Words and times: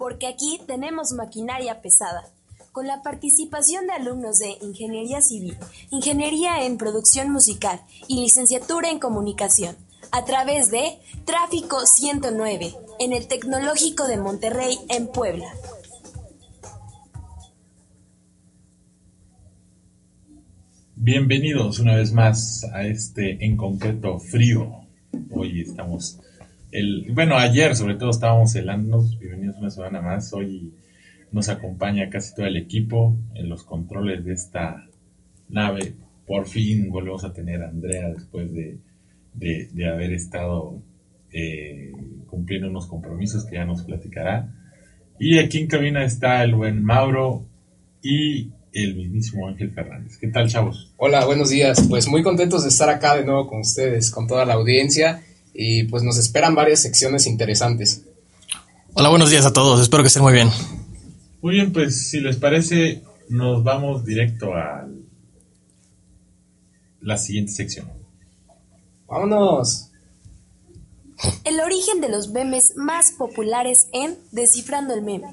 porque 0.00 0.26
aquí 0.26 0.58
tenemos 0.66 1.12
maquinaria 1.12 1.82
pesada, 1.82 2.24
con 2.72 2.86
la 2.86 3.02
participación 3.02 3.86
de 3.86 3.92
alumnos 3.92 4.38
de 4.38 4.56
Ingeniería 4.62 5.20
Civil, 5.20 5.58
Ingeniería 5.90 6.64
en 6.64 6.78
Producción 6.78 7.30
Musical 7.30 7.82
y 8.08 8.22
Licenciatura 8.22 8.88
en 8.88 8.98
Comunicación, 8.98 9.76
a 10.10 10.24
través 10.24 10.70
de 10.70 10.96
Tráfico 11.26 11.84
109, 11.84 12.74
en 12.98 13.12
el 13.12 13.28
Tecnológico 13.28 14.08
de 14.08 14.16
Monterrey, 14.16 14.78
en 14.88 15.06
Puebla. 15.08 15.52
Bienvenidos 20.96 21.78
una 21.78 21.96
vez 21.96 22.10
más 22.10 22.64
a 22.72 22.86
este 22.86 23.44
en 23.44 23.58
concreto 23.58 24.18
frío. 24.18 24.80
Hoy 25.30 25.60
estamos, 25.60 26.18
bueno, 27.12 27.36
ayer 27.36 27.74
sobre 27.74 27.96
todo 27.96 28.10
estábamos 28.10 28.54
helándonos, 28.54 29.18
bienvenidos 29.18 29.56
una 29.58 29.70
semana 29.70 30.00
más. 30.00 30.32
Hoy 30.32 30.72
nos 31.32 31.48
acompaña 31.48 32.08
casi 32.10 32.34
todo 32.34 32.46
el 32.46 32.56
equipo 32.56 33.16
en 33.34 33.48
los 33.48 33.64
controles 33.64 34.24
de 34.24 34.32
esta 34.34 34.86
nave. 35.48 35.94
Por 36.26 36.46
fin 36.46 36.90
volvemos 36.90 37.24
a 37.24 37.32
tener 37.32 37.62
a 37.62 37.68
Andrea 37.68 38.10
después 38.10 38.52
de, 38.52 38.78
de, 39.34 39.88
haber 39.88 40.12
estado 40.12 40.80
eh, 41.32 41.92
cumpliendo 42.26 42.68
unos 42.68 42.86
compromisos 42.86 43.44
que 43.46 43.56
ya 43.56 43.64
nos 43.64 43.82
platicará. 43.82 44.54
Y 45.18 45.38
aquí 45.38 45.58
en 45.58 45.66
cabina 45.66 46.04
está 46.04 46.44
el 46.44 46.54
buen 46.54 46.84
Mauro 46.84 47.46
y 48.00 48.52
el 48.72 48.94
mismísimo 48.94 49.48
Ángel 49.48 49.72
Fernández. 49.72 50.18
¿Qué 50.18 50.28
tal, 50.28 50.48
chavos? 50.48 50.94
Hola, 50.98 51.26
buenos 51.26 51.50
días. 51.50 51.84
Pues 51.88 52.06
muy 52.06 52.22
contentos 52.22 52.62
de 52.62 52.68
estar 52.68 52.88
acá 52.88 53.16
de 53.16 53.24
nuevo 53.24 53.48
con 53.48 53.60
ustedes, 53.60 54.12
con 54.12 54.28
toda 54.28 54.44
la 54.44 54.54
audiencia 54.54 55.24
y 55.54 55.84
pues 55.84 56.02
nos 56.02 56.18
esperan 56.18 56.54
varias 56.54 56.80
secciones 56.80 57.26
interesantes. 57.26 58.04
Hola, 58.94 59.08
buenos 59.08 59.30
días 59.30 59.46
a 59.46 59.52
todos. 59.52 59.80
Espero 59.80 60.02
que 60.02 60.08
estén 60.08 60.22
muy 60.22 60.32
bien. 60.32 60.50
Muy 61.42 61.54
bien, 61.54 61.72
pues 61.72 62.08
si 62.08 62.20
les 62.20 62.36
parece, 62.36 63.02
nos 63.28 63.62
vamos 63.62 64.04
directo 64.04 64.54
a 64.54 64.86
la 67.00 67.16
siguiente 67.16 67.52
sección. 67.52 67.88
¡Vámonos! 69.06 69.86
El 71.44 71.60
origen 71.60 72.00
de 72.00 72.08
los 72.08 72.28
memes 72.28 72.74
más 72.76 73.12
populares 73.12 73.88
en 73.92 74.16
Descifrando 74.32 74.94
el 74.94 75.02
Meme. 75.02 75.26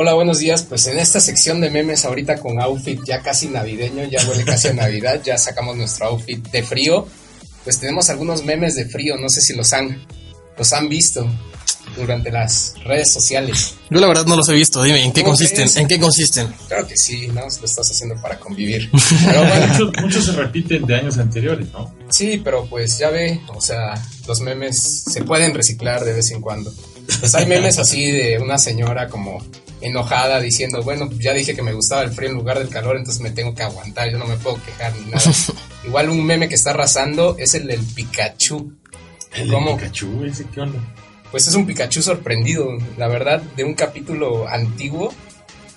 Hola, 0.00 0.14
buenos 0.14 0.38
días. 0.38 0.62
Pues 0.62 0.86
en 0.86 0.96
esta 1.00 1.18
sección 1.18 1.60
de 1.60 1.70
memes 1.70 2.04
ahorita 2.04 2.38
con 2.38 2.60
outfit 2.60 3.00
ya 3.04 3.20
casi 3.20 3.48
navideño, 3.48 4.04
ya 4.04 4.24
huele 4.28 4.44
casi 4.44 4.68
a 4.68 4.72
Navidad, 4.72 5.20
ya 5.24 5.36
sacamos 5.36 5.76
nuestro 5.76 6.06
outfit 6.06 6.38
de 6.52 6.62
frío. 6.62 7.04
Pues 7.64 7.80
tenemos 7.80 8.08
algunos 8.08 8.44
memes 8.44 8.76
de 8.76 8.84
frío, 8.84 9.16
no 9.16 9.28
sé 9.28 9.40
si 9.40 9.56
los 9.56 9.72
han, 9.72 10.06
los 10.56 10.72
han 10.72 10.88
visto 10.88 11.28
durante 11.96 12.30
las 12.30 12.74
redes 12.84 13.12
sociales. 13.12 13.74
Yo 13.90 13.98
la 13.98 14.06
verdad 14.06 14.24
no 14.24 14.36
los 14.36 14.48
he 14.48 14.52
visto, 14.52 14.84
dime, 14.84 15.02
¿en 15.02 15.12
qué 15.12 15.24
consisten? 15.24 15.68
¿En 15.74 15.88
qué 15.88 15.98
consisten? 15.98 16.46
Claro 16.68 16.86
que 16.86 16.96
sí, 16.96 17.26
¿no? 17.26 17.40
Lo 17.40 17.48
estás 17.48 17.90
haciendo 17.90 18.14
para 18.22 18.38
convivir. 18.38 18.88
Pero 19.26 19.40
bueno. 19.48 19.92
muchos, 20.02 20.26
se 20.26 20.30
repiten 20.30 20.86
de 20.86 20.94
años 20.94 21.18
anteriores, 21.18 21.66
¿no? 21.72 21.92
Sí, 22.10 22.40
pero 22.44 22.66
pues 22.66 22.98
ya 22.98 23.10
ve, 23.10 23.40
o 23.48 23.60
sea, 23.60 24.00
los 24.28 24.40
memes 24.42 25.02
se 25.10 25.24
pueden 25.24 25.52
reciclar 25.54 26.04
de 26.04 26.12
vez 26.12 26.30
en 26.30 26.40
cuando. 26.40 26.72
Pues 27.18 27.34
hay 27.34 27.46
memes 27.46 27.80
así 27.80 28.12
de 28.12 28.38
una 28.38 28.58
señora 28.58 29.08
como 29.08 29.42
enojada 29.80 30.40
diciendo, 30.40 30.82
bueno, 30.82 31.08
ya 31.18 31.32
dije 31.32 31.54
que 31.54 31.62
me 31.62 31.72
gustaba 31.72 32.02
el 32.02 32.12
frío 32.12 32.30
en 32.30 32.36
lugar 32.36 32.58
del 32.58 32.68
calor, 32.68 32.96
entonces 32.96 33.22
me 33.22 33.30
tengo 33.30 33.54
que 33.54 33.62
aguantar, 33.62 34.10
yo 34.10 34.18
no 34.18 34.26
me 34.26 34.36
puedo 34.36 34.60
quejar 34.62 34.94
ni 34.96 35.10
nada. 35.10 35.30
Igual 35.84 36.10
un 36.10 36.24
meme 36.24 36.48
que 36.48 36.54
está 36.54 36.70
arrasando 36.70 37.36
es 37.38 37.54
el 37.54 37.66
del 37.66 37.80
Pikachu. 37.80 38.72
¿El 39.34 39.50
¿Cómo? 39.50 39.76
Pikachu? 39.76 40.24
¿Ese 40.24 40.44
qué 40.52 40.60
onda? 40.60 40.80
Pues 41.30 41.46
es 41.46 41.54
un 41.54 41.66
Pikachu 41.66 42.02
sorprendido, 42.02 42.66
la 42.96 43.08
verdad, 43.08 43.42
de 43.56 43.64
un 43.64 43.74
capítulo 43.74 44.48
antiguo, 44.48 45.12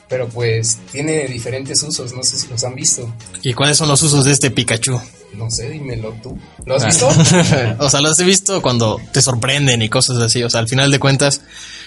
pero 0.07 0.27
pues 0.27 0.79
tiene 0.91 1.25
diferentes 1.27 1.81
usos, 1.83 2.13
no 2.13 2.23
sé 2.23 2.37
si 2.37 2.47
los 2.47 2.63
han 2.63 2.75
visto. 2.75 3.13
¿Y 3.43 3.53
cuáles 3.53 3.77
son 3.77 3.87
los 3.87 4.01
usos 4.01 4.25
de 4.25 4.31
este 4.31 4.51
Pikachu? 4.51 4.99
No 5.33 5.49
sé, 5.49 5.69
dímelo 5.69 6.13
tú. 6.21 6.37
¿Lo 6.65 6.75
has 6.75 6.83
ah. 6.83 6.87
visto? 6.87 7.07
o 7.79 7.89
sea, 7.89 8.01
los 8.01 8.19
he 8.19 8.23
visto 8.23 8.61
cuando 8.61 8.99
te 9.13 9.21
sorprenden 9.21 9.81
y 9.81 9.89
cosas 9.89 10.17
así, 10.17 10.43
o 10.43 10.49
sea, 10.49 10.59
al 10.59 10.67
final 10.67 10.91
de 10.91 10.99
cuentas 10.99 11.41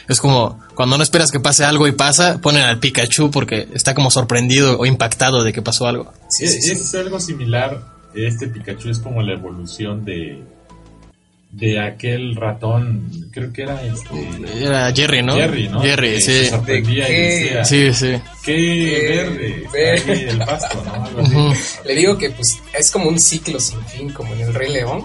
es 0.09 0.21
como 0.21 0.61
cuando 0.75 0.97
no 0.97 1.03
esperas 1.03 1.31
que 1.31 1.41
pase 1.41 1.65
algo 1.65 1.87
y 1.87 1.93
pasa, 1.93 2.41
ponen 2.41 2.63
al 2.63 2.79
Pikachu 2.79 3.31
porque 3.31 3.69
está 3.75 3.95
como 3.95 4.11
sorprendido 4.11 4.79
o 4.79 4.87
impactado 4.87 5.43
de 5.43 5.53
que 5.53 5.63
pasó 5.63 5.87
algo. 5.87 6.13
Sí, 6.29 6.45
es, 6.45 6.95
algo 6.95 7.21
similar. 7.21 7.95
Este 8.15 8.49
Pikachu 8.49 8.91
es 8.91 8.99
como 8.99 9.23
la 9.23 9.33
evolución 9.33 10.05
de 10.05 10.43
de 11.51 11.81
aquel 11.81 12.35
ratón, 12.35 13.31
creo 13.31 13.53
que 13.53 13.63
era 13.63 13.81
este 13.85 14.09
era 14.61 14.93
Jerry, 14.93 15.23
¿no? 15.23 15.37
Jerry, 15.37 15.69
¿no? 15.69 15.81
Jerry, 15.81 16.21
sí. 16.21 16.51
sí, 17.63 17.93
sí. 17.93 18.21
Qué 18.45 19.65
verde, 19.73 20.31
el 20.31 20.39
pasto, 20.39 20.83
¿no? 20.85 21.55
Le 21.85 21.95
digo 21.95 22.19
que 22.19 22.31
pues 22.31 22.59
es 22.77 22.91
como 22.91 23.09
un 23.09 23.21
ciclo 23.21 23.61
sin 23.61 23.81
fin, 23.85 24.11
como 24.11 24.35
en 24.35 24.41
el 24.41 24.55
Rey 24.55 24.73
León 24.73 25.05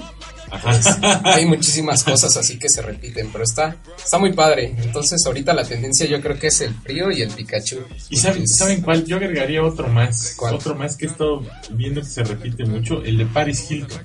pues, 0.62 0.86
hay 1.24 1.46
muchísimas 1.46 2.04
cosas 2.04 2.36
así 2.38 2.58
que 2.58 2.70
se 2.70 2.82
repiten, 2.82 3.30
pero 3.32 3.44
está, 3.44 3.78
está 3.98 4.18
muy 4.18 4.34
padre. 4.34 4.76
Entonces 4.82 5.26
ahorita 5.26 5.54
la 5.54 5.64
tendencia 5.64 6.06
yo 6.06 6.22
creo 6.22 6.38
que 6.38 6.48
es 6.48 6.62
el 6.62 6.74
frío 6.74 7.12
y 7.12 7.22
el 7.22 7.30
Pikachu. 7.30 7.80
¿Y 8.10 8.18
saben, 8.18 8.48
¿saben 8.48 8.82
cuál? 8.82 9.06
Yo 9.06 9.18
agregaría 9.18 9.64
otro 9.64 9.88
más. 9.88 10.36
Otro 10.40 10.76
más 10.76 10.98
que 10.98 11.06
he 11.06 11.10
estado 11.10 11.44
viendo 11.72 12.02
que 12.02 12.08
se 12.08 12.24
repite 12.24 12.66
mucho, 12.66 13.04
el 13.04 13.18
de 13.18 13.26
Paris 13.26 13.70
Hilton. 13.70 14.02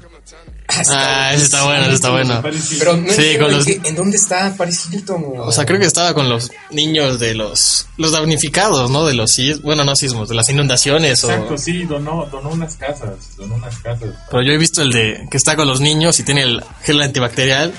Ah, 0.88 1.32
ese 1.34 1.44
está 1.44 1.64
bueno, 1.64 1.84
ese 1.84 1.94
está 1.94 2.10
bueno. 2.10 2.42
Pero 2.42 2.96
no 2.96 3.12
sí, 3.12 3.36
con 3.38 3.52
los... 3.52 3.66
¿en 3.66 3.94
dónde 3.94 4.16
está 4.16 4.54
Paris 4.56 4.88
Hilton? 4.90 5.24
O 5.38 5.52
sea, 5.52 5.64
creo 5.64 5.78
que 5.78 5.86
estaba 5.86 6.14
con 6.14 6.28
los 6.28 6.50
niños 6.70 7.18
de 7.18 7.34
los 7.34 7.86
los 7.96 8.12
damnificados, 8.12 8.90
¿no? 8.90 9.06
De 9.06 9.14
los 9.14 9.30
sismos, 9.30 9.62
bueno, 9.62 9.84
no 9.84 9.94
sismos, 9.94 10.28
de 10.28 10.34
las 10.34 10.48
inundaciones. 10.48 11.22
Exacto, 11.22 11.56
sí, 11.56 11.84
donó, 11.84 12.26
donó 12.26 12.50
unas 12.50 12.74
casas, 12.76 13.36
donó 13.36 13.54
unas 13.54 13.78
casas. 13.78 14.10
Pero 14.30 14.42
yo 14.42 14.52
he 14.52 14.58
visto 14.58 14.82
el 14.82 14.90
de 14.90 15.26
que 15.30 15.36
está 15.36 15.56
con 15.56 15.68
los 15.68 15.80
niños 15.80 16.18
y 16.18 16.24
tiene 16.24 16.42
el 16.42 16.62
gel 16.82 17.00
antibacterial 17.00 17.72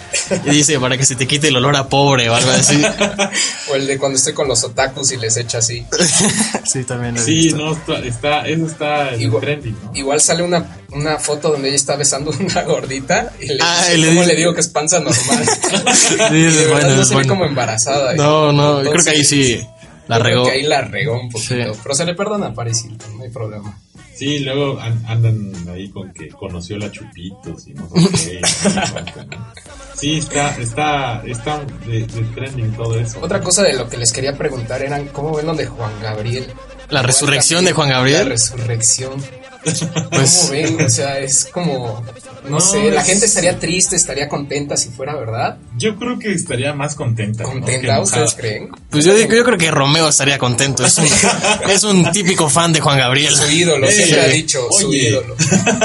y 0.45 0.49
dice 0.49 0.79
para 0.79 0.97
que 0.97 1.05
se 1.05 1.15
te 1.15 1.27
quite 1.27 1.49
el 1.49 1.55
olor 1.57 1.75
a 1.75 1.89
pobre 1.89 2.29
o 2.29 2.35
algo 2.35 2.51
así. 2.51 2.81
o 3.71 3.75
el 3.75 3.87
de 3.87 3.97
cuando 3.97 4.17
estoy 4.17 4.33
con 4.33 4.47
los 4.47 4.63
otakus 4.63 5.11
y 5.11 5.17
les 5.17 5.35
echa 5.37 5.57
así. 5.57 5.85
sí, 6.65 6.83
también. 6.83 7.17
sí, 7.17 7.53
no, 7.53 7.73
está, 7.73 8.45
eso 8.45 8.65
está 8.65 9.15
igual, 9.17 9.41
trending, 9.41 9.77
¿no? 9.83 9.91
Igual 9.95 10.21
sale 10.21 10.43
una, 10.43 10.77
una 10.91 11.19
foto 11.19 11.51
donde 11.51 11.69
ella 11.69 11.75
está 11.75 11.95
besando 11.95 12.31
una 12.39 12.61
gordita 12.63 13.33
y 13.39 13.47
le, 13.47 13.59
ah, 13.61 13.85
dice, 13.89 14.07
¿cómo 14.07 14.23
le, 14.23 14.35
digo 14.35 14.53
que 14.53 14.61
es 14.61 14.67
panza 14.67 14.99
normal? 14.99 15.45
sí, 15.93 16.45
es 16.45 16.69
bueno, 16.69 16.95
no 16.95 17.05
se 17.05 17.15
ve 17.15 17.27
como 17.27 17.45
embarazada. 17.45 18.13
No, 18.15 18.51
no, 18.51 18.81
creo 18.81 19.03
que 19.03 19.09
ahí 19.11 19.23
sí 19.23 19.61
la 20.07 20.19
regó. 20.19 20.43
Creo 20.43 20.53
que 20.53 20.59
ahí 20.59 20.63
la 20.63 20.81
regó 20.81 21.19
un 21.19 21.29
poquito. 21.29 21.77
Pero 21.81 21.95
se 21.95 22.05
le 22.05 22.15
perdona 22.15 22.47
a 22.47 22.53
Paris 22.53 22.85
no 23.15 23.23
hay 23.23 23.29
problema. 23.29 23.77
Sí, 24.15 24.39
luego 24.39 24.79
andan 24.79 25.53
ahí 25.67 25.89
con 25.89 26.13
que 26.13 26.29
conoció 26.29 26.77
la 26.77 26.89
Chupitos 26.89 27.67
y 27.67 27.73
no 27.73 27.89
sé 27.89 28.39
qué. 28.39 28.41
sí, 29.93 30.17
está, 30.19 30.55
está, 30.55 31.21
está 31.25 31.65
de, 31.85 32.03
trending 32.33 32.71
todo 32.77 32.97
eso. 32.97 33.19
Otra 33.21 33.41
cosa 33.41 33.63
de 33.63 33.73
lo 33.73 33.89
que 33.89 33.97
les 33.97 34.13
quería 34.13 34.37
preguntar 34.37 34.81
eran 34.81 35.09
cómo 35.09 35.35
ven 35.35 35.47
lo 35.47 35.53
de 35.53 35.65
Juan 35.65 35.91
Gabriel. 36.01 36.47
La 36.89 37.01
resurrección 37.01 37.65
de 37.65 37.73
Juan 37.73 37.89
Gabriel. 37.89 38.29
La 38.29 38.35
resurrección. 38.35 39.21
Pues, 40.09 40.37
¿Cómo 40.37 40.51
ven? 40.51 40.81
O 40.81 40.89
sea, 40.89 41.19
es 41.19 41.49
como, 41.51 42.03
no, 42.49 42.59
sé, 42.59 42.91
la 42.91 43.03
gente 43.03 43.25
estaría 43.25 43.59
triste, 43.59 43.95
estaría 43.95 44.29
contenta 44.29 44.77
si 44.77 44.89
fuera 44.89 45.15
verdad. 45.15 45.57
Yo 45.77 45.97
creo 45.97 46.19
que 46.19 46.31
estaría 46.31 46.73
más 46.73 46.95
contenta. 46.95 47.43
¿Contenta? 47.43 47.99
¿Ustedes 47.99 48.33
creen? 48.35 48.69
Pues 48.89 49.03
yo, 49.03 49.17
yo 49.17 49.27
creo 49.27 49.57
que 49.57 49.71
Romeo 49.71 50.07
estaría 50.07 50.37
contento. 50.37 50.85
Es 50.85 50.97
un, 50.97 51.07
es 51.69 51.83
un 51.83 52.11
típico 52.11 52.49
fan 52.49 52.71
de 52.71 52.79
Juan 52.79 52.97
Gabriel. 52.97 53.33
Su 53.35 53.51
ídolo, 53.51 53.89
siempre 53.89 54.21
ha 54.21 54.27
dicho, 54.27 54.67
su 54.71 54.93
ídolo. 54.93 55.35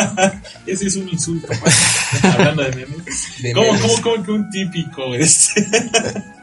Ese 0.67 0.87
es 0.87 0.97
un 0.97 1.09
insulto. 1.09 1.49
Hablando 2.23 2.63
de 2.63 2.71
memes. 2.77 3.55
¿Cómo, 3.55 3.79
¿Cómo, 3.81 4.03
cómo, 4.03 4.25
que 4.25 4.31
un 4.31 4.51
típico 4.51 5.15
este? 5.15 5.67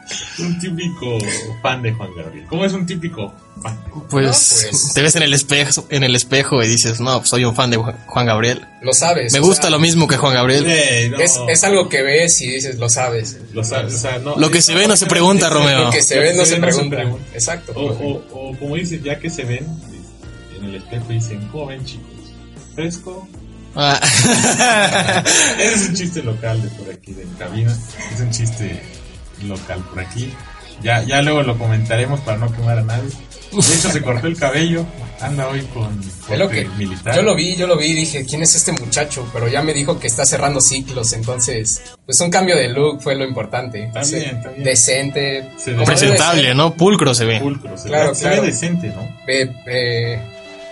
un 0.38 0.58
típico 0.58 1.18
fan 1.62 1.82
de 1.82 1.92
Juan 1.92 2.10
Gabriel. 2.16 2.46
¿Cómo 2.48 2.64
es 2.64 2.72
un 2.72 2.86
típico 2.86 3.32
fan? 3.62 3.78
Pues, 4.08 4.68
pues, 4.70 4.94
te 4.94 5.02
ves 5.02 5.16
en 5.16 5.22
el 5.22 5.34
espejo, 5.34 5.86
en 5.90 6.04
el 6.04 6.14
espejo 6.14 6.62
y 6.62 6.68
dices, 6.68 7.00
no, 7.00 7.18
pues 7.18 7.30
soy 7.30 7.44
un 7.44 7.54
fan 7.54 7.70
de 7.70 7.76
Juan 7.76 8.26
Gabriel. 8.26 8.66
Lo 8.82 8.92
sabes. 8.92 9.32
Me 9.32 9.40
gusta 9.40 9.70
lo 9.70 9.78
mismo 9.78 10.06
que 10.06 10.16
Juan 10.16 10.34
Gabriel. 10.34 10.66
es, 10.66 11.38
es, 11.48 11.64
algo 11.64 11.88
que 11.88 12.02
ves 12.02 12.40
y 12.42 12.52
dices, 12.52 12.78
lo 12.78 12.88
sabes. 12.88 13.38
Lo 13.52 13.64
sabes, 13.64 13.94
o 13.94 13.98
sea, 13.98 14.18
no, 14.18 14.36
lo 14.36 14.50
que 14.50 14.62
se 14.62 14.74
ve 14.74 14.86
no 14.86 14.96
se 14.96 15.06
pregunta, 15.06 15.50
Romeo. 15.50 15.86
Lo 15.86 15.90
que 15.90 16.02
se 16.02 16.18
ve 16.18 16.34
no 16.34 16.44
se, 16.44 16.56
pregunta. 16.56 17.02
Exacto. 17.34 17.72
O, 17.74 18.22
o, 18.32 18.56
como 18.58 18.76
dicen, 18.76 19.02
ya 19.02 19.18
que 19.18 19.30
se 19.30 19.44
ven 19.44 19.66
en 20.58 20.64
el 20.64 20.74
espejo 20.76 21.08
dicen, 21.08 21.48
¿cómo 21.52 21.66
ven 21.66 21.84
chicos? 21.84 22.06
¿Fresco? 22.74 23.28
Ah. 23.74 24.00
es 25.60 25.88
un 25.88 25.94
chiste 25.94 26.22
local 26.22 26.60
de 26.62 26.68
por 26.70 26.90
aquí, 26.90 27.12
de 27.12 27.24
cabina. 27.38 27.76
Es 28.12 28.20
un 28.20 28.30
chiste 28.30 28.82
local 29.44 29.80
por 29.90 30.00
aquí. 30.00 30.32
Ya, 30.82 31.02
ya 31.02 31.22
luego 31.22 31.42
lo 31.42 31.58
comentaremos 31.58 32.20
para 32.20 32.38
no 32.38 32.52
quemar 32.52 32.78
a 32.78 32.82
nadie. 32.82 33.10
De 33.50 33.74
hecho, 33.74 33.90
se 33.90 34.02
cortó 34.02 34.26
el 34.26 34.36
cabello. 34.36 34.84
Anda 35.20 35.48
hoy 35.48 35.62
con 35.74 36.00
lo 36.38 36.48
que 36.48 36.64
militar. 36.76 37.16
yo 37.16 37.22
lo 37.22 37.34
vi, 37.34 37.56
yo 37.56 37.66
lo 37.66 37.76
vi 37.76 37.86
y 37.86 37.94
dije, 37.94 38.24
¿quién 38.24 38.42
es 38.42 38.54
este 38.54 38.70
muchacho? 38.70 39.28
Pero 39.32 39.48
ya 39.48 39.62
me 39.62 39.72
dijo 39.74 39.98
que 39.98 40.06
está 40.06 40.24
cerrando 40.24 40.60
ciclos, 40.60 41.12
entonces, 41.12 41.82
pues 42.06 42.20
un 42.20 42.30
cambio 42.30 42.54
de 42.56 42.68
look 42.68 43.02
fue 43.02 43.16
lo 43.16 43.24
importante. 43.24 43.84
Está 43.84 44.04
Sí, 44.04 44.16
bien, 44.16 44.36
está 44.36 44.50
bien. 44.50 44.62
Decente. 44.62 45.50
Presentable. 45.84 46.54
¿no? 46.54 46.74
Pulcro 46.74 47.14
se 47.14 47.24
ve. 47.24 47.40
Pulcro, 47.40 47.76
se, 47.76 47.88
Claro, 47.88 48.10
ve, 48.10 48.14
se 48.14 48.28
ve 48.28 48.40
decente, 48.42 48.88
¿no? 48.88 49.02
Eh, 49.26 49.50
eh, 49.66 50.22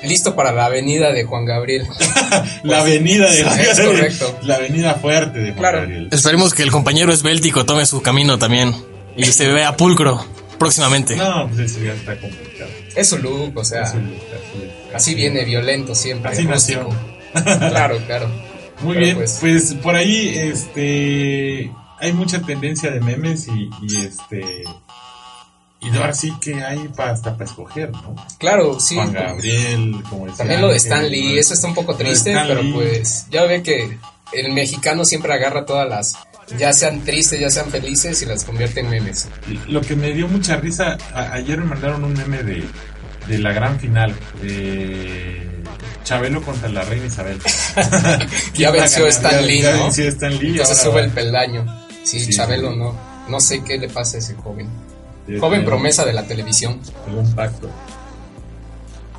listo 0.02 0.34
para 0.36 0.52
la 0.52 0.66
avenida 0.66 1.12
de 1.12 1.24
Juan 1.24 1.44
Gabriel. 1.44 1.86
La 2.64 2.80
avenida 2.80 3.30
de 3.30 3.36
sí, 3.44 3.60
es 3.70 3.80
correcto. 3.80 4.38
La 4.42 4.56
avenida 4.56 4.94
fuerte 4.94 5.38
de 5.38 5.46
Juan 5.52 5.58
Claro. 5.58 5.78
Gabriel. 5.80 6.08
Esperemos 6.12 6.54
que 6.54 6.62
el 6.62 6.70
compañero 6.70 7.12
esbéltico 7.12 7.64
tome 7.64 7.86
su 7.86 8.02
camino 8.02 8.38
también 8.38 8.74
y 9.16 9.24
se 9.24 9.48
vea 9.48 9.76
pulcro 9.76 10.24
próximamente. 10.58 11.16
No, 11.16 11.48
pues 11.48 11.70
eso 11.70 11.82
ya 11.84 11.92
está 11.92 12.18
complicado. 12.18 12.70
Es 12.94 13.08
su 13.08 13.18
look, 13.18 13.52
o 13.56 13.64
sea, 13.64 13.82
es 13.84 13.94
lo 13.94 14.00
que 14.00 14.16
hace- 14.16 14.94
así 14.96 15.14
viene 15.14 15.44
violento 15.44 15.94
siempre. 15.94 16.30
Así 16.32 16.44
nació. 16.44 16.88
Claro, 17.34 17.98
claro. 18.06 18.28
Muy 18.80 18.94
Pero 18.94 19.04
bien, 19.04 19.16
pues- 19.18 19.38
pues, 19.40 19.74
por 19.82 19.94
ahí 19.94 20.28
este 20.36 21.70
hay 22.00 22.12
mucha 22.12 22.40
tendencia 22.40 22.90
de 22.90 23.00
memes 23.00 23.46
y, 23.48 23.70
y, 23.82 23.96
este 24.04 24.64
y 25.92 25.96
ahora 25.96 26.12
sí 26.12 26.32
que 26.40 26.62
hay 26.62 26.90
hasta 26.98 27.32
para 27.34 27.44
escoger, 27.44 27.90
¿no? 27.92 28.14
Claro, 28.38 28.78
sí. 28.80 28.94
Juan 28.96 29.12
Gabriel, 29.12 30.02
como 30.08 30.24
decía 30.26 30.38
También 30.38 30.60
lo 30.60 30.68
de 30.68 30.76
Stan 30.76 31.08
Lee, 31.10 31.38
eso 31.38 31.54
está 31.54 31.66
un 31.68 31.74
poco 31.74 31.94
triste, 31.96 32.34
pero 32.46 32.62
Lee. 32.62 32.72
pues 32.72 33.26
ya 33.30 33.44
ve 33.44 33.62
que 33.62 33.98
el 34.32 34.52
mexicano 34.52 35.04
siempre 35.04 35.32
agarra 35.32 35.64
todas 35.64 35.88
las, 35.88 36.14
ya 36.58 36.72
sean 36.72 37.02
tristes, 37.04 37.38
ya 37.40 37.50
sean 37.50 37.70
felices 37.70 38.20
y 38.22 38.26
las 38.26 38.44
convierte 38.44 38.80
en 38.80 38.90
memes. 38.90 39.28
Lo 39.68 39.80
que 39.80 39.94
me 39.96 40.12
dio 40.12 40.26
mucha 40.28 40.56
risa, 40.56 40.96
ayer 41.32 41.58
me 41.58 41.64
mandaron 41.66 42.02
un 42.04 42.12
meme 42.14 42.42
de, 42.42 42.64
de 43.28 43.38
la 43.38 43.52
gran 43.52 43.78
final, 43.78 44.14
de 44.42 45.46
Chabelo 46.04 46.40
contra 46.42 46.68
la 46.68 46.82
reina 46.82 47.06
Isabel. 47.06 47.38
Ya 48.54 48.70
venció 48.72 49.04
Ya- 49.04 49.08
Stan 49.10 49.46
Lee, 49.46 49.62
ya 49.62 49.76
¿no? 49.76 49.82
venció 49.84 50.08
Stan 50.08 50.38
Lee. 50.38 50.50
Entonces 50.50 50.78
sube 50.78 50.94
va. 50.94 51.00
el 51.00 51.10
peldaño. 51.10 51.64
Sí, 52.04 52.20
Sí. 52.20 52.30
Chabelo 52.32 52.74
no, 52.74 52.94
no 53.28 53.40
sé 53.40 53.62
qué 53.64 53.78
le 53.78 53.88
pasa 53.88 54.16
a 54.16 54.20
ese 54.20 54.34
joven. 54.34 54.68
Joven 55.40 55.64
promesa 55.64 56.04
de 56.04 56.12
la 56.12 56.24
televisión. 56.24 56.80
algún 57.06 57.34
pacto. 57.34 57.68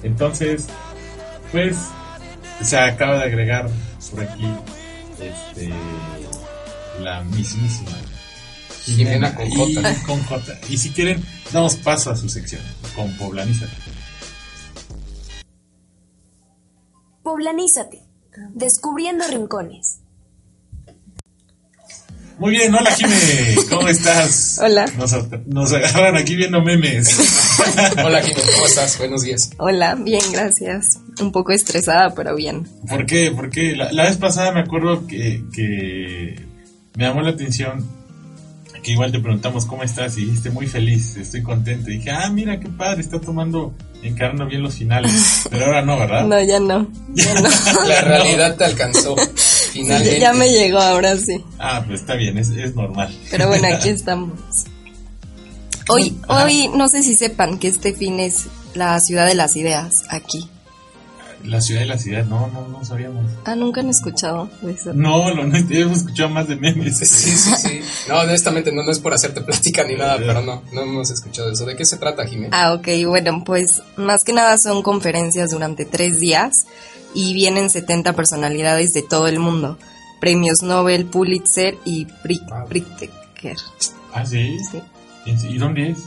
Entonces, 0.04 0.68
pues, 1.52 1.76
se 2.62 2.78
acaba 2.78 3.18
de 3.18 3.24
agregar 3.24 3.70
por 4.12 4.24
aquí 4.24 4.48
este, 5.20 5.74
la 7.02 7.24
mismísima 7.24 7.92
Jimena 8.96 9.36
con 9.36 9.48
y, 9.48 9.76
J. 9.76 9.96
con 10.06 10.24
J. 10.24 10.54
Y 10.70 10.78
si 10.78 10.92
quieren, 10.92 11.24
damos 11.52 11.76
paso 11.76 12.10
a 12.10 12.16
su 12.16 12.30
sección 12.30 12.62
con 12.96 13.12
Poblanízate. 13.18 13.74
Poblanízate. 17.24 18.02
Descubriendo 18.54 19.26
rincones. 19.28 20.00
Muy 22.40 22.52
bien, 22.52 22.74
hola 22.74 22.92
Jimé, 22.92 23.56
¿cómo 23.70 23.88
estás? 23.88 24.60
Hola. 24.62 24.86
Nos, 24.96 25.16
nos 25.48 25.74
agarran 25.74 26.18
aquí 26.18 26.36
viendo 26.36 26.62
memes. 26.62 27.18
Hola, 28.06 28.22
Jimmy, 28.22 28.42
¿cómo 28.54 28.66
estás? 28.68 28.98
Buenos 29.00 29.24
días. 29.24 29.50
Hola, 29.58 29.96
bien, 29.96 30.22
gracias. 30.32 31.00
Un 31.20 31.32
poco 31.32 31.52
estresada, 31.52 32.14
pero 32.14 32.36
bien. 32.36 32.68
¿Por 32.88 33.08
qué? 33.08 33.32
Porque 33.36 33.76
la, 33.76 33.92
la 33.92 34.04
vez 34.04 34.18
pasada 34.18 34.52
me 34.52 34.60
acuerdo 34.60 35.08
que, 35.08 35.44
que 35.52 36.36
me 36.96 37.06
llamó 37.06 37.22
la 37.22 37.32
atención 37.32 37.98
que 38.88 38.94
igual 38.94 39.12
te 39.12 39.20
preguntamos 39.20 39.66
cómo 39.66 39.84
estás 39.84 40.18
y 40.18 40.22
dijiste 40.22 40.50
muy 40.50 40.66
feliz, 40.66 41.18
estoy 41.18 41.44
contento. 41.44 41.90
Y 41.92 41.98
dije, 41.98 42.10
ah, 42.12 42.30
mira 42.30 42.58
qué 42.58 42.70
padre, 42.70 43.02
está 43.02 43.20
tomando, 43.20 43.74
encarando 44.02 44.46
bien 44.46 44.64
los 44.64 44.76
finales. 44.76 45.46
Pero 45.50 45.66
ahora 45.66 45.82
no, 45.82 46.00
¿verdad? 46.00 46.26
No, 46.26 46.42
ya 46.42 46.58
no. 46.62 46.90
Ya 47.14 47.34
no. 47.34 47.50
La 47.86 48.02
realidad 48.02 48.56
te 48.56 48.64
alcanzó. 48.64 49.14
Finalmente. 49.78 50.20
ya 50.20 50.34
me 50.34 50.50
llegó 50.50 50.80
ahora 50.80 51.18
sí. 51.18 51.44
Ah, 51.60 51.84
pues 51.86 52.02
está 52.02 52.16
bien, 52.16 52.38
es, 52.38 52.50
es 52.50 52.76
normal. 52.76 53.16
Pero 53.32 53.48
bueno, 53.48 53.68
aquí 53.74 53.90
estamos. 53.90 54.32
Hoy, 55.90 56.18
Ajá. 56.28 56.44
hoy 56.46 56.70
no 56.76 56.90
sé 56.90 57.02
si 57.04 57.16
sepan 57.16 57.60
que 57.60 57.70
este 57.70 57.94
fin 57.94 58.20
es 58.20 58.46
la 58.74 59.00
ciudad 59.00 59.26
de 59.26 59.36
las 59.36 59.56
ideas 59.56 60.04
aquí. 60.10 60.50
La 61.44 61.62
ciudad 61.62 61.82
de 61.82 61.88
la 61.88 61.98
ciudad, 61.98 62.26
no, 62.26 62.48
no, 62.48 62.68
no 62.68 62.84
sabíamos. 62.84 63.24
Ah, 63.46 63.56
nunca 63.56 63.80
han 63.80 63.90
escuchado 63.90 64.50
de 64.62 64.74
eso. 64.74 64.92
No, 64.94 65.30
lo, 65.34 65.46
no 65.46 65.56
hemos 65.56 65.98
escuchado 66.00 66.30
más 66.30 66.48
de 66.48 66.56
memes. 66.58 66.98
Sí, 66.98 67.06
sí, 67.06 67.32
sí. 67.56 67.80
No, 68.10 68.20
honestamente 68.20 68.72
no, 68.72 68.84
no 68.84 68.92
es 68.92 69.00
por 69.00 69.14
hacerte 69.14 69.42
plática 69.42 69.84
ni 69.86 69.96
nada, 69.96 70.18
pero 70.18 70.42
no, 70.42 70.64
no 70.74 70.82
hemos 70.82 71.10
escuchado 71.12 71.52
eso. 71.52 71.66
¿De 71.66 71.76
qué 71.78 71.86
se 71.86 71.98
trata, 71.98 72.26
Jimé? 72.26 72.50
Ah, 72.52 72.74
ok, 72.74 72.88
bueno, 73.06 73.44
pues 73.46 73.82
más 73.96 74.24
que 74.24 74.34
nada 74.34 74.58
son 74.58 74.82
conferencias 74.82 75.52
durante 75.52 75.86
tres 75.86 76.20
días 76.20 76.66
y 77.14 77.34
vienen 77.34 77.70
70 77.70 78.14
personalidades 78.14 78.94
de 78.94 79.02
todo 79.02 79.28
el 79.28 79.40
mundo. 79.40 79.78
Premios 80.20 80.64
Nobel, 80.64 81.06
Pulitzer 81.06 81.78
y. 81.86 82.06
Pritzker. 82.06 83.56
Ah, 84.14 84.26
sí. 84.26 84.58
Sí. 84.72 84.82
¿Y 85.50 85.58
dónde 85.58 85.92
es? 85.92 85.98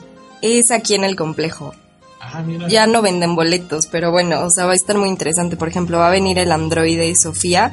Es 0.43 0.71
aquí 0.71 0.95
en 0.95 1.05
el 1.05 1.17
complejo. 1.17 1.75
Ah, 2.21 2.43
mira. 2.43 2.69
Ya 2.69 2.87
no 2.87 3.03
venden 3.03 3.35
boletos, 3.35 3.87
pero 3.87 4.11
bueno, 4.11 4.41
o 4.45 4.51
sea, 4.51 4.67
va 4.67 4.73
a 4.73 4.77
estar 4.77 4.97
muy 4.99 5.09
interesante. 5.09 5.57
Por 5.57 5.69
ejemplo, 5.69 5.99
va 5.99 6.09
a 6.09 6.11
venir 6.11 6.39
el 6.39 6.53
androide 6.53 7.15
Sofía. 7.17 7.73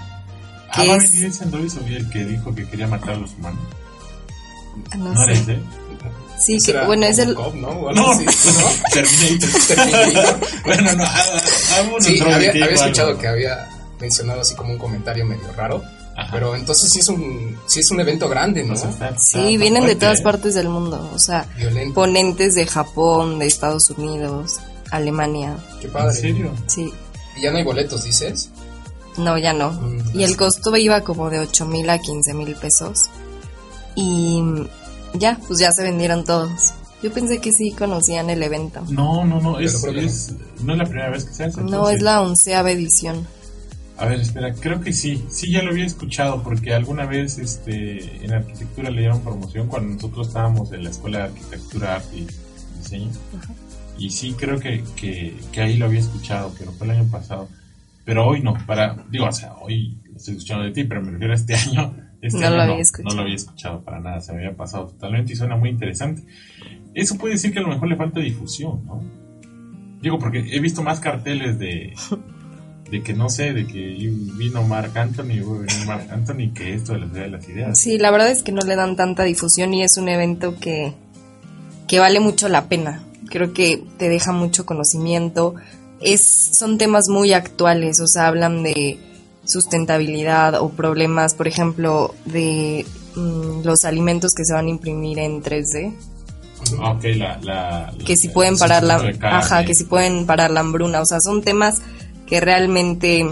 Ah, 0.72 0.84
va 0.86 0.94
a 0.96 0.98
venir 0.98 1.26
ese 1.26 1.44
Android 1.44 1.70
Sofía 1.70 1.98
el 1.98 2.10
que 2.10 2.26
dijo 2.26 2.54
que 2.54 2.68
quería 2.68 2.88
matar 2.88 3.12
a 3.12 3.18
los 3.18 3.34
humanos. 3.34 3.60
No, 4.98 5.14
¿No 5.14 5.24
era 5.24 5.36
sé. 5.36 5.42
ese? 5.42 5.60
Sí, 6.40 6.54
que, 6.58 6.60
¿Será 6.62 6.86
bueno, 6.86 7.06
es 7.06 7.18
el... 7.20 7.36
Robocop, 7.36 7.56
¿no? 7.56 7.68
O 7.70 7.90
algo 7.90 8.02
No, 8.02 8.12
así, 8.12 8.26
¿no? 8.26 8.32
Terminator. 8.94 9.50
Terminator. 9.68 10.40
bueno, 10.66 10.94
no, 10.94 11.04
ah, 11.04 11.24
ah, 11.72 11.82
un 11.96 12.02
Sí, 12.02 12.20
había, 12.22 12.50
había 12.52 12.66
escuchado 12.68 13.18
que 13.18 13.28
había 13.28 13.70
mencionado 14.00 14.42
así 14.42 14.56
como 14.56 14.72
un 14.74 14.78
comentario 14.78 15.26
medio 15.26 15.52
raro. 15.56 15.82
Ajá. 16.16 16.30
Pero 16.32 16.56
entonces 16.56 16.90
sí 16.92 17.00
es 17.00 17.10
un, 17.10 17.58
sí 17.68 17.80
es 17.80 17.92
un 17.92 18.00
evento 18.00 18.28
grande, 18.28 18.64
¿no? 18.64 18.74
O 18.74 18.78
sea, 18.78 18.90
está- 18.90 19.18
Sí, 19.20 19.38
está 19.38 19.48
vienen 19.48 19.74
de 19.74 19.80
fuerte, 19.90 19.96
todas 20.00 20.20
¿eh? 20.20 20.24
partes 20.24 20.56
del 20.56 20.70
mundo. 20.70 21.12
O 21.14 21.20
sea, 21.20 21.46
Violento. 21.58 21.94
ponentes 21.94 22.56
de 22.56 22.66
Japón, 22.66 23.38
de 23.40 23.46
Estados 23.46 23.90
Unidos, 23.92 24.56
Alemania. 24.90 25.56
Qué 25.80 25.88
padre. 25.90 26.16
¿En 26.16 26.22
serio? 26.22 26.52
Sí, 26.68 26.92
Y 27.36 27.42
ya 27.42 27.52
no 27.52 27.58
hay 27.58 27.64
boletos, 27.64 28.04
dices. 28.04 28.50
no, 29.18 29.38
ya 29.38 29.54
no. 29.54 29.72
Mm, 29.72 30.20
Y 30.20 30.24
el 30.24 30.36
costo 30.38 30.76
iba 30.76 31.02
como 31.02 31.30
de 31.30 31.40
8 31.40 31.66
mil 31.66 31.88
a 31.90 32.00
15 32.00 32.34
mil 32.34 32.56
pesos. 32.56 33.10
Y 33.96 34.42
ya, 35.20 35.40
pues 35.48 35.60
ya 35.60 35.72
se 35.72 35.84
vendieron 35.84 36.26
todos. 36.26 36.74
Yo 37.04 37.14
pensé 37.14 37.40
que 37.40 37.52
sí 37.52 37.72
conocían 37.72 38.30
el 38.30 38.42
evento. 38.42 38.82
No, 38.90 39.24
no, 39.24 39.40
no, 39.40 39.60
es, 39.60 39.84
es, 39.84 40.34
no 40.64 40.74
es 40.74 40.80
la 40.80 40.86
primera 40.86 41.10
vez 41.10 41.26
que 41.26 41.34
se 41.34 41.44
hace. 41.46 41.62
No, 41.62 41.90
es 41.90 42.02
la 42.02 42.22
onceava 42.22 42.72
edición. 42.72 43.28
A 43.98 44.06
ver, 44.06 44.20
espera, 44.20 44.54
creo 44.54 44.80
que 44.82 44.94
sí, 44.94 45.24
sí 45.30 45.52
ya 45.52 45.64
lo 45.64 45.72
había 45.72 45.86
escuchado 45.86 46.44
porque 46.44 46.74
alguna 46.74 47.06
vez 47.06 47.40
este, 47.40 48.24
en 48.24 48.32
arquitectura 48.32 48.92
le 48.92 49.02
dieron 49.02 49.22
promoción 49.22 49.68
cuando 49.68 49.96
nosotros 49.96 50.28
estábamos 50.28 50.72
en 50.72 50.84
la 50.84 50.92
escuela 50.92 51.18
de 51.20 51.24
arquitectura, 51.26 51.96
arte 51.96 52.18
y 52.18 52.28
diseño. 52.78 53.10
Y 53.98 54.12
sí 54.12 54.36
creo 54.38 54.60
que, 54.60 54.84
que, 54.96 55.36
que 55.52 55.62
ahí 55.62 55.78
lo 55.78 55.86
había 55.86 56.00
escuchado, 56.00 56.54
pero 56.58 56.72
fue 56.74 56.88
el 56.88 56.92
año 56.92 57.10
pasado. 57.10 57.48
Pero 58.06 58.28
hoy 58.28 58.42
no, 58.42 58.54
para, 58.66 59.04
digo, 59.10 59.26
o 59.26 59.32
sea, 59.32 59.54
hoy 59.62 59.98
lo 60.12 60.18
estoy 60.18 60.36
escuchando 60.36 60.64
de 60.64 60.72
ti, 60.72 60.84
pero 60.84 61.02
me 61.02 61.12
refiero 61.12 61.34
a 61.34 61.36
este 61.36 61.56
año. 61.70 61.96
Este 62.22 62.40
No 62.40 62.50
lo 62.50 62.62
había 62.62 62.76
no, 62.76 62.82
escuchado. 62.82 63.10
no 63.10 63.16
lo 63.16 63.22
había 63.22 63.36
escuchado 63.36 63.82
para 63.82 64.00
nada, 64.00 64.22
se 64.22 64.34
me 64.34 64.40
había 64.40 64.56
pasado 64.56 64.88
totalmente 64.88 65.34
y 65.34 65.36
suena 65.36 65.56
muy 65.56 65.70
interesante. 65.70 66.24
Eso 66.94 67.18
puede 67.18 67.36
decir 67.36 67.54
que 67.54 67.60
a 67.60 67.62
lo 67.62 67.68
mejor 67.70 67.88
le 67.88 67.96
falta 67.96 68.20
difusión, 68.20 68.86
¿no? 68.86 69.04
Digo, 70.02 70.20
porque 70.20 70.40
he 70.52 70.60
visto 70.60 70.84
más 70.84 71.00
carteles 71.00 71.60
de, 71.60 71.94
de 72.92 73.04
que 73.04 73.14
no 73.14 73.30
sé, 73.30 73.54
de 73.54 73.68
que 73.68 73.80
vino 74.38 74.64
Mark 74.64 74.98
Anthony, 74.98 75.44
Mark 75.86 76.08
Anthony, 76.10 76.54
que 76.54 76.74
esto 76.74 76.94
de 76.94 77.00
la 77.00 77.08
ciudad 77.08 77.24
de 77.24 77.30
las 77.30 77.50
ideas. 77.50 77.80
Sí, 77.80 77.98
la 77.98 78.12
verdad 78.12 78.32
es 78.32 78.44
que 78.44 78.52
no 78.52 78.62
le 78.62 78.76
dan 78.76 78.96
tanta 78.96 79.24
difusión 79.24 79.74
y 79.74 79.84
es 79.84 79.98
un 79.98 80.10
evento 80.10 80.56
que, 80.60 80.94
que 81.88 82.00
vale 82.00 82.20
mucho 82.20 82.50
la 82.50 82.68
pena. 82.68 83.04
Creo 83.30 83.54
que 83.54 83.84
te 83.98 84.10
deja 84.10 84.32
mucho 84.32 84.66
conocimiento. 84.66 85.56
Es, 86.00 86.24
son 86.24 86.78
temas 86.78 87.10
muy 87.10 87.34
actuales, 87.34 88.00
o 88.00 88.08
sea, 88.08 88.28
hablan 88.28 88.64
de 88.64 88.98
sustentabilidad 89.48 90.62
o 90.62 90.70
problemas, 90.70 91.34
por 91.34 91.48
ejemplo, 91.48 92.14
de 92.26 92.86
mm, 93.16 93.64
los 93.64 93.86
alimentos 93.86 94.34
que 94.34 94.46
se 94.46 94.54
van 94.54 94.68
a 94.68 94.70
imprimir 94.70 95.20
en 95.20 95.42
3D, 95.42 95.94
Ah, 96.82 96.92
ok, 96.92 97.04
la, 97.16 97.40
la, 97.44 97.94
que 98.06 98.18
si 98.18 98.28
la- 98.28 98.34
pueden 98.34 98.54
el 98.54 98.60
parar 98.60 98.84
la, 98.84 98.96
ajá, 99.22 99.64
que 99.64 99.76
si 99.76 99.84
pueden 99.86 100.26
parar 100.26 100.52
la 100.52 100.60
hambruna, 100.62 101.02
o 101.02 101.06
sea, 101.06 101.20
son 101.22 101.42
temas 101.44 101.82
que 102.26 102.42
realmente 102.42 103.26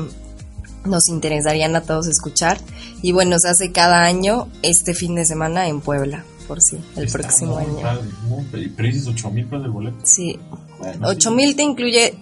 nos 0.86 1.10
interesarían 1.10 1.75
a 1.75 1.81
todos 1.81 2.07
escuchar. 2.07 2.60
Y 3.01 3.12
bueno, 3.12 3.38
se 3.39 3.50
hace 3.50 3.72
cada 3.72 4.03
año 4.03 4.48
este 4.62 4.93
fin 4.93 5.15
de 5.15 5.25
semana 5.25 5.67
en 5.67 5.81
Puebla, 5.81 6.24
por 6.48 6.62
sí, 6.62 6.77
el 6.95 7.05
Está 7.05 7.17
próximo 7.19 7.55
muy 7.55 7.63
año. 7.65 7.81
padre, 7.81 8.03
muy. 8.29 8.69
Pero 8.77 8.88
dices 8.88 9.07
8 9.07 9.31
mil 9.31 9.45
pesos 9.45 9.63
de 9.63 9.69
boleto. 9.69 9.98
Sí, 10.03 10.39
Bueno, 10.79 11.07
8 11.10 11.29
sí. 11.31 11.36
mil 11.36 11.55
te 11.55 11.63
incluye 11.63 12.13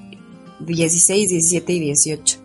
16, 0.61 1.29
17 1.29 1.73
y 1.73 1.79
18. 1.79 2.37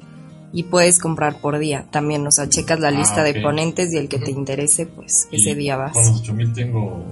Y 0.53 0.63
puedes 0.65 0.99
comprar 0.99 1.41
por 1.41 1.59
día 1.59 1.87
también, 1.91 2.27
o 2.27 2.31
sea, 2.31 2.49
checas 2.49 2.81
la 2.81 2.89
Ah, 2.89 2.93
lista 2.93 3.23
de 3.23 3.41
ponentes 3.43 3.93
y 3.93 3.99
el 3.99 4.09
que 4.09 4.19
te 4.19 4.31
interese, 4.31 4.87
pues 4.87 5.29
Y 5.31 5.37
ese 5.43 5.55
día 5.55 5.77
vas. 5.77 5.93
Con 5.93 6.05
los 6.07 6.21
8 6.21 6.33
mil 6.35 6.53
tengo 6.55 7.05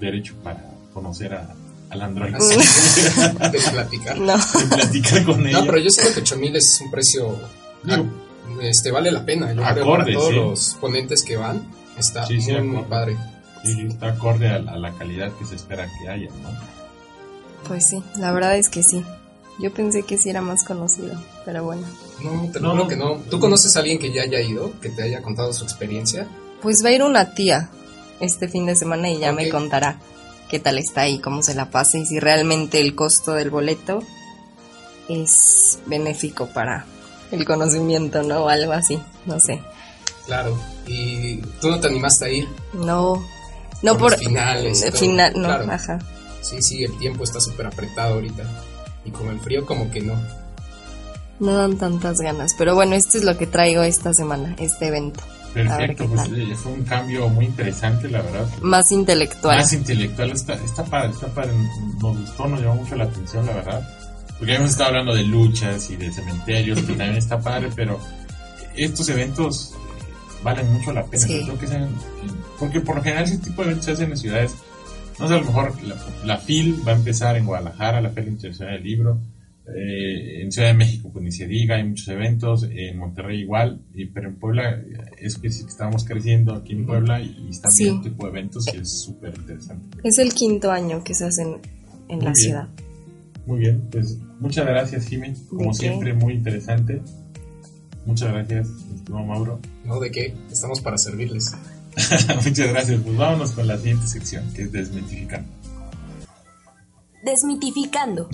derecho 0.00 0.34
para 0.44 0.62
conocer 0.92 1.34
a 1.34 1.54
al 1.88 2.02
Android. 2.02 2.34
de 3.52 3.60
platicar. 3.72 4.18
No. 4.18 4.36
de 4.36 4.66
platicar 4.76 5.24
con 5.24 5.46
ella. 5.46 5.60
No, 5.60 5.66
pero 5.66 5.78
yo 5.78 5.88
siento 5.90 6.14
que 6.14 6.20
8000 6.20 6.56
es 6.56 6.80
un 6.84 6.90
precio. 6.90 7.36
Digo, 7.84 8.04
Este 8.60 8.90
vale 8.90 9.10
la 9.12 9.24
pena. 9.24 9.52
Yo 9.52 9.62
creo 9.62 9.66
Acorde, 9.84 10.04
para 10.04 10.12
todos 10.18 10.28
sí. 10.30 10.34
los 10.34 10.76
ponentes 10.80 11.22
que 11.22 11.36
van. 11.36 11.62
Está 11.98 12.26
Sí, 12.26 12.40
sí, 12.40 12.52
muy, 12.60 12.82
padre. 12.84 13.16
sí, 13.64 13.86
está 13.88 14.08
acorde 14.08 14.48
a, 14.48 14.58
la- 14.58 14.72
a 14.72 14.76
la 14.78 14.92
calidad 14.92 15.32
que 15.38 15.44
se 15.46 15.54
espera 15.54 15.86
que 15.98 16.08
haya, 16.10 16.28
¿no? 16.42 16.50
Pues 17.68 17.88
sí, 17.88 18.02
la 18.18 18.32
verdad 18.32 18.56
es 18.58 18.68
que 18.68 18.82
sí. 18.82 19.02
Yo 19.58 19.72
pensé 19.72 20.02
que 20.02 20.18
sí 20.18 20.28
era 20.30 20.42
más 20.42 20.64
conocido, 20.64 21.14
pero 21.44 21.64
bueno. 21.64 21.86
No, 22.22 22.50
te 22.52 22.60
No, 22.60 22.68
lo 22.68 22.70
juro 22.72 22.82
no. 22.84 22.88
que 22.88 22.96
no. 22.96 23.14
¿Tú 23.30 23.40
conoces 23.40 23.74
a 23.76 23.80
alguien 23.80 23.98
que 23.98 24.12
ya 24.12 24.22
haya 24.22 24.40
ido? 24.40 24.72
Que 24.80 24.90
te 24.90 25.02
haya 25.02 25.22
contado 25.22 25.52
su 25.52 25.64
experiencia. 25.64 26.26
Pues 26.62 26.84
va 26.84 26.88
a 26.90 26.92
ir 26.92 27.02
una 27.02 27.34
tía 27.34 27.70
este 28.20 28.48
fin 28.48 28.66
de 28.66 28.76
semana 28.76 29.08
y 29.10 29.18
ya 29.18 29.32
me 29.32 29.48
contará 29.48 29.98
qué 30.50 30.58
tal 30.58 30.78
está 30.78 31.02
ahí, 31.02 31.18
cómo 31.20 31.42
se 31.42 31.54
la 31.54 31.70
pasa 31.70 31.98
y 31.98 32.06
si 32.06 32.18
realmente 32.20 32.80
el 32.80 32.94
costo 32.94 33.32
del 33.32 33.50
boleto 33.50 34.02
es 35.08 35.78
benéfico 35.86 36.46
para 36.48 36.84
el 37.30 37.44
conocimiento, 37.44 38.22
¿no? 38.22 38.44
O 38.44 38.48
algo 38.48 38.72
así, 38.72 38.98
no 39.26 39.38
sé. 39.40 39.60
Claro. 40.26 40.58
Y 40.86 41.38
tú 41.60 41.70
no 41.70 41.80
te 41.80 41.88
animaste 41.88 42.24
a 42.24 42.28
ir. 42.30 42.48
No, 42.72 43.24
no 43.82 43.92
Por 43.98 44.12
por... 44.14 44.18
finales 44.18 44.82
y 44.82 44.90
todo. 44.90 44.98
final, 45.00 45.32
no, 45.36 45.48
Claro. 45.48 45.72
ajá. 45.72 45.98
Sí, 46.42 46.62
sí, 46.62 46.84
el 46.84 46.96
tiempo 46.98 47.24
está 47.24 47.40
súper 47.40 47.66
apretado 47.66 48.14
ahorita. 48.14 48.44
Y 49.06 49.10
con 49.10 49.28
el 49.28 49.40
frío, 49.40 49.64
como 49.64 49.90
que 49.90 50.00
no. 50.02 50.14
No 51.38 51.52
dan 51.54 51.76
tantas 51.78 52.18
ganas, 52.18 52.52
pero 52.58 52.74
bueno, 52.74 52.94
esto 52.94 53.18
es 53.18 53.24
lo 53.24 53.36
que 53.36 53.46
traigo 53.46 53.82
esta 53.82 54.12
semana, 54.14 54.54
este 54.58 54.88
evento. 54.88 55.20
Perfecto, 55.52 56.06
pues 56.08 56.28
fue 56.58 56.72
un 56.72 56.84
cambio 56.84 57.28
muy 57.30 57.46
interesante, 57.46 58.10
la 58.10 58.20
verdad. 58.22 58.46
Más 58.60 58.92
intelectual. 58.92 59.56
Más 59.58 59.72
intelectual, 59.72 60.30
está, 60.32 60.54
está 60.54 60.84
padre, 60.84 61.10
está 61.12 61.28
padre, 61.28 61.52
nos 62.02 62.18
gustó, 62.18 62.46
nos 62.46 62.60
llamó 62.60 62.74
mucho 62.76 62.94
la 62.96 63.04
atención, 63.04 63.46
la 63.46 63.52
verdad. 63.54 63.88
Porque 64.38 64.54
hemos 64.54 64.70
estado 64.70 64.90
hablando 64.90 65.14
de 65.14 65.22
luchas 65.22 65.88
y 65.90 65.96
de 65.96 66.12
cementerios, 66.12 66.78
que 66.80 66.88
también 66.88 67.16
está 67.16 67.38
padre, 67.40 67.70
pero 67.74 67.98
estos 68.74 69.08
eventos 69.08 69.72
valen 70.42 70.70
mucho 70.74 70.92
la 70.92 71.04
pena. 71.04 71.22
Sí. 71.26 71.44
todo 71.46 71.58
que 71.58 71.66
sean- 71.66 71.88
porque 72.58 72.80
por 72.80 72.96
lo 72.96 73.02
general 73.02 73.24
ese 73.24 73.38
tipo 73.38 73.62
de 73.62 73.68
eventos 73.68 73.84
se 73.86 73.92
hacen 73.92 74.10
en 74.10 74.16
ciudades, 74.18 74.54
no 75.18 75.28
sé, 75.28 75.34
a 75.34 75.38
lo 75.38 75.44
mejor 75.44 75.82
la, 75.84 75.96
la 76.24 76.36
FIL 76.38 76.86
va 76.86 76.92
a 76.92 76.96
empezar 76.96 77.36
en 77.36 77.46
Guadalajara, 77.46 78.00
la 78.00 78.10
Feria 78.10 78.30
Internacional 78.30 78.74
del 78.74 78.82
Libro, 78.84 79.18
eh, 79.74 80.42
en 80.42 80.52
Ciudad 80.52 80.68
de 80.68 80.74
México 80.74 81.10
pues 81.12 81.24
ni 81.24 81.32
se 81.32 81.46
diga, 81.46 81.76
hay 81.76 81.84
muchos 81.84 82.06
eventos, 82.08 82.64
en 82.70 82.98
Monterrey 82.98 83.40
igual, 83.40 83.80
y, 83.94 84.06
pero 84.06 84.28
en 84.28 84.36
Puebla 84.36 84.80
es 85.18 85.38
que 85.38 85.50
sí 85.50 85.64
que 85.64 85.70
estamos 85.70 86.04
creciendo 86.04 86.54
aquí 86.54 86.72
en 86.74 86.86
Puebla 86.86 87.20
y, 87.20 87.36
y 87.46 87.50
están 87.50 87.72
Sí. 87.72 87.84
viendo 87.84 88.02
tipo 88.02 88.24
de 88.26 88.30
eventos 88.30 88.66
y 88.72 88.76
es 88.78 89.02
súper 89.02 89.34
interesante. 89.36 89.98
Es 90.04 90.18
el 90.18 90.32
quinto 90.34 90.70
año 90.70 91.02
que 91.02 91.14
se 91.14 91.24
hacen 91.24 91.56
en 92.08 92.16
Muy 92.16 92.24
la 92.24 92.32
bien. 92.32 92.34
ciudad. 92.36 92.68
Muy 93.46 93.58
bien, 93.60 93.82
pues 93.90 94.18
muchas 94.40 94.66
gracias 94.66 95.06
Jimmy, 95.08 95.32
como 95.48 95.70
qué? 95.70 95.76
siempre 95.78 96.12
muy 96.14 96.34
interesante. 96.34 97.00
Muchas 98.04 98.32
gracias, 98.32 98.68
estimado 98.94 99.24
Mauro. 99.26 99.60
¿No? 99.84 99.98
¿De 99.98 100.10
qué? 100.12 100.32
Estamos 100.50 100.80
para 100.80 100.96
servirles. 100.96 101.52
muchas 102.44 102.68
gracias, 102.68 103.00
pues 103.02 103.16
vámonos 103.16 103.52
con 103.52 103.66
la 103.66 103.78
siguiente 103.78 104.06
sección, 104.06 104.52
que 104.52 104.62
es 104.62 104.72
Desmitificando. 104.72 105.48
Desmitificando, 107.22 108.28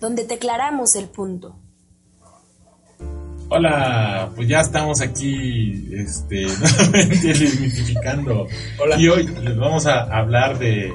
donde 0.00 0.24
te 0.24 0.34
aclaramos 0.34 0.94
el 0.94 1.08
punto. 1.08 1.56
Hola, 3.50 4.30
pues 4.36 4.46
ya 4.46 4.60
estamos 4.60 5.00
aquí, 5.00 5.88
este, 5.92 6.46
nuevamente 6.60 7.28
desmitificando. 7.28 8.46
Hola. 8.78 8.98
Y 8.98 9.08
hoy 9.08 9.26
les 9.26 9.56
vamos 9.56 9.86
a 9.86 10.02
hablar 10.02 10.58
de, 10.58 10.92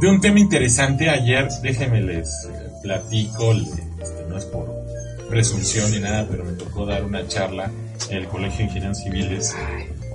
de 0.00 0.08
un 0.08 0.20
tema 0.20 0.40
interesante. 0.40 1.08
Ayer, 1.08 1.48
déjenme 1.62 2.02
les 2.02 2.28
eh, 2.44 2.70
platico, 2.82 3.52
este, 3.52 4.26
no 4.28 4.36
es 4.36 4.44
por 4.44 4.66
presunción 5.30 5.90
ni 5.90 6.00
nada, 6.00 6.26
pero 6.30 6.44
me 6.44 6.52
tocó 6.52 6.84
dar 6.84 7.02
una 7.02 7.26
charla 7.26 7.70
en 8.10 8.16
el 8.18 8.28
Colegio 8.28 8.58
de 8.58 8.64
Ingenieros 8.64 8.98
Civiles. 8.98 9.56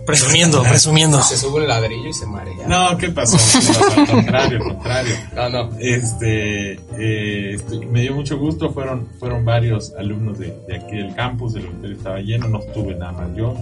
Presumiendo, 0.10 0.64
presumiendo. 0.70 1.22
Se 1.22 1.38
sube 1.38 1.62
un 1.62 1.68
ladrillo 1.68 2.08
y 2.10 2.14
se 2.14 2.26
marea. 2.26 2.68
No, 2.68 2.98
¿qué 2.98 3.10
pasó? 3.10 3.38
¿Qué 3.60 3.68
pasó? 3.68 4.00
Al 4.02 4.08
contrario, 4.08 4.58
al 4.58 4.64
contrario. 4.74 5.16
No, 5.36 5.50
no. 5.50 5.70
Este, 5.80 6.74
eh, 6.74 7.54
este, 7.56 7.86
me 7.86 8.02
dio 8.02 8.16
mucho 8.16 8.38
gusto, 8.38 8.72
fueron, 8.72 9.08
fueron 9.20 9.46
varios 9.46 9.94
alumnos 9.98 10.38
de, 10.40 10.56
de 10.68 10.78
aquí 10.78 10.98
del 10.98 11.14
campus, 11.16 11.56
el 11.56 11.68
hotel 11.68 11.94
estaba 11.94 12.20
lleno, 12.20 12.48
no 12.48 12.60
estuve 12.60 12.96
nada 12.96 13.12
más 13.14 13.36
yo. 13.36 13.56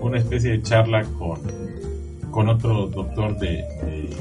Una 0.00 0.18
especie 0.18 0.50
de 0.52 0.62
charla 0.62 1.04
con, 1.18 1.40
con 2.30 2.48
otro 2.48 2.86
doctor 2.86 3.38
de, 3.38 3.48
de, 3.48 4.16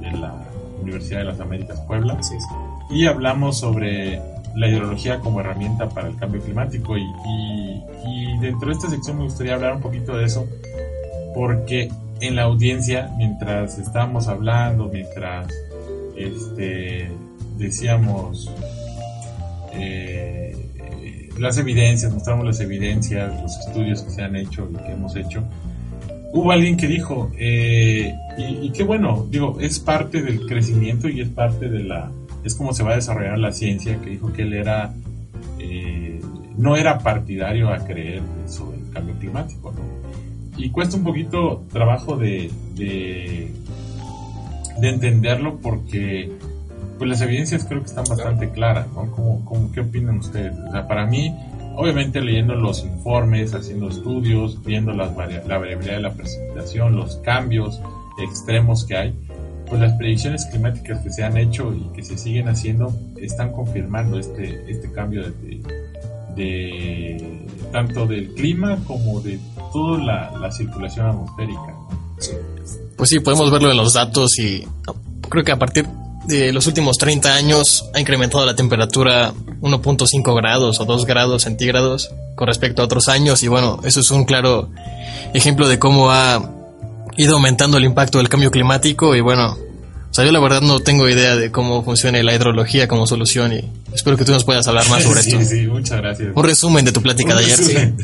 de 0.00 0.18
la 0.18 0.34
Universidad 0.82 1.18
de 1.20 1.24
las 1.24 1.40
Américas 1.40 1.80
Puebla 1.86 2.16
Sí, 2.22 2.34
sí. 2.38 2.94
y 2.94 3.06
hablamos 3.06 3.58
sobre 3.58 4.20
la 4.54 4.68
hidrología 4.68 5.18
como 5.20 5.40
herramienta 5.40 5.88
para 5.88 6.08
el 6.08 6.16
cambio 6.16 6.40
climático 6.40 6.96
y, 6.96 7.02
y- 7.02 7.82
y 8.06 8.38
dentro 8.38 8.68
de 8.68 8.74
esta 8.74 8.88
sección 8.88 9.18
me 9.18 9.24
gustaría 9.24 9.54
hablar 9.54 9.74
un 9.74 9.80
poquito 9.80 10.16
de 10.16 10.24
eso 10.24 10.46
porque 11.38 11.88
en 12.20 12.34
la 12.34 12.42
audiencia 12.42 13.14
mientras 13.16 13.78
estábamos 13.78 14.26
hablando 14.26 14.90
mientras 14.92 15.46
este 16.16 17.12
decíamos 17.56 18.50
eh, 19.72 20.56
las 21.38 21.56
evidencias 21.58 22.12
mostramos 22.12 22.44
las 22.44 22.58
evidencias 22.58 23.40
los 23.40 23.56
estudios 23.56 24.02
que 24.02 24.10
se 24.10 24.22
han 24.22 24.34
hecho 24.34 24.68
y 24.68 24.76
que 24.84 24.90
hemos 24.90 25.14
hecho 25.14 25.44
hubo 26.32 26.50
alguien 26.50 26.76
que 26.76 26.88
dijo, 26.88 27.30
eh, 27.38 28.14
y, 28.36 28.66
y 28.66 28.72
qué 28.72 28.82
bueno, 28.82 29.26
digo, 29.30 29.58
es 29.60 29.78
parte 29.78 30.22
del 30.22 30.44
crecimiento 30.46 31.08
y 31.08 31.20
es 31.20 31.28
parte 31.28 31.68
de 31.68 31.84
la, 31.84 32.10
es 32.44 32.54
como 32.54 32.74
se 32.74 32.82
va 32.82 32.92
a 32.92 32.96
desarrollar 32.96 33.38
la 33.38 33.52
ciencia, 33.52 33.98
que 34.00 34.10
dijo 34.10 34.32
que 34.32 34.42
él 34.42 34.54
era, 34.54 34.92
eh, 35.58 36.20
no 36.56 36.76
era 36.76 36.98
partidario 36.98 37.72
a 37.72 37.78
creer 37.78 38.22
sobre 38.46 38.78
el 38.78 38.90
cambio 38.90 39.14
climático, 39.18 39.72
¿no? 39.72 39.97
Y 40.58 40.70
cuesta 40.70 40.96
un 40.96 41.04
poquito 41.04 41.62
trabajo 41.72 42.16
de, 42.16 42.50
de, 42.74 43.50
de 44.80 44.88
entenderlo 44.88 45.58
porque 45.58 46.30
pues 46.98 47.08
las 47.08 47.20
evidencias 47.20 47.64
creo 47.64 47.80
que 47.80 47.86
están 47.86 48.04
bastante 48.04 48.50
claras, 48.50 48.88
¿no? 48.92 49.10
¿Cómo, 49.12 49.44
cómo, 49.44 49.70
¿Qué 49.72 49.80
opinan 49.80 50.18
ustedes? 50.18 50.52
O 50.68 50.72
sea, 50.72 50.88
para 50.88 51.06
mí, 51.06 51.32
obviamente 51.76 52.20
leyendo 52.20 52.56
los 52.56 52.84
informes, 52.84 53.54
haciendo 53.54 53.88
estudios, 53.88 54.62
viendo 54.64 54.92
las 54.92 55.16
la 55.16 55.58
variabilidad 55.58 55.96
de 55.96 56.02
la 56.02 56.12
precipitación, 56.12 56.96
los 56.96 57.16
cambios 57.18 57.80
extremos 58.20 58.84
que 58.84 58.96
hay, 58.96 59.14
pues 59.68 59.80
las 59.80 59.92
predicciones 59.92 60.46
climáticas 60.46 61.00
que 61.00 61.10
se 61.10 61.22
han 61.22 61.36
hecho 61.36 61.72
y 61.72 61.92
que 61.94 62.02
se 62.02 62.18
siguen 62.18 62.48
haciendo 62.48 62.92
están 63.16 63.52
confirmando 63.52 64.18
este, 64.18 64.68
este 64.68 64.90
cambio 64.90 65.22
de, 65.22 65.60
de- 66.38 67.46
tanto 67.72 68.06
del 68.06 68.32
clima 68.34 68.78
como 68.86 69.20
de 69.20 69.38
toda 69.72 69.98
la, 69.98 70.30
la 70.40 70.50
circulación 70.50 71.06
atmosférica. 71.06 71.74
Pues 72.96 73.10
sí, 73.10 73.20
podemos 73.20 73.50
verlo 73.50 73.70
en 73.70 73.76
los 73.76 73.92
datos 73.92 74.38
y 74.38 74.64
creo 75.28 75.44
que 75.44 75.52
a 75.52 75.58
partir 75.58 75.86
de 76.26 76.52
los 76.52 76.66
últimos 76.66 76.96
30 76.98 77.34
años 77.34 77.88
ha 77.94 78.00
incrementado 78.00 78.44
la 78.46 78.56
temperatura 78.56 79.32
1.5 79.60 80.34
grados 80.36 80.80
o 80.80 80.84
2 80.84 81.04
grados 81.06 81.42
centígrados 81.42 82.10
con 82.36 82.46
respecto 82.48 82.82
a 82.82 82.86
otros 82.86 83.08
años. 83.08 83.42
Y 83.42 83.48
bueno, 83.48 83.80
eso 83.84 84.00
es 84.00 84.10
un 84.10 84.24
claro 84.24 84.70
ejemplo 85.34 85.68
de 85.68 85.78
cómo 85.78 86.10
ha 86.10 86.50
ido 87.16 87.34
aumentando 87.36 87.78
el 87.78 87.84
impacto 87.84 88.18
del 88.18 88.28
cambio 88.28 88.50
climático. 88.50 89.14
Y 89.14 89.20
bueno, 89.20 89.56
o 90.10 90.14
sea, 90.14 90.24
yo 90.24 90.32
la 90.32 90.40
verdad 90.40 90.60
no 90.62 90.80
tengo 90.80 91.08
idea 91.08 91.36
de 91.36 91.50
cómo 91.52 91.82
funciona 91.84 92.22
la 92.22 92.34
hidrología 92.34 92.88
como 92.88 93.06
solución 93.06 93.52
y 93.52 93.64
espero 93.94 94.16
que 94.16 94.24
tú 94.24 94.32
nos 94.32 94.44
puedas 94.44 94.66
hablar 94.68 94.88
más 94.88 95.02
sobre 95.04 95.22
sí, 95.22 95.30
esto. 95.36 95.44
sí, 95.54 95.66
muchas 95.66 95.98
gracias. 95.98 96.30
Un 96.34 96.44
resumen 96.44 96.84
de 96.84 96.92
tu 96.92 97.02
plática 97.02 97.34
de 97.34 97.44
ayer. 97.44 97.58
resumen. 97.58 97.96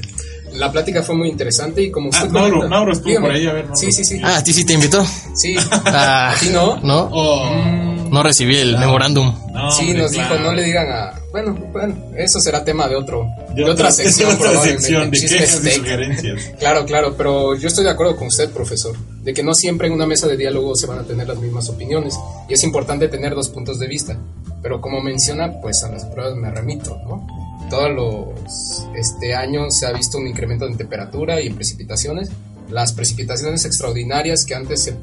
La 0.54 0.70
plática 0.70 1.02
fue 1.02 1.16
muy 1.16 1.28
interesante 1.30 1.82
y 1.82 1.90
como 1.90 2.10
usted 2.10 2.26
Ah, 2.28 2.32
Mauro, 2.32 2.56
comenta- 2.58 2.68
Mauro 2.68 2.92
estuvo 2.92 3.08
Dígame. 3.08 3.26
por 3.26 3.34
ahí, 3.36 3.46
a 3.48 3.52
ver, 3.52 3.64
Mauro. 3.64 3.76
Sí, 3.76 3.90
sí, 3.90 4.04
sí. 4.04 4.20
Ah, 4.22 4.36
¿a 4.36 4.42
ti 4.44 4.52
sí 4.52 4.64
te 4.64 4.74
invitó? 4.74 5.04
Sí. 5.34 5.56
Ah, 5.86 6.32
¿A 6.36 6.38
ti 6.38 6.50
no? 6.50 6.76
¿No? 6.80 7.08
Oh, 7.12 8.08
No 8.12 8.22
recibí 8.22 8.56
el 8.58 8.78
memorándum. 8.78 9.34
no, 9.52 9.70
sí, 9.72 9.82
hombre, 9.86 9.98
nos 10.02 10.12
claro. 10.12 10.34
dijo, 10.36 10.44
no 10.46 10.52
le 10.54 10.62
digan 10.62 10.86
a... 10.92 11.14
Bueno, 11.34 11.52
bueno, 11.72 11.96
eso 12.16 12.38
será 12.38 12.64
tema 12.64 12.86
de 12.86 12.94
otro... 12.94 13.26
De 13.56 13.64
De, 13.64 13.68
otra 13.68 13.90
sección, 13.90 14.28
de 14.28 14.36
otra 14.36 14.62
sección 14.62 15.10
de 15.10 15.18
quejas 15.18 15.64
y 15.64 15.70
sugerencias. 15.70 16.52
Claro, 16.60 16.86
claro, 16.86 17.16
pero 17.16 17.56
yo 17.56 17.66
estoy 17.66 17.82
de 17.82 17.90
acuerdo 17.90 18.14
con 18.14 18.28
usted, 18.28 18.50
profesor, 18.52 18.96
de 19.20 19.34
que 19.34 19.42
no 19.42 19.52
siempre 19.52 19.88
en 19.88 19.94
una 19.94 20.06
mesa 20.06 20.28
de 20.28 20.36
diálogo 20.36 20.76
se 20.76 20.86
van 20.86 21.00
a 21.00 21.02
tener 21.02 21.26
las 21.26 21.36
mismas 21.38 21.68
opiniones 21.68 22.16
y 22.48 22.54
es 22.54 22.62
importante 22.62 23.08
tener 23.08 23.34
dos 23.34 23.48
puntos 23.48 23.80
de 23.80 23.88
vista. 23.88 24.16
Pero 24.62 24.80
como 24.80 25.00
menciona, 25.00 25.60
pues 25.60 25.82
a 25.82 25.90
las 25.90 26.04
pruebas 26.04 26.36
me 26.36 26.52
remito, 26.52 26.96
¿no? 27.04 27.26
Todos 27.68 27.90
los 27.90 28.86
este 28.94 29.34
año 29.34 29.72
se 29.72 29.86
ha 29.86 29.92
visto 29.92 30.18
un 30.18 30.28
incremento 30.28 30.68
en 30.68 30.76
temperatura 30.76 31.40
y 31.40 31.48
en 31.48 31.56
precipitaciones. 31.56 32.30
Las 32.70 32.92
precipitaciones 32.92 33.64
extraordinarias 33.64 34.44
que 34.44 34.54
antes 34.54 34.84
se, 34.84 34.94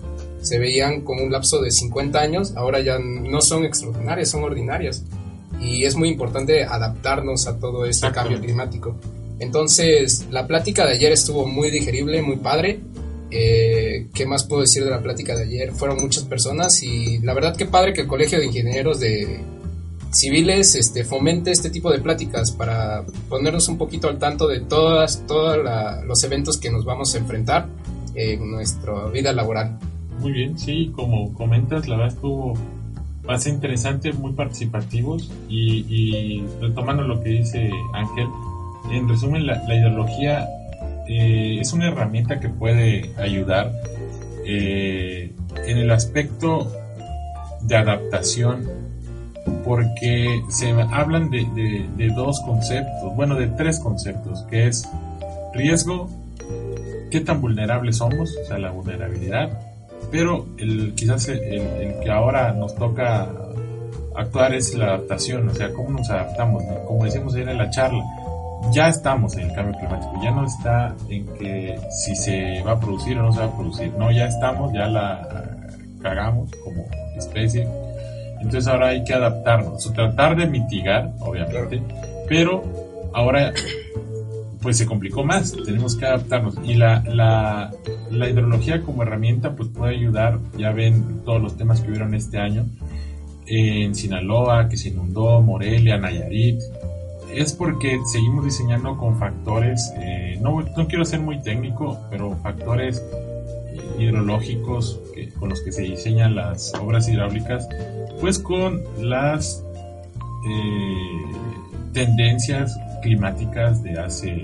se 0.42 0.60
veían 0.60 1.02
con 1.02 1.20
un 1.20 1.30
lapso 1.30 1.62
de 1.62 1.72
50 1.72 2.18
años, 2.18 2.54
ahora 2.56 2.80
ya 2.80 3.00
no 3.00 3.42
son 3.42 3.66
extraordinarias, 3.66 4.30
son 4.30 4.46
ordinarias. 4.46 5.04
Y 5.62 5.86
es 5.86 5.96
muy 5.96 6.10
importante 6.10 6.64
adaptarnos 6.64 7.48
a 7.48 7.60
todo 7.60 7.86
este 7.86 8.12
cambio 8.12 8.40
climático. 8.40 8.96
Entonces, 9.40 10.28
la 10.30 10.48
plática 10.48 10.86
de 10.86 10.94
ayer 10.94 11.12
estuvo 11.12 11.46
muy 11.46 11.72
digerible, 11.72 12.22
muy 12.22 12.38
padre. 12.38 12.80
Eh, 13.32 14.08
¿Qué 14.14 14.26
más 14.26 14.44
puedo 14.44 14.62
decir 14.62 14.84
de 14.84 14.92
la 14.92 15.02
plática 15.02 15.36
de 15.36 15.44
ayer? 15.44 15.72
Fueron 15.72 15.98
muchas 15.98 16.26
personas 16.26 16.84
y 16.84 17.20
la 17.20 17.34
verdad 17.34 17.56
que 17.56 17.66
padre 17.66 17.94
que 17.94 18.02
el 18.02 18.08
Colegio 18.08 18.40
de 18.40 18.48
Ingenieros 18.48 19.00
de 19.00 19.40
Civiles 20.12 20.76
este, 20.76 21.06
fomente 21.06 21.52
este 21.52 21.70
tipo 21.70 21.90
de 21.90 22.00
pláticas 22.00 22.52
para 22.52 23.06
ponernos 23.30 23.70
un 23.70 23.78
poquito 23.78 24.10
al 24.10 24.20
tanto 24.20 24.48
de 24.48 24.60
todas, 24.60 25.26
todos 25.26 25.58
los 26.06 26.24
eventos 26.24 26.58
que 26.58 26.70
nos 26.70 26.84
vamos 26.84 27.16
a 27.16 27.18
enfrentar 27.18 27.68
en 28.14 28.52
nuestra 28.52 29.06
vida 29.08 29.32
laboral. 29.32 29.80
Muy 30.20 30.34
bien, 30.34 30.60
sí, 30.60 30.92
como 30.94 31.34
comentas, 31.34 31.88
la 31.88 31.96
verdad 31.98 32.14
estuvo 32.14 32.54
bastante 33.24 33.56
interesante, 33.56 34.14
muy 34.14 34.34
participativos. 34.34 35.32
Y, 35.50 36.44
retomando 36.60 37.04
lo 37.04 37.22
que 37.22 37.30
dice 37.30 37.72
Ángel, 37.94 38.28
en 38.92 39.08
resumen, 39.08 39.46
la, 39.46 39.64
ideología 39.74 40.48
eh, 41.08 41.58
es 41.60 41.74
una 41.74 41.88
herramienta 41.88 42.40
que 42.40 42.50
puede 42.50 43.12
ayudar 43.18 43.72
eh, 44.46 45.32
en 45.66 45.78
el 45.78 45.92
aspecto 45.92 46.72
de 47.62 47.76
adaptación 47.76 48.68
porque 49.66 50.44
se 50.50 50.72
hablan 50.72 51.30
de, 51.30 51.88
de, 51.98 52.08
dos 52.10 52.40
conceptos, 52.42 53.16
bueno, 53.16 53.36
de 53.36 53.48
tres 53.48 53.80
conceptos, 53.80 54.44
que 54.50 54.68
es 54.68 54.88
riesgo, 55.54 56.10
qué 57.10 57.22
tan 57.22 57.42
vulnerables 57.42 57.98
somos, 57.98 58.36
o 58.38 58.46
sea, 58.46 58.58
la 58.58 58.72
vulnerabilidad, 58.72 59.60
pero 60.12 60.46
el, 60.58 60.94
quizás 60.94 61.30
el, 61.30 62.00
que 62.04 62.12
ahora 62.12 62.52
nos 62.52 62.76
toca 62.76 63.30
actuar 64.16 64.54
es 64.54 64.76
la 64.76 64.88
adaptación, 64.88 65.48
o 65.48 65.56
sea, 65.56 65.72
cómo 65.72 65.92
nos 65.92 66.10
adaptamos, 66.10 66.64
como 66.86 67.06
decimos 67.06 67.34
ayer 67.34 67.50
en 67.50 67.58
la 67.58 67.70
charla, 67.70 68.04
ya 68.74 68.90
estamos 68.90 69.36
en 69.38 69.50
el 69.50 69.56
cambio 69.56 69.80
climático, 69.80 70.14
ya 70.22 70.32
no 70.32 70.46
está 70.46 70.94
en 71.10 71.26
que 71.34 71.80
si 71.90 72.16
se 72.16 72.62
va 72.62 72.74
a 72.74 72.80
producir 72.80 73.18
o 73.18 73.24
no 73.24 73.32
se 73.32 73.40
va 73.40 73.46
a 73.46 73.56
producir, 73.56 73.94
no, 73.98 74.12
ya 74.12 74.26
estamos, 74.26 74.74
ya 74.74 74.88
la 74.88 75.58
cagamos 76.02 76.52
como 76.64 76.86
especie, 77.18 77.68
entonces 78.36 78.68
ahora 78.68 78.90
hay 78.90 79.04
que 79.04 79.14
adaptarnos, 79.14 79.88
o 79.88 79.94
tratar 79.94 80.36
de 80.36 80.48
mitigar, 80.48 81.12
obviamente, 81.22 81.82
pero 82.28 82.64
ahora 83.14 83.54
pues 84.62 84.78
se 84.78 84.86
complicó 84.86 85.24
más, 85.24 85.54
tenemos 85.66 85.96
que 85.96 86.06
adaptarnos. 86.06 86.56
Y 86.64 86.76
la, 86.76 87.04
la, 88.12 88.30
hidrología 88.30 88.82
como 88.84 89.04
herramienta 89.04 89.56
pues 89.56 89.70
puede 89.70 89.96
ayudar, 89.96 90.40
ya 90.58 90.72
ven 90.72 91.22
todos 91.26 91.42
los 91.42 91.58
temas 91.58 91.82
que 91.82 91.90
hubieron 91.90 92.14
este 92.14 92.38
año, 92.38 92.66
en 93.48 93.96
Sinaloa, 93.96 94.70
que 94.70 94.78
se 94.78 94.90
inundó, 94.90 95.42
Morelia, 95.42 95.98
Nayarit, 95.98 96.62
es 97.34 97.54
porque 97.54 98.00
seguimos 98.12 98.46
diseñando 98.46 98.98
con 98.98 99.18
factores, 99.18 99.92
eh, 99.98 100.38
no, 100.42 100.62
no, 100.62 100.88
quiero 100.88 101.06
ser 101.06 101.22
muy 101.22 101.42
técnico, 101.42 102.00
pero 102.10 102.38
factores 102.38 103.04
hidrológicos 103.98 105.00
con 105.40 105.50
los 105.50 105.62
que 105.62 105.72
se 105.72 105.84
diseñan 105.84 106.36
las 106.36 106.74
obras 106.76 107.08
hidráulicas, 107.08 107.68
pues 108.20 108.40
con 108.40 108.82
las 109.00 109.64
eh, 110.48 111.36
tendencias 111.94 112.78
climáticas 113.02 113.84
de 113.84 114.00
hace, 114.00 114.44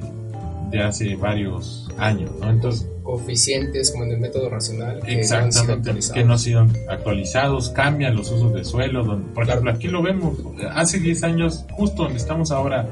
de 0.72 0.84
hace 0.84 1.16
varios 1.16 1.90
años, 1.98 2.32
¿no? 2.40 2.50
Entonces, 2.50 2.88
coeficientes 3.08 3.92
como 3.92 4.04
en 4.04 4.12
el 4.12 4.20
método 4.20 4.50
racional 4.50 5.00
que 5.00 5.20
exactamente, 5.20 5.94
no 5.94 6.14
que 6.14 6.24
no 6.26 6.34
han 6.34 6.40
sido 6.40 6.68
actualizados, 6.90 7.70
cambian 7.70 8.16
los 8.16 8.30
usos 8.32 8.54
de 8.54 8.66
suelo, 8.66 9.04
donde, 9.04 9.34
por 9.34 9.46
ejemplo, 9.46 9.72
aquí 9.72 9.88
lo 9.88 10.02
vemos, 10.02 10.38
hace 10.74 11.00
10 11.00 11.24
años, 11.24 11.66
justo 11.72 12.04
donde 12.04 12.18
estamos 12.18 12.52
ahora 12.52 12.88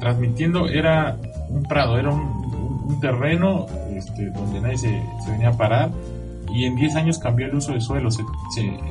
transmitiendo, 0.00 0.68
era 0.68 1.16
un 1.48 1.62
prado, 1.62 1.98
era 1.98 2.10
un, 2.10 2.38
terreno 3.00 3.66
este, 3.94 4.30
donde 4.30 4.60
nadie 4.60 4.78
se, 4.78 5.02
venía 5.30 5.50
a 5.50 5.56
parar, 5.56 5.90
y 6.52 6.64
en 6.64 6.74
10 6.74 6.96
años 6.96 7.18
cambió 7.18 7.46
el 7.46 7.54
uso 7.54 7.72
de 7.72 7.80
suelo, 7.80 8.10
se, 8.10 8.22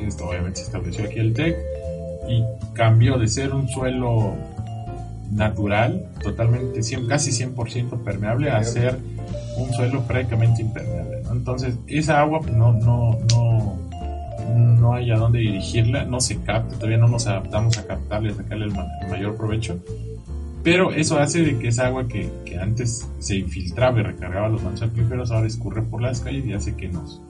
esto 0.05 0.27
obviamente 0.27 0.59
se 0.59 0.65
estableció 0.65 1.05
aquí 1.05 1.19
el 1.19 1.33
TEC, 1.33 1.57
y 2.29 2.43
cambió 2.73 3.17
de 3.17 3.27
ser 3.27 3.53
un 3.53 3.67
suelo 3.67 4.35
natural, 5.31 6.09
totalmente, 6.23 6.81
casi 7.07 7.31
100% 7.31 8.03
permeable, 8.03 8.49
a 8.49 8.63
ser 8.63 8.97
un 9.57 9.71
suelo 9.73 10.01
prácticamente 10.03 10.61
impermeable. 10.61 11.23
Entonces, 11.31 11.75
esa 11.87 12.21
agua 12.21 12.39
pues, 12.41 12.53
no, 12.53 12.73
no, 12.73 13.19
no, 13.31 13.77
no 14.55 14.93
hay 14.93 15.11
a 15.11 15.17
dónde 15.17 15.39
dirigirla, 15.39 16.05
no 16.05 16.19
se 16.19 16.37
capta, 16.37 16.75
todavía 16.75 16.97
no 16.97 17.07
nos 17.07 17.27
adaptamos 17.27 17.77
a 17.77 17.85
captarle, 17.85 18.31
a 18.31 18.35
sacarle 18.35 18.65
el, 18.65 18.73
mayor 19.09 19.35
provecho. 19.35 19.79
Pero 20.63 20.91
eso 20.91 21.17
hace 21.17 21.43
de 21.43 21.57
que 21.57 21.69
esa 21.69 21.87
agua 21.87 22.07
que, 22.07 22.29
que 22.45 22.59
antes 22.59 23.07
se 23.19 23.37
infiltraba 23.37 23.99
y 23.99 24.03
recargaba 24.03 24.49
los 24.49 24.61
mantos 24.63 24.83
acuíferos 24.83 25.31
ahora 25.31 25.47
escurre 25.47 25.81
por 25.81 26.01
las 26.01 26.19
calles 26.19 26.45
y 26.45 26.53
hace 26.53 26.75
que 26.75 26.89
nos 26.89 27.21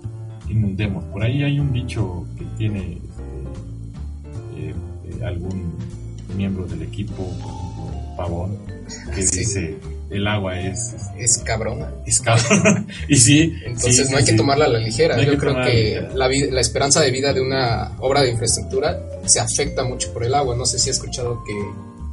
inundemos. 0.49 1.03
Por 1.05 1.23
ahí 1.23 1.43
hay 1.43 1.60
un 1.60 1.71
dicho 1.71 2.25
que 2.38 2.45
tiene 2.57 2.93
este, 2.93 4.69
eh, 4.69 4.73
eh, 5.05 5.25
algún 5.25 5.73
miembro 6.36 6.65
del 6.65 6.81
equipo 6.81 7.23
pavón 8.17 8.58
que 9.13 9.21
dice 9.21 9.77
el 10.10 10.27
agua 10.27 10.60
es 10.60 10.95
es 11.17 11.38
cabrona 11.39 11.91
es 12.06 12.19
cabrona 12.19 12.86
y 13.08 13.15
sí 13.17 13.53
entonces 13.65 14.10
no 14.10 14.17
hay 14.17 14.25
que 14.25 14.34
tomarla 14.34 14.65
a 14.65 14.69
la 14.69 14.80
ligera. 14.80 15.21
Yo 15.21 15.38
creo 15.38 15.56
que 15.63 16.08
la, 16.13 16.27
la 16.30 16.62
esperanza 16.62 17.01
de 17.01 17.12
vida 17.12 17.34
de 17.34 17.41
una 17.41 17.91
obra 17.99 18.21
de 18.21 18.32
infraestructura 18.32 18.99
se 19.25 19.39
afecta 19.39 19.84
mucho 19.84 20.12
por 20.13 20.23
el 20.23 20.34
agua. 20.34 20.56
No 20.56 20.65
sé 20.65 20.80
si 20.80 20.89
he 20.89 20.91
escuchado 20.91 21.43
que 21.43 21.53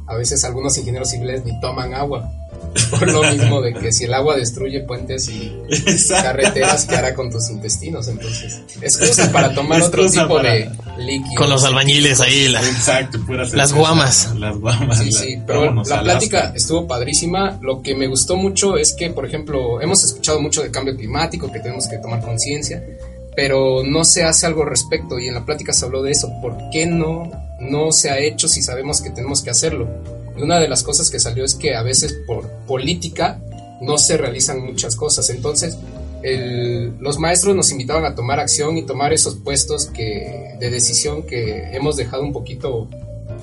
a 0.07 0.15
veces 0.15 0.43
algunos 0.43 0.77
ingenieros 0.77 1.09
civiles 1.09 1.43
ni 1.45 1.59
toman 1.59 1.93
agua 1.93 2.31
por 2.91 3.11
lo 3.11 3.23
mismo 3.23 3.61
de 3.61 3.73
que 3.73 3.91
si 3.91 4.05
el 4.05 4.13
agua 4.13 4.35
destruye 4.35 4.81
puentes 4.81 5.29
y 5.29 5.51
carreteras, 6.09 6.85
¿qué 6.85 6.95
hará 6.95 7.15
con 7.15 7.31
tus 7.31 7.49
intestinos? 7.49 8.07
Entonces, 8.07 8.61
excusa 8.81 9.31
para 9.31 9.53
tomar 9.53 9.81
otro 9.81 10.09
tipo 10.09 10.39
de 10.39 10.69
líquido. 10.97 11.35
Con 11.35 11.49
los 11.49 11.63
albañiles 11.63 12.21
ahí, 12.21 12.45
Exacto, 12.45 13.19
las 13.53 13.73
guamas. 13.73 14.33
Las 14.37 14.57
guamas. 14.57 14.99
Sí, 14.99 15.11
sí, 15.11 15.41
pero 15.45 15.73
la 15.83 16.01
plática 16.01 16.51
estuvo 16.55 16.87
padrísima. 16.87 17.57
Lo 17.61 17.81
que 17.81 17.95
me 17.95 18.07
gustó 18.07 18.35
mucho 18.35 18.77
es 18.77 18.93
que, 18.93 19.09
por 19.09 19.25
ejemplo, 19.25 19.81
hemos 19.81 20.03
escuchado 20.03 20.41
mucho 20.41 20.61
de 20.61 20.71
cambio 20.71 20.95
climático, 20.95 21.51
que 21.51 21.59
tenemos 21.59 21.87
que 21.87 21.97
tomar 21.97 22.21
conciencia, 22.21 22.83
pero 23.35 23.83
no 23.83 24.03
se 24.03 24.23
hace 24.23 24.45
algo 24.45 24.63
al 24.63 24.69
respecto 24.69 25.19
y 25.19 25.27
en 25.27 25.33
la 25.33 25.45
plática 25.45 25.73
se 25.73 25.85
habló 25.85 26.01
de 26.01 26.11
eso. 26.11 26.31
¿Por 26.41 26.57
qué 26.71 26.85
no, 26.85 27.29
no 27.59 27.91
se 27.91 28.09
ha 28.09 28.19
hecho 28.19 28.47
si 28.47 28.61
sabemos 28.61 29.01
que 29.01 29.09
tenemos 29.09 29.41
que 29.41 29.49
hacerlo? 29.49 29.87
Una 30.37 30.59
de 30.59 30.67
las 30.67 30.83
cosas 30.83 31.09
que 31.09 31.19
salió 31.19 31.43
es 31.45 31.55
que 31.55 31.75
a 31.75 31.83
veces 31.83 32.13
por 32.25 32.49
política 32.67 33.41
no 33.81 33.97
se 33.97 34.17
realizan 34.17 34.61
muchas 34.61 34.95
cosas. 34.95 35.29
Entonces, 35.29 35.77
los 36.99 37.19
maestros 37.19 37.55
nos 37.55 37.71
invitaban 37.71 38.05
a 38.05 38.15
tomar 38.15 38.39
acción 38.39 38.77
y 38.77 38.83
tomar 38.83 39.13
esos 39.13 39.35
puestos 39.35 39.87
que, 39.87 40.55
de 40.59 40.69
decisión 40.69 41.23
que 41.23 41.75
hemos 41.75 41.95
dejado 41.95 42.23
un 42.23 42.33
poquito 42.33 42.87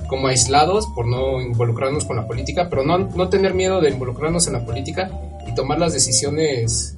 como 0.07 0.27
aislados 0.27 0.87
por 0.93 1.07
no 1.07 1.41
involucrarnos 1.41 2.05
con 2.05 2.17
la 2.17 2.27
política, 2.27 2.67
pero 2.69 2.83
no, 2.83 2.97
no 2.97 3.29
tener 3.29 3.53
miedo 3.53 3.79
de 3.81 3.89
involucrarnos 3.89 4.47
en 4.47 4.53
la 4.53 4.65
política 4.65 5.09
y 5.47 5.55
tomar 5.55 5.79
las 5.79 5.93
decisiones 5.93 6.97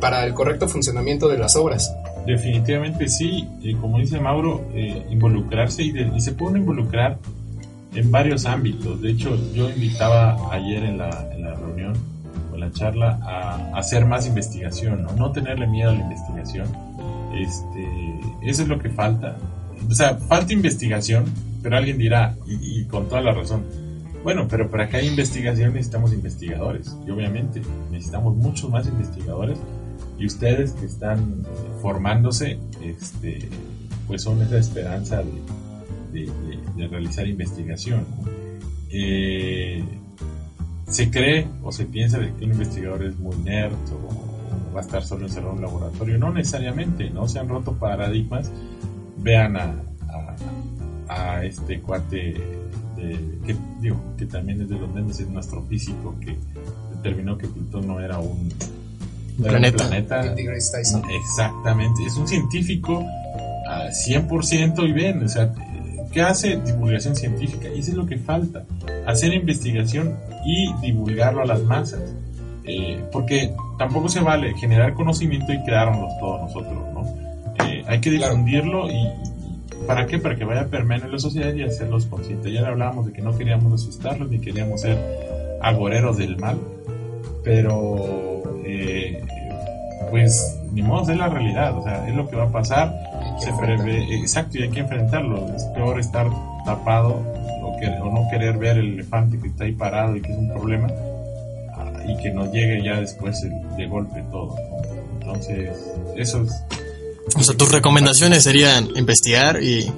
para 0.00 0.24
el 0.24 0.32
correcto 0.32 0.68
funcionamiento 0.68 1.28
de 1.28 1.38
las 1.38 1.54
obras. 1.54 1.94
Definitivamente 2.26 3.08
sí, 3.08 3.46
como 3.80 3.98
dice 3.98 4.18
Mauro, 4.20 4.64
eh, 4.74 5.06
involucrarse 5.10 5.82
y, 5.82 5.92
y 6.14 6.20
se 6.20 6.32
puede 6.32 6.58
involucrar 6.58 7.18
en 7.94 8.10
varios 8.10 8.46
ámbitos. 8.46 9.00
De 9.00 9.10
hecho, 9.10 9.36
yo 9.52 9.70
invitaba 9.70 10.52
ayer 10.52 10.82
en 10.84 10.98
la, 10.98 11.28
en 11.32 11.42
la 11.42 11.54
reunión 11.54 11.94
o 12.50 12.54
en 12.54 12.60
la 12.60 12.72
charla 12.72 13.18
a, 13.22 13.78
hacer 13.78 14.06
más 14.06 14.26
investigación, 14.26 15.02
¿no? 15.02 15.12
no 15.12 15.32
tenerle 15.32 15.66
miedo 15.66 15.90
a 15.90 15.94
la 15.94 16.00
investigación. 16.00 16.68
Este, 17.34 18.20
eso 18.42 18.62
es 18.62 18.68
lo 18.68 18.78
que 18.78 18.90
falta. 18.90 19.36
O 19.88 19.94
sea, 19.94 20.16
falta 20.16 20.52
investigación, 20.52 21.24
pero 21.62 21.76
alguien 21.76 21.98
dirá, 21.98 22.36
y, 22.46 22.84
con 22.84 23.08
toda 23.08 23.20
la 23.20 23.32
razón, 23.32 23.64
bueno, 24.22 24.46
pero 24.48 24.70
para 24.70 24.88
que 24.88 24.98
haya 24.98 25.08
investigación 25.08 25.72
necesitamos 25.72 26.12
investigadores, 26.12 26.94
y 27.06 27.10
obviamente 27.10 27.62
necesitamos 27.90 28.36
muchos 28.36 28.68
más 28.70 28.86
investigadores, 28.86 29.58
y 30.18 30.26
ustedes 30.26 30.72
que 30.72 30.84
están 30.84 31.46
formándose, 31.80 32.58
este, 32.82 33.48
pues 34.06 34.22
son 34.22 34.42
esa 34.42 34.58
esperanza 34.58 35.22
de, 36.12 36.20
de, 36.20 36.49
realizar 36.88 37.26
investigación. 37.26 38.04
Eh, 38.90 39.84
se 40.88 41.10
cree 41.10 41.46
o 41.62 41.70
se 41.70 41.84
piensa 41.84 42.18
de 42.18 42.34
que 42.34 42.44
un 42.44 42.52
investigador 42.52 43.04
es 43.04 43.18
muy 43.18 43.36
nerd 43.36 43.74
o, 43.92 44.74
va 44.74 44.80
a 44.80 44.82
estar 44.82 45.02
solo 45.02 45.26
encerrado 45.26 45.52
en 45.52 45.58
un 45.58 45.64
laboratorio. 45.64 46.18
No 46.18 46.32
necesariamente, 46.32 47.10
¿no? 47.10 47.28
Se 47.28 47.38
han 47.38 47.48
roto 47.48 47.74
paradigmas. 47.74 48.50
Vean 49.18 49.56
a, 49.56 49.74
a, 51.08 51.44
este 51.44 51.80
cuate 51.80 52.34
que, 53.46 53.56
digo, 53.80 54.00
que 54.16 54.26
también 54.26 54.60
es 54.62 54.68
de 54.68 54.78
los 54.78 54.92
memes, 54.92 55.20
es 55.20 55.26
un 55.26 55.38
astrofísico 55.38 56.14
que 56.20 56.36
determinó 56.94 57.36
que 57.38 57.48
Plutón 57.48 57.86
no 57.86 58.00
era 58.00 58.18
un, 58.18 58.48
planeta. 59.38 59.78
planeta. 59.78 60.34
Exactamente, 61.10 62.04
es 62.04 62.16
un 62.16 62.28
científico 62.28 63.04
a 63.68 63.88
100% 63.88 64.88
y 64.88 64.92
ven, 64.92 65.22
o 65.22 65.28
sea, 65.28 65.52
¿Qué 66.12 66.22
hace 66.22 66.56
divulgación 66.56 67.14
científica? 67.14 67.68
Y 67.68 67.80
eso 67.80 67.92
es 67.92 67.96
lo 67.96 68.06
que 68.06 68.18
falta, 68.18 68.64
hacer 69.06 69.32
investigación 69.32 70.16
y 70.44 70.72
divulgarlo 70.80 71.42
a 71.42 71.46
las 71.46 71.62
masas. 71.62 72.00
Eh, 72.64 73.02
porque 73.10 73.52
tampoco 73.78 74.08
se 74.08 74.20
vale 74.20 74.54
generar 74.54 74.94
conocimiento 74.94 75.52
y 75.52 75.62
quedarnos 75.64 76.18
todos 76.18 76.42
nosotros, 76.42 76.74
¿no? 76.92 77.02
Eh, 77.66 77.82
hay 77.86 78.00
que 78.00 78.10
difundirlo 78.10 78.88
y, 78.90 79.08
¿para 79.86 80.06
qué? 80.06 80.18
Para 80.18 80.36
que 80.36 80.44
vaya 80.44 80.68
permeando 80.68 81.06
en 81.06 81.12
la 81.12 81.18
sociedad 81.18 81.52
y 81.54 81.62
hacerlos 81.62 82.06
conscientes. 82.06 82.52
Ya 82.52 82.66
hablábamos 82.66 83.06
de 83.06 83.12
que 83.12 83.22
no 83.22 83.36
queríamos 83.36 83.72
asustarlos 83.72 84.30
ni 84.30 84.40
queríamos 84.40 84.82
ser 84.82 84.98
agoreros 85.62 86.18
del 86.18 86.36
mal, 86.38 86.58
pero 87.42 88.42
eh, 88.64 89.22
pues 90.10 90.58
ni 90.72 90.82
modo, 90.82 91.10
es 91.10 91.18
la 91.18 91.28
realidad, 91.28 91.76
o 91.76 91.82
sea, 91.82 92.08
es 92.08 92.14
lo 92.14 92.28
que 92.28 92.36
va 92.36 92.44
a 92.44 92.52
pasar, 92.52 92.94
se 93.40 93.52
prevé, 93.52 94.14
exacto, 94.16 94.58
y 94.58 94.62
hay 94.62 94.70
que 94.70 94.80
enfrentarlo, 94.80 95.46
es 95.54 95.62
peor 95.74 95.98
estar 96.00 96.28
tapado 96.64 97.22
o, 97.62 97.76
que, 97.80 97.86
o 97.88 98.10
no 98.12 98.28
querer 98.30 98.58
ver 98.58 98.78
el 98.78 98.94
elefante 98.94 99.38
que 99.38 99.48
está 99.48 99.64
ahí 99.64 99.72
parado 99.72 100.16
y 100.16 100.20
que 100.22 100.32
es 100.32 100.38
un 100.38 100.48
problema 100.48 100.88
ah, 101.76 101.92
y 102.06 102.16
que 102.22 102.30
nos 102.30 102.52
llegue 102.52 102.82
ya 102.84 103.00
después 103.00 103.42
el- 103.42 103.76
de 103.76 103.86
golpe 103.86 104.22
todo, 104.30 104.54
¿no? 104.56 104.80
Entonces, 105.20 105.70
eso 106.16 106.42
es 106.42 106.64
O 107.36 107.42
sea, 107.42 107.56
tus 107.56 107.70
recomendaciones 107.72 108.42
serían 108.44 108.88
investigar 108.96 109.62
y 109.62 109.90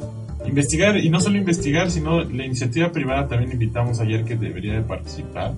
Investigar, 0.45 0.97
y 0.97 1.09
no 1.09 1.21
solo 1.21 1.39
investigar, 1.39 1.89
sino 1.93 2.25
la 2.25 2.45
iniciativa 2.45 2.91
privada 2.91 3.29
también 3.29 3.53
invitamos 3.53 4.01
ayer 4.01 4.25
que 4.25 4.35
debería 4.35 4.73
de 4.75 4.83
participar 4.83 5.55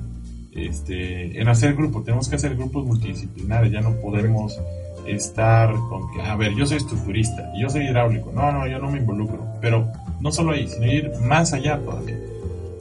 este, 0.52 1.40
en 1.40 1.48
hacer 1.48 1.74
grupos. 1.74 2.04
Tenemos 2.04 2.28
que 2.28 2.36
hacer 2.36 2.54
grupos 2.54 2.84
multidisciplinares, 2.84 3.72
ya 3.72 3.80
no 3.80 3.92
podemos 3.96 4.60
estar 5.06 5.74
con 5.88 6.10
que, 6.12 6.22
a 6.22 6.36
ver, 6.36 6.54
yo 6.54 6.66
soy 6.66 6.78
estructurista, 6.78 7.52
yo 7.56 7.68
soy 7.68 7.84
hidráulico. 7.86 8.32
No, 8.32 8.52
no, 8.52 8.66
yo 8.66 8.78
no 8.78 8.90
me 8.90 8.98
involucro. 8.98 9.44
Pero 9.60 9.90
no 10.20 10.32
solo 10.32 10.52
ahí, 10.52 10.66
sino 10.68 10.86
ir 10.86 11.12
más 11.22 11.52
allá 11.52 11.78
todavía. 11.78 12.18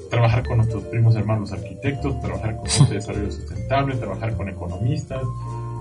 Trabajar 0.09 0.45
con 0.47 0.57
nuestros 0.57 0.83
primos 0.85 1.15
hermanos 1.15 1.51
arquitectos, 1.51 2.19
trabajar 2.21 2.57
con 2.57 2.65
gente 2.69 2.93
de 2.93 2.99
desarrollo 2.99 3.31
sustentable, 3.31 3.95
trabajar 3.95 4.35
con 4.35 4.49
economistas, 4.49 5.23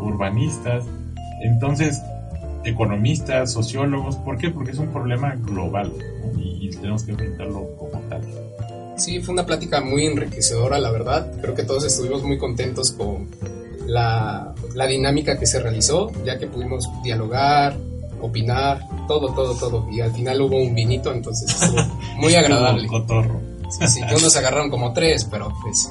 urbanistas. 0.01 0.85
Entonces, 1.43 2.03
economistas, 2.65 3.53
sociólogos. 3.53 4.17
¿Por 4.17 4.39
qué? 4.39 4.51
Porque 4.51 4.73
es 4.73 4.79
un 4.79 4.89
problema 4.89 5.35
global 5.37 5.93
¿no? 5.99 6.41
y, 6.41 6.69
y 6.69 6.71
tenemos 6.71 7.05
que 7.05 7.13
enfrentarlo 7.13 7.77
como 7.79 8.01
tal. 8.09 8.23
Sí, 8.97 9.21
fue 9.21 9.33
una 9.33 9.47
plática 9.47 9.81
muy 9.81 10.07
enriquecedora, 10.07 10.79
la 10.79 10.91
verdad. 10.91 11.33
Creo 11.41 11.55
que 11.55 11.65
todos 11.65 11.85
estuvimos 11.85 12.23
muy 12.23 12.39
contentos 12.39 12.93
con 12.93 13.29
la, 13.87 14.53
la 14.75 14.87
dinámica 14.87 15.39
que 15.39 15.47
se 15.47 15.61
realizó, 15.61 16.11
ya 16.25 16.39
que 16.39 16.47
pudimos 16.47 16.89
dialogar, 17.03 17.77
opinar, 18.21 18.81
todo, 19.09 19.33
todo, 19.35 19.55
todo. 19.57 19.89
Y 19.91 20.01
al 20.01 20.13
final 20.13 20.41
hubo 20.41 20.57
un 20.57 20.75
vinito, 20.75 21.13
entonces 21.13 21.51
estuvo 21.51 21.83
muy 22.17 22.35
agradable. 22.35 22.87
Cotorro. 22.89 23.41
Sí, 23.71 23.87
sí, 23.89 24.01
que 24.07 24.15
unos 24.15 24.37
agarraron 24.37 24.69
como 24.71 24.93
tres, 24.93 25.27
pero 25.31 25.51
pues 25.63 25.91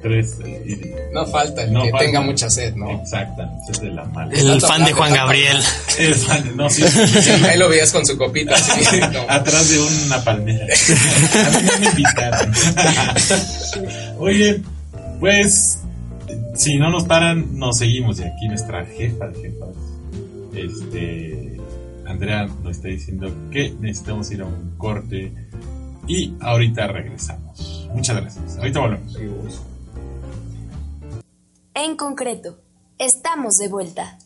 Tres. 0.00 0.38
eh, 0.44 0.64
y- 0.66 1.14
no 1.14 1.26
falta 1.26 1.62
el 1.62 1.72
No 1.72 1.82
que 1.84 1.90
falta. 1.90 2.06
tenga 2.06 2.20
mucha 2.22 2.48
sed, 2.50 2.74
¿no? 2.74 2.90
Exactamente, 2.90 3.70
es 3.70 3.80
de 3.80 3.90
la 3.90 4.04
mala. 4.06 4.32
el 4.32 4.46
tanto 4.48 4.66
fan 4.66 4.84
de 4.86 4.92
Juan 4.94 5.12
Gabriel. 5.12 5.58
Es 5.98 6.24
fan, 6.26 6.56
no, 6.56 6.68
sí, 6.70 6.82
sí, 6.88 7.06
sí. 7.20 7.30
Ahí 7.44 7.58
lo 7.58 7.68
veías 7.68 7.92
con 7.92 8.04
su 8.06 8.16
copita, 8.18 8.54
así, 8.54 8.98
no. 9.12 9.20
Atrás 9.28 9.68
de 9.70 9.78
una 9.78 10.24
palmera. 10.24 10.64
A 10.64 11.50
mí 11.50 11.66
no 11.70 11.78
me 11.80 11.86
invitaron. 11.86 12.52
Oye, 14.18 14.60
pues, 15.20 15.78
si 16.54 16.76
no 16.78 16.90
nos 16.90 17.04
paran, 17.04 17.58
nos 17.58 17.78
seguimos. 17.78 18.20
Y 18.20 18.24
aquí 18.24 18.48
nuestra 18.48 18.84
jefa 18.84 19.28
de 19.28 19.40
jefas, 19.40 19.76
este, 20.54 21.60
Andrea 22.06 22.46
nos 22.46 22.76
está 22.76 22.88
diciendo 22.88 23.32
que 23.50 23.74
necesitamos 23.80 24.30
ir 24.30 24.42
a 24.42 24.46
un 24.46 24.76
corte. 24.76 25.32
Y 26.06 26.34
ahorita 26.40 26.88
regresamos. 26.88 27.88
Muchas 27.94 28.16
gracias. 28.16 28.58
Ahorita 28.58 28.80
volvemos. 28.80 29.62
En 31.74 31.96
concreto, 31.96 32.58
estamos 32.98 33.56
de 33.58 33.68
vuelta. 33.68 34.18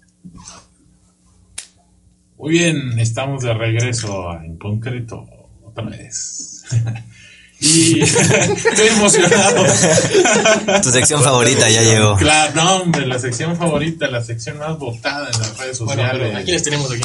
Muy 2.38 2.50
bien, 2.50 2.98
estamos 2.98 3.42
de 3.42 3.54
regreso 3.54 4.32
en 4.42 4.58
concreto 4.58 5.26
otra 5.64 5.84
vez. 5.84 6.64
y 7.60 8.00
estoy 8.02 8.88
emocionado. 8.88 9.64
Tu 10.82 10.90
sección 10.90 11.22
favorita 11.22 11.68
ya 11.70 11.82
llegó. 11.82 12.16
Claro, 12.16 12.52
no, 12.54 12.76
hombre, 12.82 13.06
la 13.06 13.18
sección 13.18 13.56
favorita, 13.56 14.08
la 14.08 14.22
sección 14.22 14.58
más 14.58 14.78
votada 14.78 15.30
en 15.32 15.38
las 15.40 15.56
redes 15.58 15.78
Bueno, 15.80 16.02
sociales. 16.02 16.22
pero 16.28 16.38
¿a 16.38 16.42
quiénes 16.42 16.62
tenemos 16.62 16.90
aquí? 16.92 17.02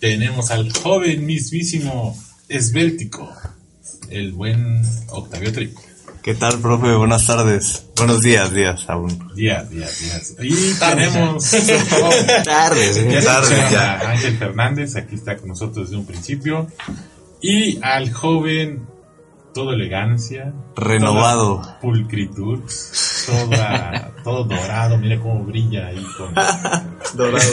Tenemos 0.00 0.50
al 0.50 0.72
joven 0.72 1.26
mismísimo 1.26 2.18
esbéltico, 2.48 3.30
el 4.08 4.32
buen 4.32 4.82
Octavio 5.08 5.52
Trigo. 5.52 5.80
¿Qué 6.22 6.34
tal, 6.34 6.58
profe? 6.60 6.92
Buenas 6.96 7.26
tardes. 7.26 7.84
Buenos 7.96 8.20
días, 8.20 8.52
días 8.52 8.84
aún. 8.88 9.30
Días, 9.34 9.70
días, 9.70 10.00
días. 10.00 10.34
Y 10.42 10.74
tenemos 10.78 11.50
Tardes, 12.44 12.96
Ya 13.10 13.22
tardes 13.22 13.70
ya. 13.70 14.10
Ángel 14.10 14.36
Fernández, 14.36 14.96
aquí 14.96 15.14
está 15.14 15.36
con 15.36 15.48
nosotros 15.48 15.86
desde 15.86 15.96
un 15.98 16.04
principio. 16.06 16.66
Y 17.40 17.78
al 17.82 18.12
joven, 18.12 18.86
todo 19.60 19.72
elegancia. 19.72 20.52
Renovado. 20.76 21.60
toda 21.60 21.80
pulcritud. 21.80 22.60
Toda, 23.26 24.10
todo 24.24 24.44
dorado, 24.44 24.96
mira 24.98 25.20
cómo 25.20 25.44
brilla 25.44 25.86
ahí 25.88 26.04
con... 26.16 26.34
Dorado. 27.14 27.44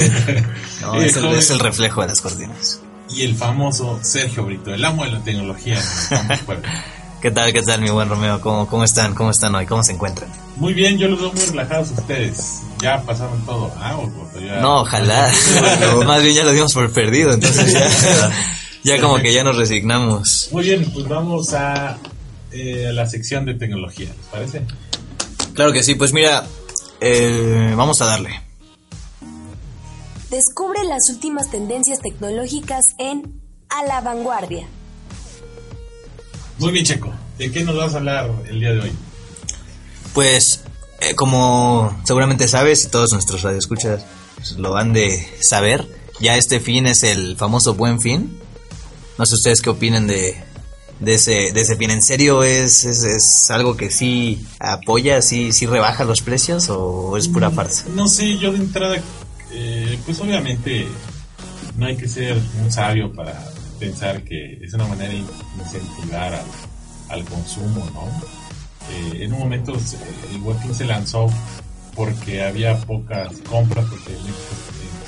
No, 0.82 0.96
es 0.96 1.16
el, 1.18 1.24
joven. 1.24 1.38
es 1.40 1.50
el 1.52 1.60
reflejo 1.60 2.02
de 2.02 2.08
las 2.08 2.22
cortinas. 2.22 2.82
Y 3.10 3.24
el 3.24 3.36
famoso 3.36 4.00
Sergio 4.02 4.44
Brito, 4.46 4.74
el 4.74 4.84
amo 4.86 5.04
de 5.04 5.12
la 5.12 5.20
tecnología 5.20 5.78
en. 5.78 6.62
¿Qué 7.22 7.32
tal, 7.32 7.52
qué 7.52 7.62
tal, 7.64 7.82
mi 7.82 7.90
buen 7.90 8.08
Romeo? 8.10 8.40
¿Cómo, 8.42 8.68
cómo 8.68 8.84
están? 8.84 9.16
¿Cómo 9.16 9.32
están 9.32 9.56
hoy? 9.56 9.66
¿Cómo 9.66 9.84
se 9.84 9.92
encuentran? 9.94 10.30
Muy 10.56 10.74
bien, 10.74 10.98
yo 11.00 11.08
los 11.08 11.20
veo 11.20 11.34
muy 11.34 11.42
relajados 11.46 11.90
ustedes. 11.92 12.62
Ya 12.80 13.02
pasaron 13.02 13.42
todo. 13.44 13.72
Ah, 13.80 13.96
o- 13.98 14.04
o 14.04 14.40
ya- 14.40 14.60
No, 14.62 14.82
ojalá. 14.82 15.32
Más 16.06 16.22
bien 16.22 16.36
ya 16.36 16.44
lo 16.44 16.52
dimos 16.52 16.74
por 16.74 16.92
perdido, 16.94 17.34
entonces 17.34 17.74
ya, 17.74 18.32
ya 18.88 19.02
como 19.02 19.18
que 19.18 19.34
ya 19.34 19.44
nos 19.44 19.58
resignamos. 19.58 20.50
Muy 20.52 20.64
bien, 20.64 20.90
pues 20.92 21.08
vamos 21.08 21.54
a 21.54 21.98
eh, 22.52 22.90
la 22.94 23.06
sección 23.06 23.46
de 23.46 23.54
tecnología, 23.54 24.10
¿les 24.18 24.28
parece? 24.28 24.62
Claro 25.54 25.74
que 25.74 25.84
sí, 25.84 25.96
pues 25.96 26.14
mira, 26.14 26.46
eh, 27.02 27.74
vamos 27.76 28.02
a 28.02 28.06
darle. 28.06 28.42
Descubre 30.30 30.84
las 30.84 31.10
últimas 31.10 31.52
tendencias 31.52 32.00
tecnológicas 32.00 32.96
en 32.98 33.42
A 33.70 33.86
la 33.86 34.02
Vanguardia. 34.02 34.68
Muy 36.60 36.72
bien, 36.72 36.86
Checo. 36.86 37.14
¿De 37.38 37.52
qué 37.52 37.64
nos 37.64 37.76
vas 37.76 37.94
a 37.94 37.98
hablar 37.98 38.32
el 38.50 38.60
día 38.60 38.72
de 38.72 38.80
hoy? 38.80 38.92
Pues, 40.14 40.62
eh, 41.02 41.14
como 41.16 41.96
seguramente 42.04 42.48
sabes 42.48 42.86
y 42.86 42.90
todos 42.90 43.14
nuestros 43.14 43.44
radioescuchas 43.44 44.04
lo 44.58 44.76
han 44.76 44.94
de 44.94 45.28
saber, 45.40 45.88
ya 46.20 46.36
este 46.36 46.60
fin 46.60 46.88
es 46.88 47.04
el 47.04 47.38
famoso 47.38 47.76
Buen 47.76 48.02
Fin. 48.02 48.40
No 49.18 49.26
sé 49.26 49.36
ustedes 49.36 49.62
qué 49.62 49.70
opinen 49.70 50.08
de, 50.08 50.36
de, 51.00 51.14
ese, 51.14 51.52
de 51.52 51.62
ese 51.62 51.76
fin. 51.76 51.92
¿En 51.92 52.02
serio 52.02 52.44
es, 52.44 52.86
es, 52.86 53.04
es 53.04 53.52
algo 53.52 53.76
que 53.76 53.90
sí 53.90 54.46
apoya, 54.60 55.22
sí, 55.22 55.52
sí 55.52 55.66
rebaja 55.66 56.04
los 56.04 56.22
precios 56.22 56.70
o 56.70 57.18
es 57.18 57.28
pura 57.28 57.50
farsa? 57.52 57.86
No 57.96 58.08
sé, 58.08 58.38
yo 58.38 58.52
de 58.52 58.60
entrada, 58.60 58.98
eh, 59.52 60.00
pues 60.06 60.20
obviamente 60.20 60.88
no 61.78 61.86
hay 61.86 61.98
que 61.98 62.08
ser 62.08 62.38
un 62.64 62.72
sabio 62.72 63.12
para 63.14 63.44
pensar 63.80 64.24
que 64.24 64.60
es 64.62 64.74
una 64.74 64.88
manera 64.88 65.14
de 65.14 65.24
incentivar 65.60 66.34
al, 66.34 66.46
al 67.10 67.26
consumo, 67.26 67.88
¿no? 67.94 68.08
Eh, 68.90 69.24
en 69.24 69.34
un 69.34 69.40
momento 69.40 69.74
el 69.74 70.42
Webfin 70.42 70.74
se 70.74 70.86
lanzó 70.86 71.28
porque 71.96 72.44
había 72.44 72.78
pocas 72.82 73.34
compras, 73.50 73.86
porque 73.90 74.12
México 74.12 74.56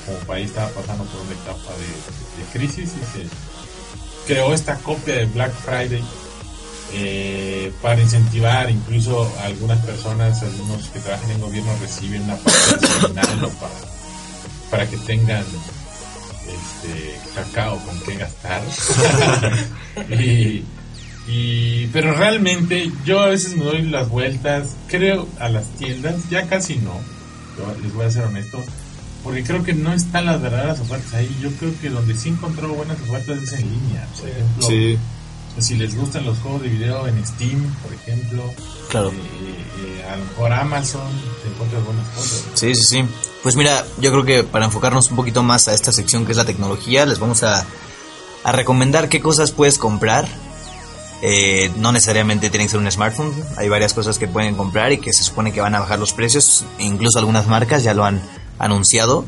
como 0.06 0.18
país 0.20 0.48
estaba 0.48 0.70
pasando 0.70 1.04
por 1.06 1.22
una 1.22 1.34
etapa 1.34 1.72
de, 1.78 2.42
de 2.42 2.50
crisis 2.52 2.92
y 2.96 3.18
se 3.18 3.59
creó 4.30 4.54
esta 4.54 4.76
copia 4.76 5.16
de 5.16 5.26
Black 5.26 5.52
Friday 5.52 6.04
eh, 6.94 7.72
para 7.82 8.00
incentivar 8.00 8.70
incluso 8.70 9.28
algunas 9.44 9.84
personas, 9.84 10.44
algunos 10.44 10.88
que 10.90 11.00
trabajan 11.00 11.32
en 11.32 11.42
gobierno 11.42 11.72
reciben 11.82 12.22
una 12.22 12.36
parte 12.36 12.88
seminario 12.88 13.50
para, 13.50 13.74
para 14.70 14.88
que 14.88 14.98
tengan 14.98 15.44
este 16.46 17.20
cacao 17.34 17.80
con 17.80 18.00
qué 18.02 18.18
gastar. 18.18 18.62
y, 21.28 21.88
pero 21.88 22.14
realmente 22.14 22.92
yo 23.06 23.22
a 23.22 23.30
veces 23.30 23.56
me 23.56 23.66
doy 23.66 23.82
las 23.82 24.10
vueltas, 24.10 24.76
creo 24.90 25.28
a 25.40 25.50
las 25.50 25.66
tiendas, 25.70 26.30
ya 26.30 26.48
casi 26.48 26.76
no, 26.76 27.00
les 27.82 27.92
voy 27.96 28.06
a 28.06 28.12
ser 28.12 28.26
honesto, 28.26 28.64
porque 29.24 29.44
creo 29.44 29.64
que 29.64 29.74
no 29.74 29.94
están 29.94 30.26
las 30.26 30.42
verdaderas 30.42 30.80
ofertas 30.80 31.14
ahí. 31.14 31.30
Yo 31.42 31.52
creo 31.52 31.72
que 31.82 31.90
donde 31.90 32.16
sí 32.16 32.30
encontró 32.30 32.70
buenas 32.74 32.98
ofertas 33.02 33.38
es 33.44 33.54
en 33.54 33.70
línea. 33.70 34.08
Por 34.20 34.30
ejemplo, 34.30 35.00
si 35.60 35.76
les 35.76 35.96
gustan 35.98 36.26
los 36.26 36.38
juegos 36.40 36.62
de 36.62 36.70
video 36.70 37.06
en 37.08 37.26
Steam, 37.26 37.62
por 37.84 37.94
ejemplo, 37.94 38.44
Claro. 38.90 39.10
eh, 39.10 39.14
eh, 39.16 40.06
a 40.10 40.16
lo 40.16 40.24
mejor 40.26 40.54
Amazon, 40.54 41.02
te 41.44 41.50
encuentras 41.50 41.84
buenas 41.84 42.08
cosas. 42.10 42.44
Sí, 42.54 42.74
sí, 42.76 42.82
sí. 42.88 43.04
Pues 43.44 43.56
mira, 43.56 43.86
yo 44.00 44.12
creo 44.12 44.24
que 44.24 44.44
para 44.44 44.66
enfocarnos 44.66 45.10
un 45.10 45.18
poquito 45.18 45.44
más 45.44 45.68
a 45.68 45.74
esta 45.74 45.92
sección 45.92 46.26
que 46.26 46.32
es 46.32 46.38
la 46.38 46.46
tecnología, 46.46 47.06
les 47.06 47.20
vamos 47.20 47.44
a, 47.44 47.66
a 48.44 48.52
recomendar 48.54 49.10
qué 49.10 49.20
cosas 49.22 49.52
puedes 49.52 49.78
comprar 49.78 50.28
Eh, 51.22 51.70
no 51.76 51.92
necesariamente 51.92 52.50
tiene 52.50 52.64
que 52.66 52.70
ser 52.72 52.80
un 52.80 52.90
smartphone, 52.90 53.34
hay 53.58 53.68
varias 53.68 53.94
cosas 53.94 54.18
que 54.18 54.30
pueden 54.30 54.56
comprar 54.56 54.94
y 54.94 55.00
que 55.00 55.12
se 55.12 55.22
supone 55.26 55.52
que 55.52 55.60
van 55.60 55.76
a 55.76 55.82
bajar 55.82 56.00
los 56.00 56.14
precios, 56.14 56.64
incluso 56.78 57.20
algunas 57.20 57.46
marcas 57.46 57.84
ya 57.84 57.94
lo 57.94 58.06
han 58.06 58.22
anunciado. 58.60 59.26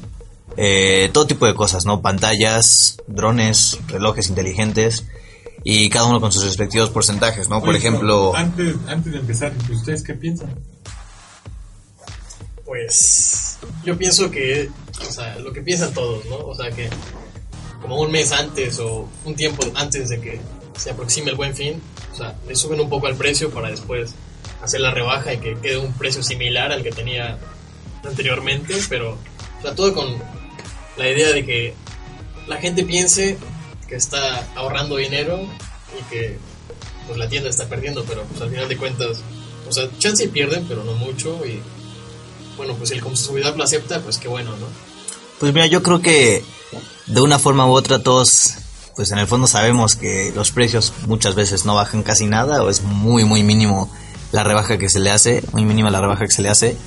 Eh, 0.57 1.09
todo 1.13 1.25
tipo 1.27 1.45
de 1.45 1.55
cosas, 1.55 1.85
¿no? 1.85 2.01
Pantallas, 2.01 2.97
drones, 3.07 3.79
relojes 3.87 4.29
inteligentes 4.29 5.05
y 5.63 5.89
cada 5.89 6.05
uno 6.05 6.19
con 6.19 6.31
sus 6.31 6.43
respectivos 6.43 6.89
porcentajes, 6.89 7.49
¿no? 7.49 7.61
Por 7.61 7.75
ejemplo, 7.75 8.35
Antes, 8.35 8.75
antes 8.87 9.13
de 9.13 9.19
empezar, 9.19 9.53
¿ustedes 9.71 10.03
qué 10.03 10.13
piensan? 10.13 10.53
Pues 12.65 13.57
yo 13.85 13.97
pienso 13.97 14.31
que, 14.31 14.69
o 15.07 15.11
sea, 15.11 15.37
lo 15.39 15.53
que 15.53 15.61
piensan 15.61 15.93
todos, 15.93 16.25
¿no? 16.25 16.37
O 16.37 16.55
sea, 16.55 16.71
que 16.71 16.89
como 17.81 17.99
un 17.99 18.11
mes 18.11 18.31
antes 18.31 18.79
o 18.79 19.07
un 19.25 19.35
tiempo 19.35 19.63
antes 19.75 20.09
de 20.09 20.19
que 20.21 20.39
se 20.77 20.91
aproxime 20.91 21.31
el 21.31 21.37
buen 21.37 21.55
fin, 21.55 21.81
o 22.13 22.15
sea, 22.15 22.35
le 22.47 22.55
suben 22.55 22.79
un 22.79 22.89
poco 22.89 23.07
al 23.07 23.15
precio 23.15 23.51
para 23.51 23.69
después 23.69 24.13
hacer 24.63 24.81
la 24.81 24.91
rebaja 24.91 25.33
y 25.33 25.37
que 25.37 25.55
quede 25.55 25.77
un 25.77 25.93
precio 25.93 26.23
similar 26.23 26.71
al 26.71 26.83
que 26.83 26.91
tenía 26.91 27.37
anteriormente, 28.03 28.75
pero, 28.89 29.17
o 29.63 29.71
todo 29.73 29.93
con 29.93 30.07
la 30.97 31.09
idea 31.09 31.31
de 31.31 31.45
que 31.45 31.73
la 32.47 32.57
gente 32.57 32.83
piense 32.83 33.37
que 33.87 33.95
está 33.95 34.47
ahorrando 34.55 34.97
dinero 34.97 35.41
y 35.99 36.03
que 36.09 36.37
pues 37.07 37.17
la 37.17 37.27
tienda 37.27 37.49
está 37.49 37.67
perdiendo, 37.67 38.03
pero 38.05 38.23
pues 38.23 38.41
al 38.41 38.49
final 38.49 38.69
de 38.69 38.77
cuentas, 38.77 39.19
o 39.67 39.71
sea, 39.71 39.87
chance 39.99 40.23
y 40.23 40.27
pierden, 40.27 40.65
pero 40.67 40.83
no 40.83 40.93
mucho 40.93 41.45
y 41.45 41.61
bueno, 42.57 42.75
pues 42.75 42.89
si 42.89 42.95
el 42.95 43.01
consumidor 43.01 43.57
lo 43.57 43.63
acepta, 43.63 44.01
pues 44.01 44.17
qué 44.17 44.27
bueno, 44.27 44.51
¿no? 44.51 44.67
Pues 45.39 45.53
mira, 45.53 45.65
yo 45.65 45.81
creo 45.81 46.01
que 46.01 46.43
de 47.07 47.21
una 47.21 47.39
forma 47.39 47.65
u 47.65 47.71
otra 47.71 48.03
todos, 48.03 48.53
pues 48.95 49.11
en 49.11 49.17
el 49.17 49.27
fondo 49.27 49.47
sabemos 49.47 49.95
que 49.95 50.31
los 50.35 50.51
precios 50.51 50.93
muchas 51.07 51.35
veces 51.35 51.65
no 51.65 51.75
bajan 51.75 52.03
casi 52.03 52.27
nada 52.27 52.63
o 52.63 52.69
es 52.69 52.83
muy 52.83 53.25
muy 53.25 53.43
mínimo 53.43 53.91
la 54.31 54.43
rebaja 54.43 54.77
que 54.77 54.89
se 54.89 54.99
le 54.99 55.11
hace, 55.11 55.43
muy 55.51 55.65
mínima 55.65 55.89
la 55.89 56.01
rebaja 56.01 56.25
que 56.25 56.31
se 56.31 56.41
le 56.41 56.49
hace. 56.49 56.77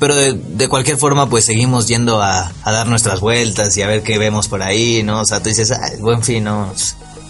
Pero 0.00 0.14
de, 0.14 0.32
de 0.34 0.68
cualquier 0.68 0.96
forma 0.96 1.28
pues 1.28 1.44
seguimos 1.44 1.88
yendo 1.88 2.22
a, 2.22 2.52
a 2.62 2.72
dar 2.72 2.86
nuestras 2.86 3.20
vueltas 3.20 3.76
y 3.76 3.82
a 3.82 3.86
ver 3.88 4.02
qué 4.02 4.16
vemos 4.18 4.46
por 4.48 4.62
ahí, 4.62 5.02
¿no? 5.02 5.20
O 5.22 5.24
sea, 5.26 5.40
tú 5.42 5.48
dices, 5.48 5.70
ah, 5.72 5.90
buen 6.00 6.22
fin, 6.22 6.44
¿no? 6.44 6.72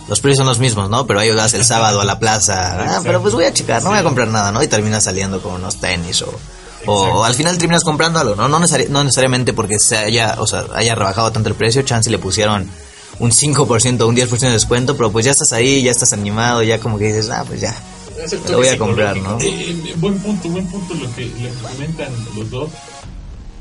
Los 0.08 0.20
precios 0.20 0.38
son 0.38 0.46
los 0.46 0.58
mismos, 0.58 0.88
¿no? 0.90 1.06
Pero 1.06 1.20
ahí 1.20 1.30
vas 1.34 1.54
el 1.54 1.64
sábado 1.64 2.00
a 2.00 2.04
la 2.04 2.18
plaza, 2.18 2.96
ah, 2.96 3.00
pero 3.02 3.20
pues 3.22 3.34
voy 3.34 3.44
a 3.44 3.52
checar, 3.52 3.82
no 3.82 3.90
voy 3.90 3.98
a 3.98 4.02
comprar 4.02 4.28
nada, 4.28 4.52
¿no? 4.52 4.62
Y 4.62 4.66
terminas 4.68 5.04
saliendo 5.04 5.42
con 5.42 5.54
unos 5.54 5.76
tenis 5.80 6.22
o, 6.22 6.34
o 6.86 7.24
al 7.24 7.34
final 7.34 7.58
terminas 7.58 7.84
comprando 7.84 8.18
algo, 8.18 8.34
¿no? 8.34 8.48
No, 8.48 8.58
necesari- 8.60 8.88
no 8.88 9.02
necesariamente 9.04 9.52
porque 9.52 9.78
se 9.78 9.96
haya, 9.96 10.36
o 10.38 10.46
sea, 10.46 10.64
haya 10.74 10.94
rebajado 10.94 11.32
tanto 11.32 11.48
el 11.48 11.54
precio, 11.54 11.82
chance 11.82 12.08
le 12.10 12.18
pusieron 12.18 12.70
un 13.18 13.30
5% 13.32 14.00
o 14.02 14.06
un 14.08 14.16
10% 14.16 14.38
de 14.40 14.50
descuento, 14.52 14.96
pero 14.96 15.10
pues 15.10 15.24
ya 15.24 15.32
estás 15.32 15.52
ahí, 15.52 15.82
ya 15.82 15.90
estás 15.90 16.12
animado, 16.12 16.62
ya 16.62 16.78
como 16.78 16.98
que 16.98 17.06
dices, 17.12 17.28
ah, 17.30 17.44
pues 17.46 17.60
ya, 17.60 17.74
Es 18.22 18.32
el 18.32 18.40
lo 18.50 18.58
voy 18.58 18.68
a 18.68 18.78
comprar, 18.78 19.16
¿no? 19.16 19.38
psicológico. 19.38 19.88
Eh, 19.88 19.94
buen 19.98 20.18
punto, 20.18 20.48
buen 20.48 20.66
punto 20.66 20.94
lo 20.94 21.14
que, 21.14 21.26
lo 21.26 21.48
que 21.48 21.62
comentan 21.62 22.12
los 22.36 22.50
dos. 22.50 22.70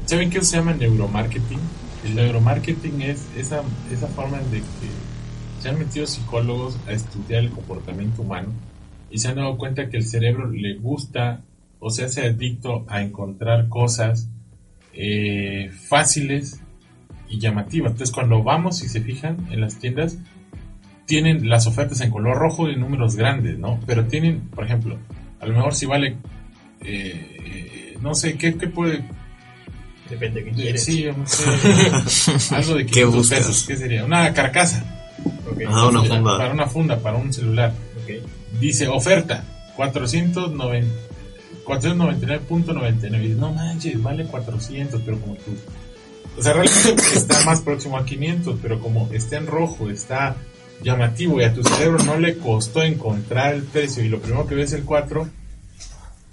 ¿Saben 0.06 0.30
qué 0.30 0.42
se 0.42 0.58
llama 0.58 0.74
neuromarketing? 0.74 1.60
El 2.06 2.16
neuromarketing 2.16 3.02
es 3.02 3.26
esa, 3.36 3.62
esa 3.92 4.08
forma 4.08 4.40
de 4.40 4.60
que 4.60 4.90
se 5.62 5.70
han 5.70 5.80
metido 5.80 6.06
psicólogos 6.06 6.78
a 6.88 6.92
estudiar 6.92 7.44
el 7.44 7.52
comportamiento 7.52 8.22
humano 8.22 8.54
y 9.10 9.18
se 9.18 9.28
han 9.28 9.36
dado 9.36 9.58
cuenta 9.58 9.90
que 9.90 9.98
el 9.98 10.06
cerebro 10.06 10.50
le 10.50 10.76
gusta 10.76 11.42
o 11.80 11.90
se 11.90 12.06
hace 12.06 12.26
adicto 12.26 12.86
a 12.88 13.02
encontrar 13.02 13.70
cosas 13.70 14.30
eh, 14.94 15.72
fáciles 15.88 16.62
y 17.30 17.40
llamativas. 17.40 17.92
Entonces 17.92 18.14
cuando 18.14 18.44
vamos 18.44 18.84
y 18.84 18.90
se 18.90 19.02
fijan 19.02 19.48
en 19.52 19.62
las 19.62 19.78
tiendas, 19.80 20.18
tienen 21.08 21.50
las 21.50 21.66
ofertas 21.66 22.02
en 22.02 22.12
color 22.12 22.38
rojo 22.38 22.70
y 22.70 22.76
números 22.76 23.16
grandes, 23.16 23.58
¿no? 23.58 23.80
Pero 23.88 24.06
tienen, 24.06 24.42
por 24.50 24.66
ejemplo, 24.66 25.00
a 25.40 25.46
lo 25.48 25.56
mejor 25.56 25.74
si 25.74 25.88
vale, 25.88 26.18
eh, 26.82 27.98
no 28.02 28.14
sé, 28.14 28.38
¿qué, 28.38 28.56
qué 28.56 28.68
puede? 28.68 29.04
Depende 30.10 30.42
de 30.42 30.46
qué 30.46 30.56
quieres. 30.56 30.84
sí, 30.84 31.06
no 31.06 31.26
sé, 31.26 32.56
algo 32.56 32.76
de 32.76 32.86
500 32.86 33.16
buscas? 33.16 33.40
pesos, 33.40 33.66
¿qué 33.68 33.76
sería? 33.78 34.06
Una 34.06 34.32
carcasa. 34.34 34.84
Ok. 35.50 35.62
Ah, 35.68 35.88
una 35.88 36.04
funda. 36.04 36.38
Para 36.38 36.54
una 36.54 36.68
funda, 36.68 37.00
para 37.00 37.18
un 37.18 37.34
celular. 37.34 37.74
Ok. 38.04 38.12
Dice 38.60 38.88
oferta, 38.88 39.44
490 39.76 41.08
499.99. 41.68 43.18
Y 43.18 43.22
dices, 43.22 43.38
no 43.38 43.52
manches, 43.52 44.02
vale 44.02 44.26
400, 44.26 45.02
pero 45.06 45.20
como 45.20 45.36
tú. 45.36 45.52
O 46.38 46.42
sea, 46.42 46.54
realmente 46.54 47.04
está 47.14 47.44
más 47.46 47.62
próximo 47.62 47.98
a 47.98 48.06
500, 48.06 48.60
pero 48.62 48.80
como 48.80 49.10
está 49.12 49.38
en 49.38 49.48
rojo, 49.48 49.90
está 49.90 50.38
llamativo 50.82 51.40
y 51.42 51.44
a 51.44 51.54
tu 51.54 51.64
cerebro 51.64 52.04
no 52.04 52.18
le 52.18 52.38
costó 52.38 52.84
encontrar 52.84 53.56
el 53.56 53.64
precio 53.64 54.04
y 54.04 54.10
lo 54.10 54.20
primero 54.20 54.48
que 54.48 54.56
ves 54.56 54.74
es 54.74 54.80
el 54.80 54.86
4, 54.86 55.28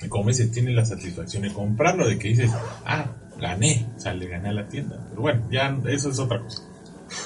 y 0.02 0.08
como 0.08 0.28
dices, 0.28 0.50
tiene 0.50 0.72
la 0.72 0.84
satisfacción 0.84 1.42
de 1.42 1.52
comprarlo, 1.52 2.06
de 2.06 2.18
que 2.18 2.28
dices, 2.28 2.50
ah, 2.84 3.06
gané, 3.40 3.86
o 3.96 4.00
sea, 4.00 4.14
le 4.14 4.28
gané 4.28 4.50
a 4.50 4.52
la 4.52 4.68
tienda. 4.68 4.98
Pero 5.08 5.22
bueno, 5.22 5.48
ya 5.50 5.76
eso 5.88 6.10
es 6.10 6.18
otra 6.18 6.40
cosa. 6.40 6.62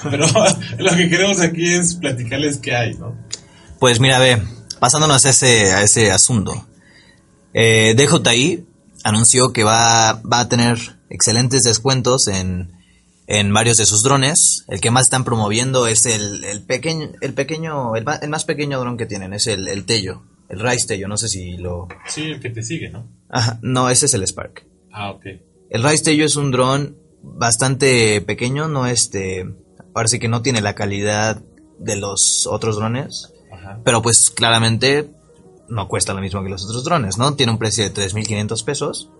Pero 0.09 0.25
lo 0.77 0.95
que 0.95 1.09
queremos 1.09 1.39
aquí 1.41 1.73
es 1.73 1.95
platicarles 1.95 2.57
qué 2.57 2.75
hay, 2.75 2.95
¿no? 2.95 3.15
Pues 3.79 3.99
mira, 3.99 4.19
ve, 4.19 4.41
pasándonos 4.79 5.25
a 5.25 5.29
ese, 5.29 5.73
a 5.73 5.81
ese 5.81 6.11
asunto. 6.11 6.67
Eh, 7.53 7.95
DJI 7.97 8.65
anunció 9.03 9.51
que 9.51 9.63
va, 9.63 10.21
va 10.21 10.41
a 10.41 10.49
tener 10.49 10.77
excelentes 11.09 11.63
descuentos 11.63 12.27
en, 12.27 12.71
en 13.29 13.53
varios 13.53 13.77
de 13.77 13.85
sus 13.85 14.01
drones. 14.01 14.65
El 14.67 14.81
que 14.81 14.89
más 14.89 15.03
están 15.03 15.23
promoviendo 15.23 15.85
es 15.85 16.07
el, 16.07 16.43
el 16.43 16.63
pequeño, 16.63 17.11
el 17.21 17.33
pequeño, 17.35 17.95
el, 17.95 18.03
el 18.23 18.29
más 18.29 18.43
pequeño 18.43 18.79
dron 18.79 18.97
que 18.97 19.05
tienen, 19.05 19.33
es 19.33 19.45
el, 19.45 19.67
el 19.67 19.85
Tello, 19.85 20.23
el 20.49 20.59
Rise 20.59 20.87
Tello, 20.87 21.07
no 21.07 21.15
sé 21.15 21.29
si 21.29 21.55
lo... 21.55 21.87
Sí, 22.07 22.23
el 22.23 22.39
que 22.39 22.49
te 22.49 22.63
sigue, 22.63 22.89
¿no? 22.89 23.07
Ajá, 23.29 23.59
no, 23.61 23.89
ese 23.91 24.07
es 24.07 24.15
el 24.15 24.23
Spark. 24.23 24.65
Ah, 24.91 25.11
ok. 25.11 25.25
El 25.69 25.83
Rise 25.83 26.05
Tello 26.05 26.25
es 26.25 26.35
un 26.37 26.49
dron 26.49 26.97
bastante 27.21 28.19
pequeño, 28.21 28.67
no 28.67 28.87
este, 28.87 29.47
parece 29.93 30.17
que 30.17 30.27
no 30.27 30.41
tiene 30.41 30.61
la 30.61 30.73
calidad 30.73 31.39
de 31.77 31.97
los 31.97 32.47
otros 32.47 32.77
drones. 32.77 33.31
Ajá. 33.53 33.79
Pero 33.85 34.01
pues 34.01 34.31
claramente 34.31 35.11
no 35.67 35.87
cuesta 35.87 36.15
lo 36.15 36.21
mismo 36.21 36.41
que 36.43 36.49
los 36.49 36.65
otros 36.65 36.83
drones, 36.83 37.19
¿no? 37.19 37.35
Tiene 37.35 37.51
un 37.51 37.59
precio 37.59 37.83
de 37.83 37.93
3.500 37.93 38.65
pesos. 38.65 39.11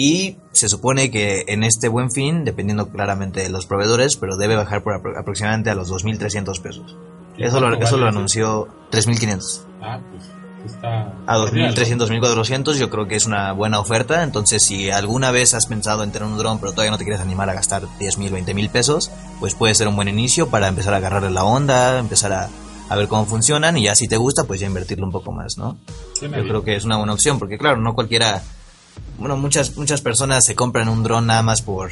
Y 0.00 0.36
se 0.52 0.68
supone 0.68 1.10
que 1.10 1.44
en 1.48 1.64
este 1.64 1.88
buen 1.88 2.12
fin, 2.12 2.44
dependiendo 2.44 2.88
claramente 2.88 3.40
de 3.42 3.48
los 3.48 3.66
proveedores, 3.66 4.16
pero 4.16 4.36
debe 4.36 4.54
bajar 4.54 4.84
por 4.84 4.94
apro- 4.94 5.18
aproximadamente 5.18 5.70
a 5.70 5.74
los 5.74 5.90
2.300 5.90 6.60
pesos. 6.62 6.96
¿Y 7.36 7.42
Eso 7.42 7.58
lo, 7.58 7.74
eso 7.74 7.96
vale 7.96 8.02
lo 8.04 8.08
anunció 8.08 8.68
3.500. 8.92 9.62
Ah, 9.82 9.98
pues 10.08 10.70
está... 10.72 11.12
A 11.26 11.44
genial, 11.48 11.74
2.300, 11.74 12.10
1.400 12.20 12.74
yo 12.74 12.90
creo 12.90 13.08
que 13.08 13.16
es 13.16 13.26
una 13.26 13.50
buena 13.50 13.80
oferta. 13.80 14.22
Entonces 14.22 14.62
si 14.62 14.88
alguna 14.88 15.32
vez 15.32 15.54
has 15.54 15.66
pensado 15.66 16.04
en 16.04 16.12
tener 16.12 16.28
un 16.28 16.38
dron 16.38 16.60
pero 16.60 16.70
todavía 16.70 16.92
no 16.92 16.98
te 16.98 17.02
quieres 17.04 17.20
animar 17.20 17.50
a 17.50 17.54
gastar 17.54 17.82
10.000, 17.98 18.30
20.000 18.30 18.70
pesos, 18.70 19.10
pues 19.40 19.56
puede 19.56 19.74
ser 19.74 19.88
un 19.88 19.96
buen 19.96 20.06
inicio 20.06 20.48
para 20.48 20.68
empezar 20.68 20.94
a 20.94 20.98
agarrarle 20.98 21.30
la 21.30 21.42
onda, 21.42 21.98
empezar 21.98 22.32
a, 22.32 22.48
a 22.88 22.94
ver 22.96 23.08
cómo 23.08 23.26
funcionan 23.26 23.76
y 23.76 23.82
ya 23.84 23.96
si 23.96 24.06
te 24.06 24.16
gusta 24.16 24.44
pues 24.44 24.60
ya 24.60 24.68
invertirlo 24.68 25.06
un 25.06 25.12
poco 25.12 25.32
más, 25.32 25.58
¿no? 25.58 25.76
Yo 26.22 26.28
bien. 26.28 26.46
creo 26.46 26.62
que 26.62 26.76
es 26.76 26.84
una 26.84 26.98
buena 26.98 27.14
opción 27.14 27.40
porque 27.40 27.58
claro, 27.58 27.78
no 27.80 27.94
cualquiera... 27.96 28.40
Bueno, 29.18 29.36
muchas, 29.36 29.76
muchas 29.76 30.00
personas 30.00 30.44
se 30.44 30.54
compran 30.54 30.88
un 30.88 31.02
dron 31.02 31.26
nada 31.26 31.42
más 31.42 31.62
por... 31.62 31.90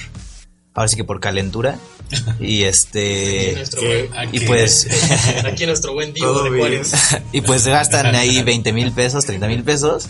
Ahora 0.75 0.88
sí 0.88 0.97
que 0.97 1.05
por 1.05 1.21
calentura. 1.21 1.79
Y 2.11 2.14
Aquí 2.29 2.64
este... 2.64 3.53
nuestro 3.57 3.81
que- 3.81 4.09
buen- 4.09 4.29
Y 4.35 4.40
pues... 4.40 4.87
Aquí 5.45 5.66
nuestro 5.66 5.95
buen 5.95 6.12
Diego 6.12 6.42
de 6.42 6.51
Juárez. 6.59 6.92
y 7.33 7.40
pues 7.40 7.66
gastan 7.66 8.14
ahí 8.14 8.42
20 8.42 8.73
mil 8.73 8.92
pesos, 8.92 9.25
30 9.25 9.47
mil 9.49 9.64
pesos. 9.64 10.07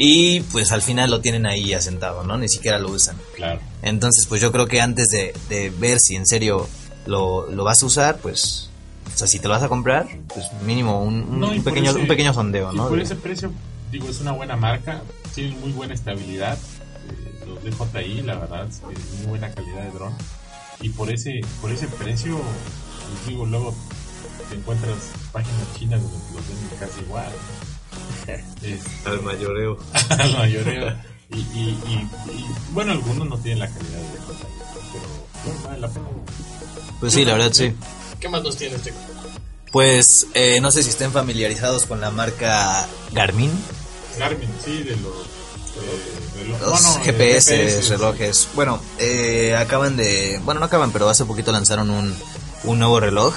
Y 0.00 0.40
pues 0.52 0.70
al 0.70 0.82
final 0.82 1.10
lo 1.10 1.20
tienen 1.20 1.44
ahí 1.46 1.72
asentado, 1.72 2.22
¿no? 2.22 2.36
Ni 2.38 2.48
siquiera 2.48 2.78
lo 2.78 2.90
usan. 2.90 3.16
Claro. 3.34 3.60
Entonces 3.82 4.26
pues 4.26 4.40
yo 4.40 4.52
creo 4.52 4.66
que 4.68 4.80
antes 4.80 5.08
de, 5.08 5.34
de 5.48 5.70
ver 5.70 5.98
si 5.98 6.14
en 6.16 6.26
serio 6.26 6.68
lo, 7.06 7.50
lo 7.50 7.64
vas 7.64 7.82
a 7.82 7.86
usar, 7.86 8.18
pues... 8.18 8.66
O 9.12 9.18
sea, 9.18 9.26
si 9.26 9.38
te 9.40 9.48
lo 9.48 9.54
vas 9.54 9.62
a 9.64 9.68
comprar, 9.68 10.06
pues 10.32 10.46
mínimo 10.64 11.02
un, 11.02 11.40
No, 11.40 11.50
pequeño, 11.64 11.90
ese- 11.90 11.98
un 11.98 12.06
pequeño 12.06 12.32
sondeo, 12.34 12.72
Y 12.72 12.76
¿no? 12.76 12.88
por 12.88 13.00
ese 13.00 13.16
precio, 13.16 13.50
digo, 13.90 14.08
es 14.08 14.20
una 14.20 14.32
buena 14.32 14.56
marca, 14.56 15.02
tienen 15.34 15.60
muy 15.60 15.72
buena 15.72 15.94
estabilidad. 15.94 16.58
eh, 17.08 17.44
los 17.46 17.62
DJI, 17.62 18.22
la 18.22 18.36
verdad, 18.36 18.66
es 18.68 18.80
muy 19.18 19.26
buena 19.26 19.50
calidad 19.52 19.82
de 19.84 19.90
dron. 19.92 20.14
Y 20.80 20.90
por 20.90 21.10
ese, 21.10 21.40
por 21.60 21.70
ese 21.72 21.88
precio, 21.88 22.38
pues 22.38 23.26
digo, 23.26 23.46
luego 23.46 23.74
te 24.48 24.54
encuentras 24.56 24.96
páginas 25.32 25.74
chinas 25.78 26.00
donde 26.02 26.18
te 26.18 26.34
los 26.34 26.48
venden 26.48 26.78
casi 26.78 27.00
igual. 27.00 27.32
Este, 28.62 28.78
Al 29.08 29.22
mayoreo. 29.22 29.78
al 30.10 30.32
mayoreo. 30.36 30.94
Y, 31.30 31.36
y, 31.38 31.78
y, 31.86 31.94
y, 32.32 32.46
bueno, 32.72 32.92
algunos 32.92 33.26
no 33.26 33.38
tienen 33.38 33.60
la 33.60 33.68
calidad 33.68 33.98
de 33.98 34.18
DJI, 34.18 34.44
pero 34.92 35.04
bueno, 35.44 35.60
vale 35.64 35.80
la 35.80 35.88
pena. 35.88 36.06
Pues 37.00 37.12
sí, 37.14 37.24
la 37.24 37.32
verdad 37.34 37.52
sí. 37.52 37.72
¿Qué 38.20 38.28
más 38.28 38.42
nos 38.42 38.56
tienes, 38.56 38.82
Checo? 38.82 38.98
Pues 39.72 40.26
eh, 40.34 40.60
no 40.60 40.70
sé 40.70 40.82
si 40.82 40.90
estén 40.90 41.10
familiarizados 41.12 41.86
con 41.86 42.00
la 42.00 42.10
marca 42.10 42.86
Garmin. 43.12 43.50
Garmin, 44.18 44.48
sí, 44.64 44.82
de 44.82 44.96
los... 44.96 45.26
eh, 45.76 46.56
Los 46.60 46.96
eh, 46.96 47.00
GPS, 47.04 47.82
relojes. 47.90 48.48
Bueno, 48.54 48.80
eh, 48.98 49.54
acaban 49.56 49.96
de. 49.96 50.40
Bueno, 50.44 50.60
no 50.60 50.66
acaban, 50.66 50.90
pero 50.92 51.08
hace 51.08 51.24
poquito 51.24 51.52
lanzaron 51.52 51.90
un, 51.90 52.14
un 52.64 52.78
nuevo 52.78 53.00
reloj. 53.00 53.34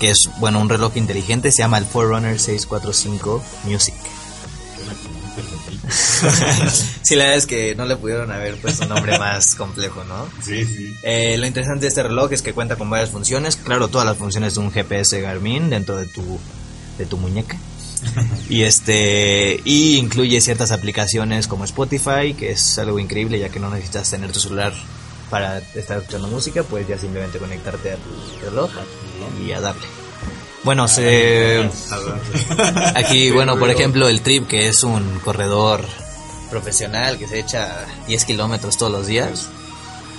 que 0.00 0.10
es, 0.10 0.28
bueno, 0.38 0.60
un 0.60 0.68
reloj 0.68 0.96
inteligente, 0.96 1.50
se 1.52 1.58
llama 1.58 1.78
el 1.78 1.84
Forerunner 1.84 2.38
645 2.38 3.42
Music. 3.64 3.94
sí, 7.02 7.16
la 7.16 7.24
verdad 7.24 7.38
es 7.38 7.46
que 7.46 7.74
no 7.74 7.84
le 7.86 7.96
pudieron 7.96 8.30
haber 8.30 8.60
puesto 8.60 8.82
un 8.84 8.90
nombre 8.90 9.18
más 9.18 9.54
complejo, 9.54 10.04
¿no? 10.04 10.26
Sí, 10.44 10.64
sí. 10.64 10.94
Eh, 11.02 11.36
lo 11.38 11.46
interesante 11.46 11.82
de 11.82 11.88
este 11.88 12.02
reloj 12.02 12.32
es 12.32 12.42
que 12.42 12.52
cuenta 12.52 12.76
con 12.76 12.90
varias 12.90 13.10
funciones. 13.10 13.56
Claro, 13.56 13.88
todas 13.88 14.06
las 14.06 14.16
funciones 14.16 14.54
de 14.54 14.60
un 14.60 14.70
GPS 14.70 15.20
Garmin 15.20 15.70
dentro 15.70 15.96
de 15.96 16.06
tu, 16.06 16.38
de 16.98 17.06
tu 17.06 17.16
muñeca. 17.16 17.56
y 18.48 18.62
este 18.62 19.60
y 19.64 19.96
incluye 19.96 20.40
ciertas 20.40 20.70
aplicaciones 20.70 21.46
como 21.46 21.64
Spotify, 21.64 22.34
que 22.34 22.52
es 22.52 22.78
algo 22.78 22.98
increíble 22.98 23.38
ya 23.38 23.48
que 23.48 23.60
no 23.60 23.70
necesitas 23.70 24.10
tener 24.10 24.32
tu 24.32 24.40
celular 24.40 24.72
para 25.30 25.58
estar 25.74 25.98
escuchando 25.98 26.28
música, 26.28 26.62
puedes 26.62 26.88
ya 26.88 26.98
simplemente 26.98 27.38
conectarte 27.38 27.92
a 27.92 27.96
tu 27.96 28.44
reloj 28.44 28.70
y 29.46 29.52
a 29.52 29.60
darle. 29.60 29.86
Bueno, 30.64 30.88
se, 30.88 31.68
aquí, 32.94 33.30
bueno, 33.30 33.58
por 33.58 33.70
ejemplo, 33.70 34.08
el 34.08 34.20
Trip, 34.22 34.46
que 34.48 34.68
es 34.68 34.82
un 34.82 35.20
corredor 35.20 35.84
profesional 36.50 37.18
que 37.18 37.28
se 37.28 37.38
echa 37.38 37.86
10 38.06 38.24
kilómetros 38.24 38.76
todos 38.76 38.90
los 38.90 39.06
días, 39.06 39.48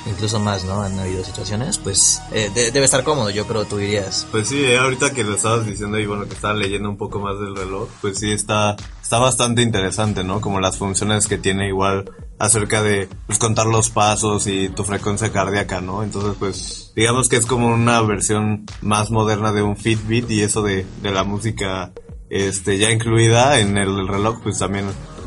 incluso 0.06 0.40
más, 0.40 0.64
¿no? 0.66 0.82
Han 0.82 0.98
habido 1.00 1.24
situaciones, 1.24 1.78
pues 1.78 2.22
eh, 2.32 2.50
de- 2.54 2.72
debe 2.72 2.86
estar 2.86 3.04
cómodo, 3.04 3.30
yo 3.30 3.46
creo, 3.48 3.66
tú 3.66 3.78
dirías. 3.78 4.26
Pues 4.32 4.48
sí, 4.48 4.64
eh, 4.64 4.78
ahorita 4.78 5.12
que 5.14 5.24
lo 5.24 5.36
estabas 5.36 5.66
diciendo 5.66 6.00
y 6.00 6.06
bueno, 6.06 6.26
que 6.28 6.34
estaba 6.34 6.54
leyendo 6.54 6.90
un 6.90 6.98
poco 6.98 7.20
más 7.20 7.40
del 7.40 7.56
reloj, 7.56 7.90
pues 8.02 8.20
sí 8.20 8.32
está, 8.32 8.76
está 9.02 9.20
bastante 9.20 9.62
interesante, 9.62 10.24
¿no? 10.24 10.42
Como 10.42 10.60
las 10.60 10.78
funciones 10.78 11.28
que 11.28 11.38
tiene 11.38 11.68
igual 11.68 12.10
acerca 12.40 12.82
de 12.82 13.10
pues, 13.28 13.38
contar 13.38 13.66
los 13.66 13.90
pasos 13.90 14.48
y 14.48 14.70
tu 14.70 14.84
frecuencia 14.86 15.32
cardíaca, 15.32 15.82
¿no? 15.82 16.04
Entonces 16.04 16.36
pues 16.40 16.94
digamos 16.96 17.28
que 17.28 17.36
es 17.36 17.46
como 17.46 17.68
una 17.68 18.02
versión 18.02 18.66
más 18.82 19.12
moderna 19.12 19.52
de 19.52 19.62
un 19.62 19.76
Fitbit 19.76 20.30
y 20.32 20.42
eso 20.44 20.62
de, 20.62 20.86
de 21.02 21.12
la 21.12 21.24
música 21.26 21.92
este 22.30 22.78
ya 22.78 22.92
incluida 22.92 23.60
en 23.60 23.78
el 23.78 24.08
reloj 24.08 24.40
pues 24.42 24.60
también 24.60 24.86